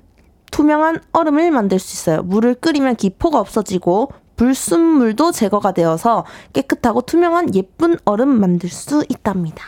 투명한 0.51 1.01
얼음을 1.13 1.51
만들 1.51 1.79
수 1.79 1.95
있어요. 1.95 2.23
물을 2.23 2.55
끓이면 2.55 2.97
기포가 2.97 3.39
없어지고 3.39 4.13
불순물도 4.37 5.33
제거가 5.33 5.73
되어서 5.73 6.25
깨끗하고 6.53 7.03
투명한 7.03 7.55
예쁜 7.55 7.97
얼음 8.05 8.41
만들 8.41 8.69
수 8.69 9.05
있답니다. 9.09 9.65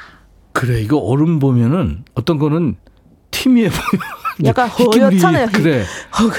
그래 0.53 0.81
이거 0.81 0.99
얼음 0.99 1.39
보면은 1.39 2.05
어떤 2.15 2.39
거는 2.39 2.77
팀이에 3.31 3.69
보여. 3.69 4.03
약간 4.45 4.69
허옇잖아요. 4.69 5.47
그래. 5.53 5.85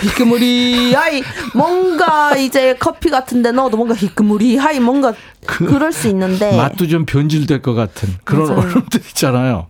희끄무리 0.03 0.93
하이 0.93 1.21
뭔가 1.55 2.35
이제 2.35 2.75
커피 2.79 3.09
같은데 3.09 3.51
넣어도 3.51 3.77
뭔가 3.77 3.95
희끄무리 3.95 4.57
하이 4.57 4.79
뭔가 4.79 5.13
그, 5.45 5.63
럴 5.63 5.91
수 5.91 6.07
있는데 6.09 6.55
맛도 6.55 6.87
좀 6.87 7.05
변질될 7.05 7.61
것 7.61 7.73
같은 7.73 8.09
그런 8.23 8.47
맞아요. 8.49 8.59
얼음들 8.59 8.99
있잖아요. 9.09 9.67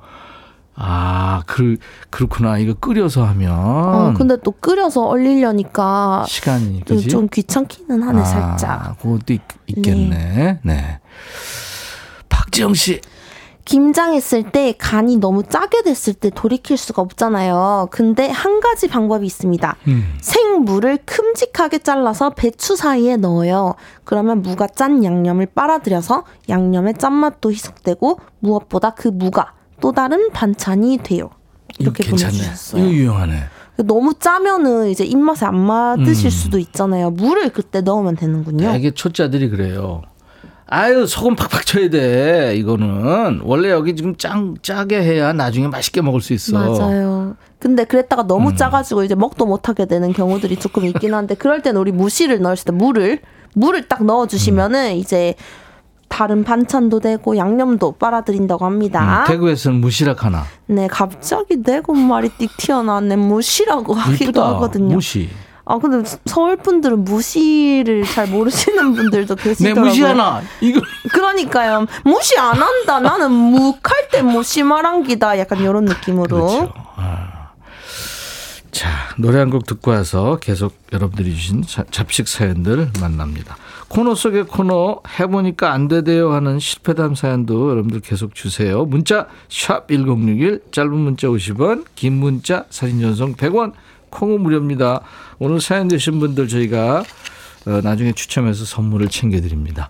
아, 0.80 1.42
그, 1.48 1.78
그렇구나. 2.12 2.60
이거 2.60 2.76
끓여서 2.76 3.24
하면. 3.26 3.52
어, 3.52 4.14
근데 4.16 4.38
또 4.44 4.52
끓여서 4.52 5.06
얼리려니까. 5.08 6.26
시간이, 6.28 6.86
그지? 6.86 7.08
좀 7.08 7.28
귀찮기는 7.34 8.04
하네, 8.04 8.22
아, 8.22 8.24
살짝. 8.24 8.98
그것도 9.02 9.34
있, 9.34 9.42
겠네 9.82 10.10
네. 10.10 10.60
네. 10.62 11.00
박지영 12.30 12.76
씨. 12.76 13.02
김장했을 13.68 14.52
때 14.52 14.74
간이 14.78 15.18
너무 15.18 15.44
짜게 15.44 15.84
됐을 15.84 16.14
때 16.14 16.30
돌이킬 16.30 16.78
수가 16.78 17.02
없잖아요. 17.02 17.90
근데 17.92 18.30
한 18.30 18.62
가지 18.62 18.88
방법이 18.88 19.26
있습니다. 19.26 19.76
음. 19.90 20.14
생무를 20.22 20.98
큼직하게 21.06 21.80
잘라서 21.80 22.30
배추 22.30 22.78
사이에 22.78 23.18
넣어요. 23.18 23.76
그러면 24.06 24.42
무가 24.42 24.68
짠 24.68 25.04
양념을 25.04 25.48
빨아들여서 25.48 26.24
양념의 26.48 26.94
짠맛도 26.98 27.52
희석되고 27.52 28.20
무엇보다 28.40 28.92
그 28.92 29.10
무가 29.10 29.54
또 29.82 29.92
다른 29.92 30.30
반찬이 30.32 31.00
돼요. 31.00 31.30
이렇게 31.78 32.10
보내주셨어요. 32.10 32.82
이거 32.82 32.92
유용하네. 32.92 33.36
너무 33.84 34.14
짜면은 34.18 34.88
이제 34.88 35.04
입맛에 35.04 35.46
안 35.46 35.60
맞으실 35.60 36.28
음. 36.28 36.30
수도 36.30 36.58
있잖아요. 36.58 37.12
물을 37.12 37.50
그때 37.50 37.82
넣으면 37.82 38.16
되는군요. 38.16 38.74
이게 38.76 38.92
초짜들이 38.92 39.50
그래요. 39.50 40.04
아유 40.70 41.08
소금 41.08 41.36
팍팍 41.36 41.66
쳐야 41.66 41.90
돼. 41.90 42.54
이거는 42.58 43.42
원래 43.44 43.72
여기 43.72 43.96
지금 43.96 44.16
짱 44.18 44.56
짜게 44.62 45.02
해야 45.02 45.32
나중에 45.34 45.68
맛있게 45.68 46.02
먹을 46.02 46.22
수 46.22 46.34
있어. 46.34 46.58
맞아요. 46.58 47.36
근데 47.60 47.86
그랬다가 47.86 48.24
너무 48.24 48.50
음. 48.50 48.56
짜가지고 48.56 49.04
이제 49.04 49.16
먹도 49.16 49.46
못하게 49.46 49.86
되는 49.86 50.12
경우들이 50.14 50.58
조금 50.58 50.86
있긴 50.86 51.14
한데 51.14 51.36
그럴 51.36 51.62
때는 51.62 51.80
우리 51.80 51.92
무시를 51.92 52.42
넣을 52.42 52.56
때 52.58 52.72
물을 52.72 53.20
물을 53.56 53.88
딱 53.88 54.04
넣어주시면은 54.04 54.92
음. 54.92 54.96
이제 54.98 55.36
다른 56.10 56.44
반찬도 56.44 57.00
되고 57.00 57.36
양념도 57.38 57.94
빨아들인다고 57.94 58.66
합니다. 58.66 59.24
음, 59.24 59.28
대구에서는 59.28 59.80
무시락 59.82 60.24
하나. 60.26 60.44
네, 60.68 60.88
갑자기 60.88 61.62
대구 61.64 61.94
말이 61.94 62.30
띡 62.30 62.50
튀어나왔네. 62.58 63.16
무시라고 63.18 63.94
하기도 63.94 64.24
이쁘다. 64.26 64.48
하거든요. 64.56 64.96
무시. 64.96 65.30
아 65.70 65.78
근데 65.80 66.10
서울 66.26 66.56
분들은 66.58 67.04
무시를 67.04 68.04
잘 68.06 68.28
모르시는 68.28 68.94
분들도 68.94 69.36
계시더라고요. 69.38 69.84
네, 69.84 69.90
무시하나 69.90 70.42
이거. 70.62 70.82
그러니까요. 71.12 71.86
무시 72.06 72.38
안 72.40 72.56
한다. 72.62 73.00
나는 73.00 73.32
묵할 73.32 74.10
때 74.12 74.22
무시 74.22 74.64
말한기다. 74.64 75.38
약간 75.40 75.60
이런 75.60 75.86
느낌으로. 75.86 76.28
그렇죠. 76.48 76.74
아. 76.96 77.34
자 78.72 78.90
노래 79.18 79.40
한 79.40 79.50
곡 79.50 79.66
듣고 79.66 79.92
와서 79.92 80.38
계속 80.40 80.74
여러분들이 80.94 81.34
주신 81.36 81.64
잡식 81.90 82.28
사연들 82.28 82.92
만납니다. 83.02 83.58
코너 83.88 84.14
속의 84.14 84.44
코너 84.44 85.00
해보니까 85.20 85.72
안 85.72 85.88
되대요 85.88 86.34
하는 86.34 86.60
실패담 86.60 87.16
사연도 87.16 87.72
여러분들 87.72 88.02
계속 88.02 88.36
주세요. 88.36 88.86
문자 88.86 89.28
샵 89.50 89.88
1061 89.88 90.62
짧은 90.72 90.94
문자 90.94 91.28
50원 91.28 91.86
긴 91.96 92.14
문자 92.20 92.66
사진 92.70 93.02
전송 93.02 93.36
100원 93.36 93.72
콩은 94.10 94.42
무료입니다. 94.42 95.02
오늘 95.40 95.62
사연 95.62 95.88
되신 95.88 96.20
분들 96.20 96.48
저희가 96.48 97.04
어, 97.68 97.82
나중에 97.84 98.14
추첨해서 98.14 98.66
선물을 98.66 99.08
챙겨드립니다. 99.10 99.90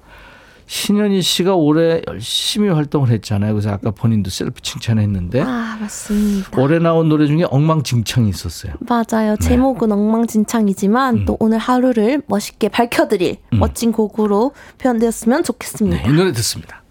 신현희 0.69 1.21
씨가 1.21 1.55
올해 1.55 2.01
열심히 2.07 2.67
활동을 2.67 3.09
했잖아요. 3.09 3.53
그래서 3.53 3.69
아까 3.71 3.91
본인도 3.91 4.29
셀프 4.29 4.61
칭찬했는데. 4.61 5.41
아, 5.41 5.77
맞습니다. 5.79 6.61
올해 6.61 6.79
나온 6.79 7.07
노래 7.07 7.25
중에 7.25 7.45
엉망진창이 7.49 8.29
있었어요. 8.29 8.73
맞아요. 8.81 9.37
네. 9.37 9.47
제목은 9.47 9.91
엉망진창이지만 9.93 11.15
음. 11.15 11.25
또 11.25 11.37
오늘 11.39 11.57
하루를 11.57 12.21
멋있게 12.27 12.67
밝혀드릴 12.67 13.37
음. 13.53 13.59
멋진 13.59 13.93
곡으로 13.93 14.51
표현되었으면 14.79 15.43
좋겠습니다. 15.43 16.03
네, 16.03 16.09
이 16.09 16.13
노래 16.13 16.33
듣습니다. 16.33 16.83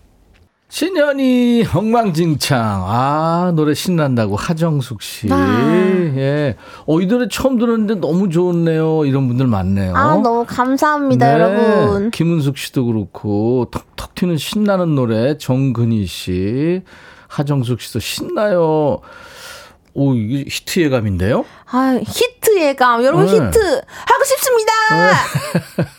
신현이 0.69 1.65
엉망진창. 1.73 2.59
아, 2.87 3.53
노래 3.55 3.73
신난다고 3.73 4.37
하정숙 4.37 5.01
씨. 5.01 5.29
아. 5.31 6.13
예. 6.17 6.57
어, 6.87 7.01
이 7.01 7.07
노래 7.07 7.29
처음 7.31 7.59
들었는데 7.59 7.97
너무 7.97 8.29
좋네요. 8.31 9.05
이런 9.05 9.29
분들 9.29 9.47
많네요. 9.47 9.95
아, 9.95 10.17
너무 10.17 10.45
감사합니다, 10.47 11.27
네. 11.27 11.33
여러분. 11.35 12.11
김은숙 12.11 12.59
씨도 12.59 12.87
그렇고 12.87 13.69
톡톡 13.71 14.15
튀는 14.15 14.37
신나는 14.39 14.95
노래 14.95 15.39
정근희 15.39 16.07
씨. 16.07 16.83
하정숙 17.29 17.81
씨도 17.81 18.01
신나요. 18.01 19.01
오, 19.95 20.15
이게 20.15 20.45
히트 20.49 20.81
예감인데요? 20.81 21.45
아, 21.71 21.99
히트 22.05 22.59
예감. 22.61 23.03
여러분 23.05 23.27
네. 23.27 23.33
히트 23.33 23.59
하고 23.67 24.25
싶습니다. 24.25 24.73
네. 24.91 25.85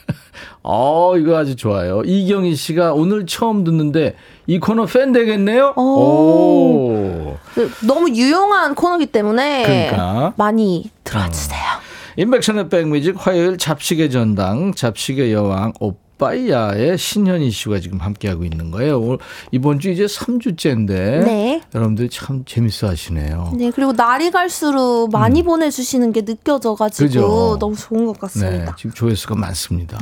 어, 0.69 1.15
이거 1.17 1.37
아주 1.37 1.55
좋아요. 1.55 2.01
이경희 2.03 2.55
씨가 2.55 2.93
오늘 2.93 3.25
처음 3.25 3.63
듣는데 3.63 4.15
이 4.47 4.59
코너 4.59 4.85
팬 4.85 5.13
되겠네요? 5.13 5.73
오. 5.77 5.81
오. 5.81 7.37
그 7.53 7.71
너무 7.87 8.09
유용한 8.09 8.75
코너기 8.75 9.05
때문에 9.05 9.63
그러니까. 9.63 10.33
많이 10.35 10.91
들어주세요. 11.05 11.59
음. 11.59 12.21
임백천의 12.21 12.67
백뮤직 12.67 13.15
화요일 13.17 13.57
잡식의 13.57 14.11
전당, 14.11 14.73
잡식의 14.73 15.31
여왕, 15.31 15.71
오빠야의 15.79 16.97
신현희 16.97 17.49
씨가 17.49 17.79
지금 17.79 17.99
함께하고 17.99 18.43
있는 18.43 18.69
거예요. 18.71 19.19
이번 19.51 19.79
주 19.79 19.89
이제 19.89 20.05
3주째인데 20.05 20.87
네. 21.23 21.61
여러분들이 21.73 22.09
참 22.09 22.43
재밌어 22.45 22.87
하시네요. 22.89 23.53
네, 23.55 23.71
그리고 23.73 23.93
날이 23.93 24.31
갈수록 24.31 25.09
많이 25.13 25.43
음. 25.43 25.45
보내주시는 25.45 26.11
게 26.11 26.25
느껴져가지고 26.25 27.07
그죠? 27.07 27.57
너무 27.57 27.75
좋은 27.75 28.05
것 28.05 28.19
같습니다. 28.19 28.65
네, 28.65 28.71
지금 28.75 28.91
조회수가 28.91 29.35
많습니다. 29.35 29.97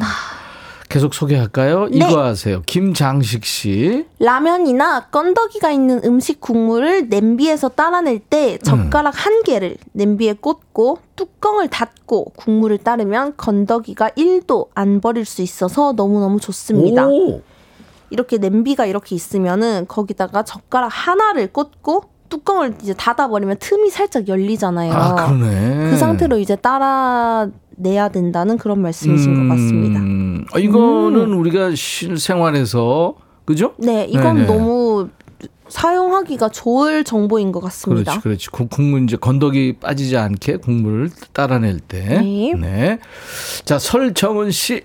아. 0.86 0.94
계속 0.94 1.14
소개할까요? 1.14 1.88
네. 1.90 1.98
이거 1.98 2.24
하세요. 2.24 2.62
김장식 2.66 3.46
씨. 3.46 4.06
라면이나 4.20 5.08
건더기가 5.08 5.72
있는 5.72 6.02
음식 6.06 6.40
국물을 6.40 7.10
냄비에서 7.10 7.70
따라낼 7.70 8.20
때 8.20 8.58
젓가락 8.60 9.14
음. 9.14 9.18
한 9.18 9.44
개를 9.44 9.78
냄비에 9.94 10.34
꽂고 10.34 11.00
뚜껑을 11.16 11.70
닫고 11.70 12.34
국물을 12.36 12.78
따르면 12.78 13.34
건더기가 13.38 14.10
1도 14.12 14.68
안 14.76 15.02
버릴 15.02 15.26
수 15.26 15.42
있어서 15.42 15.94
너무너무 15.94 16.40
좋습니다. 16.40 17.08
오. 17.08 17.42
이렇게 18.10 18.38
냄비가 18.38 18.86
이렇게 18.86 19.16
있으면은 19.16 19.86
거기다가 19.88 20.44
젓가락 20.44 20.90
하나를 20.92 21.52
꽂고 21.52 22.16
뚜껑을 22.30 22.76
이제 22.82 22.94
닫아버리면 22.94 23.58
틈이 23.60 23.90
살짝 23.90 24.28
열리잖아요. 24.28 24.94
아, 24.94 25.16
그러네. 25.16 25.92
그 25.92 25.98
상태로 25.98 26.38
이제 26.40 26.56
따라 26.56 27.48
내야 27.78 28.10
된다는 28.10 28.58
그런 28.58 28.82
말씀이신 28.82 29.36
음, 29.36 29.48
것 29.50 29.56
같습니다. 29.56 30.00
음, 30.00 30.46
이거는 30.58 31.34
음. 31.34 31.40
우리가 31.40 31.76
실생활에서 31.76 33.16
그죠? 33.46 33.74
네, 33.78 34.06
이건 34.10 34.36
네네. 34.36 34.48
너무 34.48 35.10
사용하기가 35.68 36.50
좋을 36.50 37.04
정보인 37.04 37.52
것 37.52 37.60
같습니다. 37.60 38.20
그렇지, 38.20 38.50
그렇지. 38.50 38.68
국물 38.70 39.04
이제 39.04 39.18
건더기 39.18 39.78
빠지지 39.82 40.18
않게 40.18 40.58
국물을 40.58 41.10
따라낼 41.34 41.80
때. 41.80 42.22
네. 42.22 42.54
네. 42.54 43.00
자, 43.66 43.80
설정은 43.80 44.52
씨. 44.52 44.84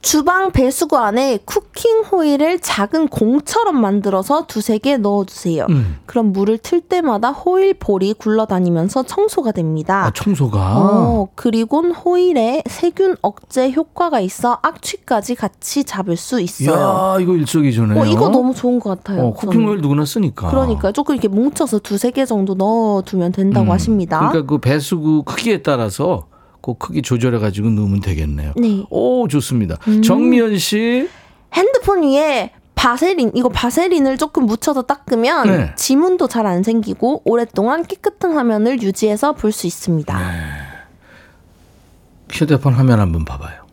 주방 0.00 0.52
배수구 0.52 0.96
안에 0.96 1.40
쿠킹 1.44 2.02
호일을 2.04 2.60
작은 2.60 3.08
공처럼 3.08 3.80
만들어서 3.80 4.46
두세 4.46 4.78
개 4.78 4.96
넣어주세요. 4.96 5.66
음. 5.68 5.98
그럼 6.06 6.32
물을 6.32 6.56
틀 6.56 6.80
때마다 6.80 7.30
호일 7.30 7.74
볼이 7.74 8.14
굴러다니면서 8.14 9.02
청소가 9.02 9.52
됩니다. 9.52 10.06
아, 10.06 10.10
청소가? 10.12 10.78
어, 10.78 11.28
그리곤 11.34 11.90
호일에 11.90 12.62
세균 12.66 13.16
억제 13.22 13.72
효과가 13.72 14.20
있어 14.20 14.58
악취까지 14.62 15.34
같이 15.34 15.82
잡을 15.82 16.16
수 16.16 16.40
있어요. 16.40 17.16
야, 17.16 17.20
이거 17.20 17.34
일석이조네요. 17.34 18.00
어, 18.00 18.06
이거 18.06 18.28
너무 18.28 18.54
좋은 18.54 18.78
것 18.78 18.90
같아요. 18.90 19.26
어, 19.26 19.32
쿠킹 19.34 19.66
호일 19.66 19.80
누구나 19.80 20.04
쓰니까. 20.04 20.48
그러니까 20.48 20.92
조금 20.92 21.16
이렇게 21.16 21.26
뭉쳐서 21.26 21.80
두세 21.80 22.12
개 22.12 22.24
정도 22.24 22.54
넣어두면 22.54 23.32
된다고 23.32 23.66
음. 23.66 23.72
하십니다. 23.72 24.20
그러니까 24.20 24.46
그 24.46 24.58
배수구 24.58 25.24
크기에 25.24 25.62
따라서 25.62 26.27
그 26.60 26.74
크기 26.74 27.02
조절해 27.02 27.38
가지고 27.38 27.70
넣으면 27.70 28.00
되겠네요. 28.00 28.52
네. 28.56 28.84
오 28.90 29.26
좋습니다. 29.28 29.76
음. 29.88 30.02
정미연 30.02 30.58
씨 30.58 31.08
핸드폰 31.54 32.02
위에 32.02 32.50
바세린 32.74 33.32
이거 33.34 33.48
바세린을 33.48 34.18
조금 34.18 34.46
묻혀서 34.46 34.82
닦으면 34.82 35.46
네. 35.46 35.72
지문도 35.76 36.28
잘 36.28 36.46
안 36.46 36.62
생기고 36.62 37.22
오랫동안 37.24 37.84
깨끗한 37.84 38.32
화면을 38.32 38.80
유지해서 38.82 39.32
볼 39.32 39.50
수 39.52 39.66
있습니다. 39.66 40.16
네. 40.18 40.34
휴대폰 42.30 42.74
화면 42.74 43.00
한번 43.00 43.24
봐봐요. 43.24 43.66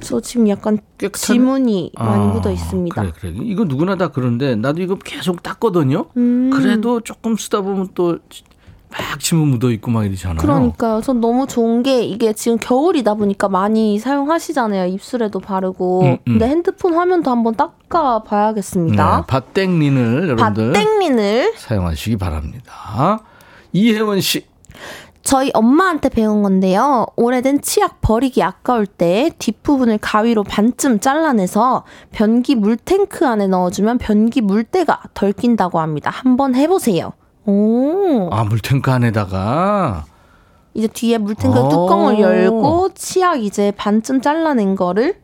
저 0.00 0.20
지금 0.20 0.48
약간 0.48 0.78
깨끗한... 0.98 1.18
지문이 1.18 1.92
아, 1.96 2.04
많이 2.04 2.32
묻어 2.32 2.50
있습니다. 2.50 3.00
그래 3.00 3.12
그래 3.18 3.32
이거 3.42 3.64
누구나 3.64 3.96
다 3.96 4.08
그런데 4.08 4.54
나도 4.56 4.82
이거 4.82 4.96
계속 4.96 5.42
닦거든요. 5.42 6.06
음. 6.16 6.50
그래도 6.52 7.00
조금 7.00 7.36
쓰다 7.36 7.62
보면 7.62 7.88
또 7.94 8.18
막 8.98 9.20
지문 9.20 9.48
묻어 9.48 9.70
있고 9.70 9.90
막 9.90 10.04
이러잖아요. 10.04 10.38
그러니까요. 10.38 11.00
전 11.00 11.20
너무 11.20 11.46
좋은 11.46 11.82
게 11.82 12.02
이게 12.04 12.32
지금 12.32 12.58
겨울이다 12.58 13.14
보니까 13.14 13.48
많이 13.48 13.98
사용하시잖아요. 13.98 14.86
입술에도 14.86 15.40
바르고. 15.40 16.02
음, 16.02 16.06
음. 16.12 16.18
근데 16.24 16.46
핸드폰 16.48 16.94
화면도 16.94 17.30
한번 17.30 17.54
닦아 17.54 18.22
봐야겠습니다. 18.22 19.16
네, 19.16 19.22
밭땡린을 19.26 20.28
여러분들 20.28 20.72
밭땡린을 20.72 21.54
사용하시기 21.56 22.16
바랍니다. 22.16 23.20
이혜원 23.72 24.20
씨. 24.20 24.46
저희 25.22 25.50
엄마한테 25.54 26.10
배운 26.10 26.42
건데요. 26.42 27.06
오래된 27.16 27.62
치약 27.62 28.02
버리기 28.02 28.42
아까울 28.42 28.86
때 28.86 29.30
뒷부분을 29.38 29.98
가위로 29.98 30.44
반쯤 30.44 31.00
잘라내서 31.00 31.84
변기 32.12 32.54
물탱크 32.54 33.26
안에 33.26 33.46
넣어주면 33.46 33.98
변기 33.98 34.42
물때가 34.42 35.00
덜 35.14 35.32
낀다고 35.32 35.80
합니다. 35.80 36.10
한번 36.12 36.54
해보세요. 36.54 37.14
오. 37.46 38.28
아, 38.30 38.44
물탱크 38.44 38.90
안에다가 38.90 40.04
이제 40.74 40.88
뒤에 40.88 41.18
물탱크 41.18 41.54
뚜껑을 41.68 42.18
열고 42.18 42.90
치약 42.94 43.42
이제 43.42 43.72
반쯤 43.76 44.20
잘라낸 44.20 44.74
거를 44.74 45.16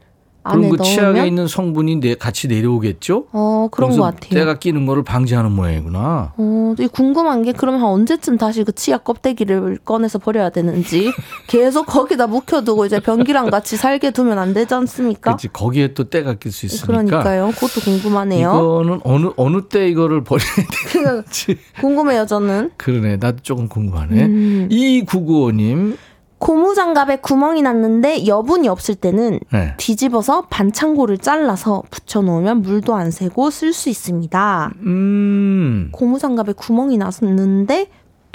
그럼 0.42 0.70
그 0.70 0.76
넣으면? 0.76 0.82
치약에 0.84 1.26
있는 1.26 1.46
성분이 1.46 2.00
내, 2.00 2.14
같이 2.14 2.48
내려오겠죠? 2.48 3.26
어, 3.32 3.68
그런 3.70 3.90
것 3.90 4.02
같아요. 4.02 4.30
때가 4.30 4.58
끼는 4.58 4.86
거를 4.86 5.02
방지하는 5.02 5.52
모양이구나. 5.52 6.32
어, 6.36 6.74
궁금한 6.92 7.42
게 7.42 7.52
그러면 7.52 7.82
언제쯤 7.82 8.38
다시 8.38 8.64
그 8.64 8.72
치약 8.72 9.04
껍데기를 9.04 9.78
꺼내서 9.84 10.18
버려야 10.18 10.50
되는지 10.50 11.12
계속 11.46 11.86
거기다 11.86 12.26
묵혀두고 12.26 12.86
이제 12.86 13.00
변기랑 13.00 13.50
같이 13.50 13.76
살게 13.76 14.12
두면 14.12 14.38
안 14.38 14.54
되지 14.54 14.72
않습니까? 14.74 15.32
그렇지. 15.32 15.48
거기에 15.48 15.94
또 15.94 16.04
때가 16.04 16.34
낄 16.34 16.52
수 16.52 16.66
있으니까. 16.66 16.86
그러니까요. 16.86 17.50
그것도 17.54 17.80
궁금하네요. 17.84 18.48
이거는 18.50 19.00
어느 19.04 19.28
어느 19.36 19.62
때 19.68 19.88
이거를 19.88 20.24
버려야 20.24 20.46
되는지 20.92 21.58
궁금해요, 21.80 22.26
저는. 22.26 22.70
그러네. 22.76 23.16
나도 23.18 23.38
조금 23.42 23.68
궁금하네. 23.68 24.24
음. 24.24 24.68
이구구호님 24.70 25.96
고무장갑에 26.40 27.16
구멍이 27.16 27.60
났는데 27.62 28.26
여분이 28.26 28.66
없을 28.66 28.94
때는 28.94 29.40
네. 29.52 29.74
뒤집어서 29.76 30.46
반창고를 30.48 31.18
잘라서 31.18 31.82
붙여놓으면 31.90 32.62
물도 32.62 32.94
안 32.94 33.10
새고 33.10 33.50
쓸 33.50 33.72
수 33.74 33.90
있습니다. 33.90 34.72
음. 34.80 35.90
고무장갑에 35.92 36.54
구멍이 36.54 36.96
났는데 36.96 37.88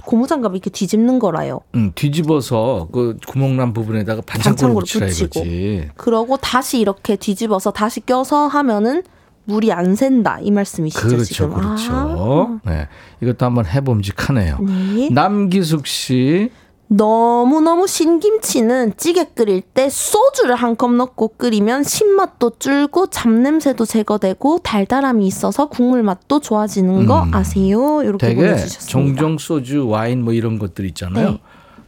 고무장갑 0.05 0.53
이렇게 0.53 0.69
뒤집는 0.69 1.17
거라요. 1.17 1.61
음, 1.73 1.91
뒤집어서 1.95 2.89
그 2.91 3.17
구멍 3.27 3.57
난 3.57 3.73
부분에다가 3.73 4.21
반창고를 4.21 4.75
붙이라 4.75 5.07
붙이고. 5.07 5.39
이거지. 5.39 5.89
그러고 5.97 6.37
다시 6.37 6.79
이렇게 6.79 7.15
뒤집어서 7.15 7.71
다시 7.71 8.01
껴서 8.05 8.45
하면은 8.47 9.01
물이 9.45 9.71
안 9.71 9.95
샌다 9.95 10.39
이 10.41 10.51
말씀이시죠 10.51 11.07
그렇죠, 11.07 11.23
지금. 11.23 11.53
그렇죠. 11.55 11.91
아. 11.91 12.59
네, 12.69 12.87
이것도 13.21 13.45
한번 13.47 13.65
해봄직하네요. 13.65 14.59
네. 14.59 15.09
남기숙 15.09 15.87
씨 15.87 16.51
너무너무 16.87 17.87
신김치는 17.87 18.93
찌개 18.97 19.25
끓일 19.25 19.61
때 19.61 19.89
소주를 19.89 20.55
한 20.55 20.75
컵 20.75 20.91
넣고 20.93 21.29
끓이면 21.37 21.83
신맛도 21.83 22.53
줄고 22.59 23.07
잡냄새도 23.07 23.85
제거되고 23.85 24.59
달달함이 24.59 25.25
있어서 25.25 25.67
국물 25.67 26.03
맛도 26.03 26.39
좋아지는 26.41 27.05
거 27.05 27.23
음. 27.23 27.33
아세요? 27.33 28.01
이렇게 28.03 28.35
보내주셨습니다. 28.35 28.85
종종 28.87 29.37
소주, 29.37 29.87
와인 29.87 30.21
뭐 30.23 30.33
이런 30.33 30.59
것들 30.59 30.85
있잖아요. 30.87 31.29
네. 31.31 31.39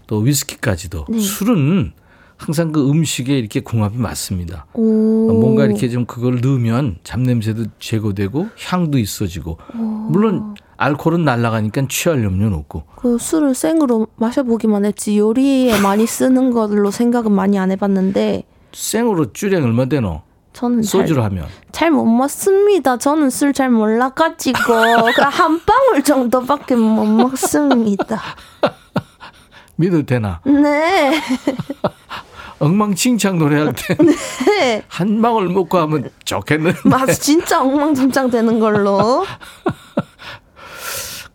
또 0.07 0.19
위스키까지도 0.19 1.05
네. 1.09 1.19
술은 1.19 1.91
항상 2.37 2.71
그 2.71 2.89
음식에 2.89 3.37
이렇게 3.37 3.59
궁합이 3.59 3.97
맞습니다. 3.97 4.67
오. 4.73 5.31
뭔가 5.33 5.65
이렇게 5.65 5.89
좀 5.89 6.05
그걸 6.05 6.39
넣으면 6.39 6.99
잡냄새도 7.03 7.65
제거되고 7.79 8.47
향도 8.69 8.99
있어지고 8.99 9.57
오. 9.75 9.77
물론 9.77 10.55
알코올은 10.77 11.25
날라가니까 11.25 11.83
취할 11.89 12.23
염려는 12.23 12.53
없고. 12.59 12.83
그 12.95 13.17
술을 13.17 13.55
생으로 13.55 14.07
마셔보기만 14.15 14.85
했지 14.85 15.17
요리에 15.17 15.79
많이 15.81 16.05
쓰는 16.07 16.51
걸로 16.51 16.91
생각은 16.91 17.31
많이 17.31 17.57
안 17.59 17.71
해봤는데. 17.71 18.43
생으로 18.73 19.33
주량 19.33 19.63
얼마 19.63 19.85
되노? 19.85 20.21
저는 20.53 20.81
소주로 20.81 21.23
하면 21.23 21.45
잘 21.71 21.91
못 21.91 22.05
먹습니다. 22.05 22.97
저는 22.97 23.29
술 23.29 23.53
잘 23.53 23.69
몰라가지고 23.69 24.57
한 25.29 25.61
방울 25.65 26.03
정도밖에 26.03 26.75
못 26.75 27.05
먹습니다. 27.05 28.19
믿어도 29.77 30.03
되나? 30.05 30.41
네. 30.45 31.13
엉망진창 32.59 33.37
노래할 33.37 33.73
때한 33.73 34.07
네. 34.47 35.21
방울 35.21 35.49
먹고 35.49 35.77
하면 35.77 36.09
좋겠는데. 36.25 36.79
맞아, 36.89 37.13
진짜 37.13 37.61
엉망진창 37.61 38.31
되는 38.31 38.59
걸로. 38.59 39.23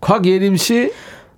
곽예림 0.02 0.56
씨. 0.56 0.92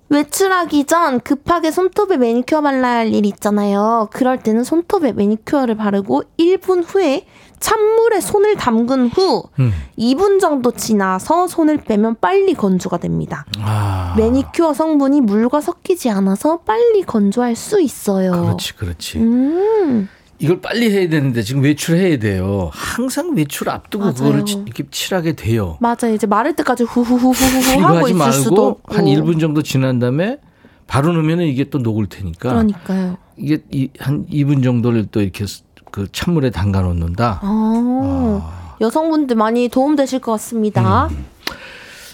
외출하기 0.09 0.85
전 0.85 1.19
급하게 1.19 1.71
손톱에 1.71 2.17
매니큐어 2.17 2.61
발라야 2.61 2.99
할일 2.99 3.25
있잖아요. 3.25 4.09
그럴 4.11 4.37
때는 4.37 4.63
손톱에 4.63 5.13
매니큐어를 5.13 5.75
바르고 5.75 6.23
1분 6.37 6.83
후에 6.85 7.25
찬물에 7.59 8.19
손을 8.19 8.55
담근 8.55 9.07
후 9.07 9.43
음. 9.59 9.71
2분 9.97 10.39
정도 10.39 10.71
지나서 10.71 11.47
손을 11.47 11.77
빼면 11.77 12.17
빨리 12.21 12.53
건조가 12.53 12.97
됩니다. 12.97 13.45
아. 13.59 14.13
매니큐어 14.17 14.73
성분이 14.73 15.21
물과 15.21 15.61
섞이지 15.61 16.11
않아서 16.11 16.59
빨리 16.59 17.01
건조할 17.01 17.55
수 17.55 17.81
있어요. 17.81 18.31
그렇지, 18.31 18.75
그렇지. 18.75 19.17
음. 19.19 20.09
이걸 20.39 20.59
빨리 20.61 20.91
해야 20.91 21.07
되는데 21.07 21.41
지금 21.41 21.63
외출해야 21.63 22.19
돼요. 22.19 22.69
항상 22.73 23.35
외출 23.35 23.69
앞두고. 23.69 24.13
그거를 24.13 24.43
이렇게 24.65 24.83
칠하게 24.91 25.33
돼요. 25.33 25.77
맞아요. 25.79 26.13
이제 26.13 26.27
마를 26.27 26.55
때까지 26.55 26.83
후후후후후 26.83 27.81
하고 27.81 28.07
있을 28.09 28.33
수도 28.33 28.67
없고. 28.67 28.95
한 28.95 29.05
1분 29.05 29.39
정도 29.39 29.61
지난 29.63 29.99
다음에 29.99 30.37
바로 30.87 31.13
넣으면 31.13 31.41
이게 31.41 31.69
또 31.69 31.77
녹을 31.79 32.07
테니까. 32.07 32.49
그러니까요. 32.49 33.17
이게 33.37 33.59
이, 33.71 33.89
한 33.99 34.25
2분 34.27 34.63
정도를 34.63 35.07
또 35.11 35.21
이렇게 35.21 35.45
그 35.91 36.07
찬물에 36.11 36.49
담가 36.51 36.81
놓는다. 36.81 37.39
아, 37.41 38.41
아. 38.43 38.75
여성분들 38.81 39.37
많이 39.37 39.69
도움 39.69 39.95
되실 39.95 40.19
것 40.19 40.33
같습니다. 40.33 41.07
음. 41.07 41.25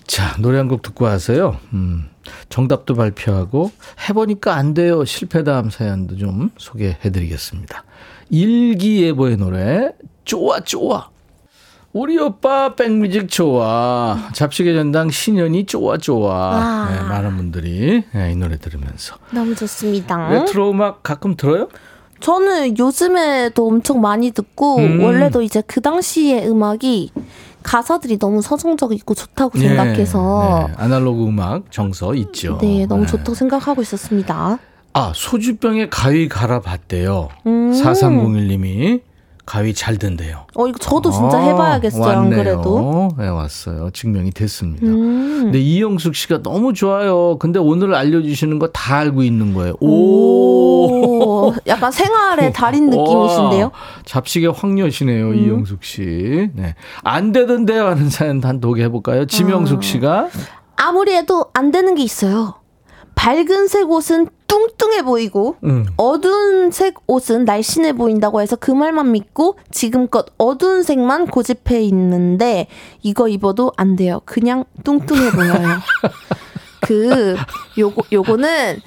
자, 0.06 0.36
노래 0.40 0.58
한 0.58 0.68
곡 0.68 0.82
듣고 0.84 1.06
와서요. 1.06 1.58
음, 1.74 2.06
정답도 2.50 2.94
발표하고 2.96 3.72
해보니까 4.08 4.54
안 4.56 4.74
돼요. 4.76 5.06
실패담 5.06 5.70
사연도 5.72 6.18
좀 6.18 6.52
소개해드리겠습니다. 6.58 7.84
일기예보의 8.32 9.38
노래 9.38 9.92
좋아 10.24 10.62
좋아 10.62 11.10
우리 11.94 12.18
오빠 12.18 12.74
백뮤직 12.76 13.30
좋아 13.30 14.30
잡식의 14.34 14.74
전당 14.74 15.10
신현이 15.12 15.66
좋아 15.66 15.98
좋아 15.98 16.88
네, 16.90 17.02
많은 17.02 17.36
분들이 17.36 18.04
네, 18.14 18.32
이 18.32 18.36
노래 18.36 18.58
들으면서 18.58 19.16
너무 19.32 19.54
좋습니다 19.54 20.30
레트로 20.30 20.72
음악 20.72 21.04
가끔 21.04 21.36
들어요? 21.36 21.68
저는 22.22 22.78
요즘에도 22.78 23.68
엄청 23.68 24.00
많이 24.00 24.32
듣고 24.32 24.78
음. 24.78 25.04
원래도 25.04 25.42
이제 25.42 25.62
그 25.66 25.82
당시의 25.82 26.48
음악이 26.48 27.12
가사들이 27.64 28.20
너무 28.20 28.42
서정적이고 28.42 29.14
좋다고 29.14 29.58
생각해서 29.58 30.68
네, 30.68 30.74
아날로그 30.78 31.26
음악 31.26 31.72
정서 31.72 32.14
있죠. 32.16 32.58
네, 32.62 32.86
너무 32.86 33.06
네. 33.06 33.12
좋다고 33.12 33.34
생각하고 33.34 33.82
있었습니다. 33.82 34.60
아, 34.94 35.12
소주병에 35.16 35.90
가위 35.90 36.28
갈아 36.28 36.60
봤대요. 36.60 37.30
음. 37.48 37.72
4301님이. 37.72 39.02
가위 39.44 39.74
잘 39.74 39.98
된대요. 39.98 40.46
어, 40.56 40.68
이거 40.68 40.78
저도 40.78 41.10
진짜 41.12 41.38
아, 41.38 41.42
해봐야겠어요, 41.42 42.02
왔네요. 42.02 42.22
안 42.22 42.30
그래도. 42.30 43.10
네, 43.18 43.28
왔어요. 43.28 43.90
증명이 43.90 44.32
됐습니다. 44.32 44.86
음. 44.86 45.40
근데 45.46 45.60
이영숙 45.60 46.16
씨가 46.16 46.42
너무 46.44 46.74
좋아요. 46.74 47.38
근데 47.38 47.60
오늘 47.60 47.94
알려주시는 47.96 48.60
거 48.60 48.68
다 48.72 48.98
알고 48.98 49.24
있는 49.24 49.54
거예요. 49.54 49.74
오. 49.82 51.48
오. 51.50 51.54
약간 51.68 51.92
생활의 51.92 52.54
달인 52.54 52.90
느낌이신데요? 52.92 53.72
잡식의 54.06 54.52
황녀시네요, 54.54 55.30
음. 55.30 55.36
이영숙 55.36 55.84
씨. 55.84 56.50
네. 56.54 56.76
안 57.04 57.32
되던데요 57.32 57.88
하는 57.88 58.10
사연 58.10 58.40
단독에 58.42 58.84
해볼까요? 58.84 59.26
지명숙 59.26 59.80
아. 59.80 59.82
씨가. 59.82 60.28
아무리 60.78 61.14
해도 61.14 61.48
안 61.54 61.72
되는 61.72 61.96
게 61.96 62.04
있어요. 62.04 62.54
밝은 63.22 63.68
색 63.68 63.88
옷은 63.88 64.30
뚱뚱해 64.48 65.04
보이고 65.04 65.56
음. 65.64 65.86
어두운 65.96 66.72
색 66.72 66.96
옷은 67.06 67.46
날씬해 67.46 67.94
보인다고 67.94 68.42
해서 68.42 68.56
그 68.56 68.72
말만 68.72 69.12
믿고 69.12 69.60
지금껏 69.70 70.26
어두운 70.40 70.82
색만 70.82 71.28
고집해 71.28 71.82
있는데 71.84 72.66
이거 73.04 73.28
입어도 73.28 73.74
안 73.78 73.96
돼요. 73.96 74.22
그냥 74.26 74.66
뚱뚱해 74.84 75.34
보여요. 75.34 75.54
그 76.82 77.36
요거 77.78 78.06
요거는 78.12 78.82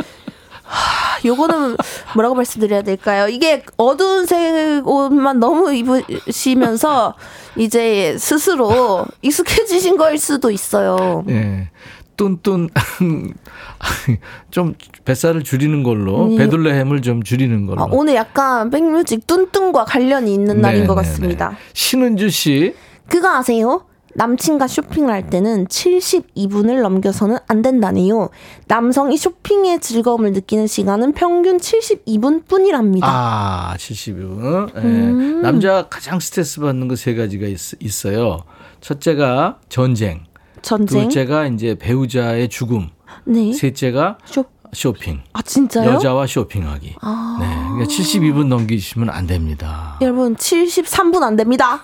하, 0.65 1.21
요거는 1.25 1.77
뭐라고 2.17 2.35
말씀드려야 2.35 2.83
될까요? 2.83 3.29
이게 3.29 3.63
어두운 3.77 4.27
색 4.27 4.85
옷만 4.85 5.39
너무 5.39 5.73
입으시면서 5.73 7.15
이제 7.55 8.17
스스로 8.19 9.07
익숙해지신 9.23 9.97
거일 9.97 10.19
수도 10.19 10.51
있어요. 10.51 11.23
네. 11.25 11.71
뚠뚠 12.17 12.69
좀 14.51 14.75
뱃살을 15.05 15.43
줄이는 15.43 15.83
걸로 15.83 16.29
네. 16.29 16.37
베들레헴을 16.39 17.03
좀 17.03 17.23
줄이는 17.23 17.67
걸로. 17.67 17.83
아, 17.83 17.87
오늘 17.91 18.15
약간 18.15 18.71
백뮤직 18.71 19.27
뚠뚠과 19.27 19.85
관련이 19.85 20.33
있는 20.33 20.61
날인 20.61 20.83
네것 20.83 20.97
같습니다. 20.97 21.57
신은주 21.73 22.31
씨. 22.31 22.75
그거 23.09 23.29
아세요? 23.37 23.85
남친과 24.17 24.69
쇼핑을 24.69 25.11
할 25.13 25.29
때는 25.29 25.67
72분을 25.67 26.81
넘겨서는 26.83 27.37
안 27.49 27.63
된다네요. 27.63 28.29
남성이 28.69 29.17
쇼핑의 29.17 29.81
즐거움을 29.81 30.33
느끼는 30.33 30.69
시간은 30.69 31.15
평균 31.15 31.57
72분 31.57 32.47
뿐이랍니다. 32.47 33.09
아, 33.11 33.75
72분. 33.77 34.73
네. 34.73 34.81
음. 34.83 35.43
남자 35.43 35.89
가장 35.91 36.21
스트레스 36.21 36.61
받는 36.61 36.87
거 36.87 36.95
세 36.95 37.17
가지가 37.17 37.49
있, 37.49 38.07
어요 38.07 38.45
첫째가 38.81 39.59
전쟁. 39.69 40.21
전쟁. 40.65 41.03
둘째가 41.03 41.47
이제 41.47 41.75
배우자의 41.77 42.49
죽음. 42.49 42.89
네. 43.27 43.53
셋째가 43.53 44.19
쇼. 44.25 44.45
쇼핑. 44.73 45.21
아, 45.33 45.41
진짜요? 45.43 45.89
여자와 45.93 46.27
쇼핑하기. 46.27 46.97
아. 47.01 47.37
네. 47.41 47.47
그러니까 47.47 47.85
72분 47.85 48.47
넘기시면 48.49 49.09
안 49.09 49.27
됩니다. 49.29 49.97
여러분, 50.01 50.35
73분 50.35 51.23
안 51.23 51.37
됩니다. 51.37 51.83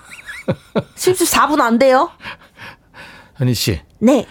74분 0.96 1.60
안 1.60 1.78
돼요. 1.78 2.10
현희 3.36 3.54
씨. 3.54 3.78
네. 4.00 4.26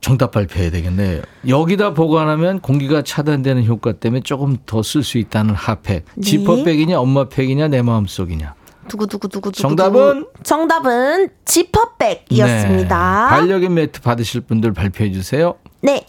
정답 0.00 0.30
발표해야 0.30 0.70
되겠네요. 0.70 1.20
여기다 1.46 1.92
보관하면 1.92 2.60
공기가 2.60 3.02
차단되는 3.02 3.66
효과 3.66 3.92
때문에 3.92 4.22
조금 4.22 4.56
더 4.64 4.80
쓸 4.80 5.02
수 5.02 5.18
있다는 5.18 5.54
핫팩. 5.54 6.04
네. 6.14 6.20
지퍼백이냐, 6.22 6.98
엄마팩이냐, 6.98 7.68
내 7.68 7.82
마음속이냐. 7.82 8.54
두구두구두구 8.88 9.52
정답은 9.52 10.26
정답은 10.42 11.28
지퍼백이었습니다. 11.44 13.28
네. 13.30 13.36
반려견 13.36 13.74
매트 13.74 14.00
받으실 14.00 14.40
분들 14.40 14.72
발표해 14.72 15.12
주세요. 15.12 15.54
네. 15.82 16.04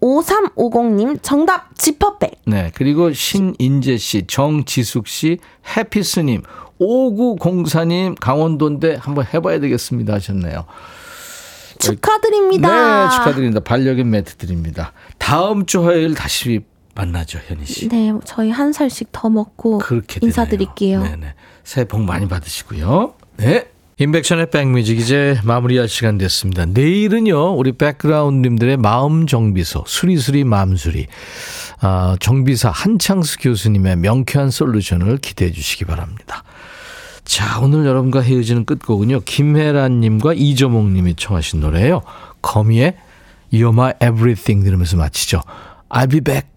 5350님 0.00 1.18
정답 1.22 1.76
지퍼백. 1.76 2.42
네. 2.46 2.70
그리고 2.74 3.12
신인재 3.12 3.98
씨, 3.98 4.26
정지숙 4.26 5.06
씨, 5.06 5.38
해피스 5.76 6.20
님, 6.20 6.42
5904 6.78 7.84
님 7.84 8.14
강원도인데 8.14 8.96
한번 8.96 9.26
해 9.32 9.40
봐야 9.40 9.60
되겠습니다 9.60 10.14
하셨네요. 10.14 10.64
축하드립니다. 11.78 13.08
네, 13.08 13.16
축하드립니다. 13.16 13.60
반려견 13.60 14.08
매트 14.10 14.36
드립니다. 14.36 14.92
다음 15.18 15.66
주 15.66 15.84
화요일 15.84 16.14
다시 16.14 16.60
만나죠, 17.00 17.38
현희 17.46 17.64
씨. 17.64 17.88
네, 17.88 18.12
저희 18.24 18.50
한 18.50 18.72
살씩 18.72 19.08
더 19.12 19.30
먹고 19.30 19.78
그렇게 19.78 20.20
인사드릴게요. 20.22 21.02
네, 21.02 21.16
네. 21.16 21.34
새해 21.64 21.86
복 21.86 22.02
많이 22.02 22.28
받으시고요. 22.28 23.14
네. 23.38 23.64
인백션의 23.96 24.50
백뮤직 24.50 24.98
이제 24.98 25.38
마무리할 25.44 25.86
시간 25.86 26.16
됐습니다. 26.16 26.64
내일은요, 26.64 27.54
우리 27.54 27.72
백그라운드님들의 27.72 28.78
마음 28.78 29.26
정비소, 29.26 29.84
수리수리 29.86 30.44
마음수리, 30.44 31.06
아, 31.80 32.16
정비사 32.18 32.70
한창수 32.70 33.38
교수님의 33.40 33.96
명쾌한 33.96 34.50
솔루션을 34.50 35.18
기대해 35.18 35.52
주시기 35.52 35.84
바랍니다. 35.84 36.44
자, 37.24 37.60
오늘 37.60 37.84
여러분과 37.84 38.22
헤어지는 38.22 38.64
끝곡은요, 38.64 39.20
김혜란님과 39.20 40.32
이조목님이 40.34 41.16
청하신 41.16 41.60
노래예요. 41.60 42.00
거미의 42.40 42.96
You're 43.52 43.68
My 43.68 43.92
Everything 44.02 44.64
들으면서 44.64 44.96
마치죠. 44.96 45.42
I'll 45.90 46.10
be 46.10 46.20
back. 46.20 46.48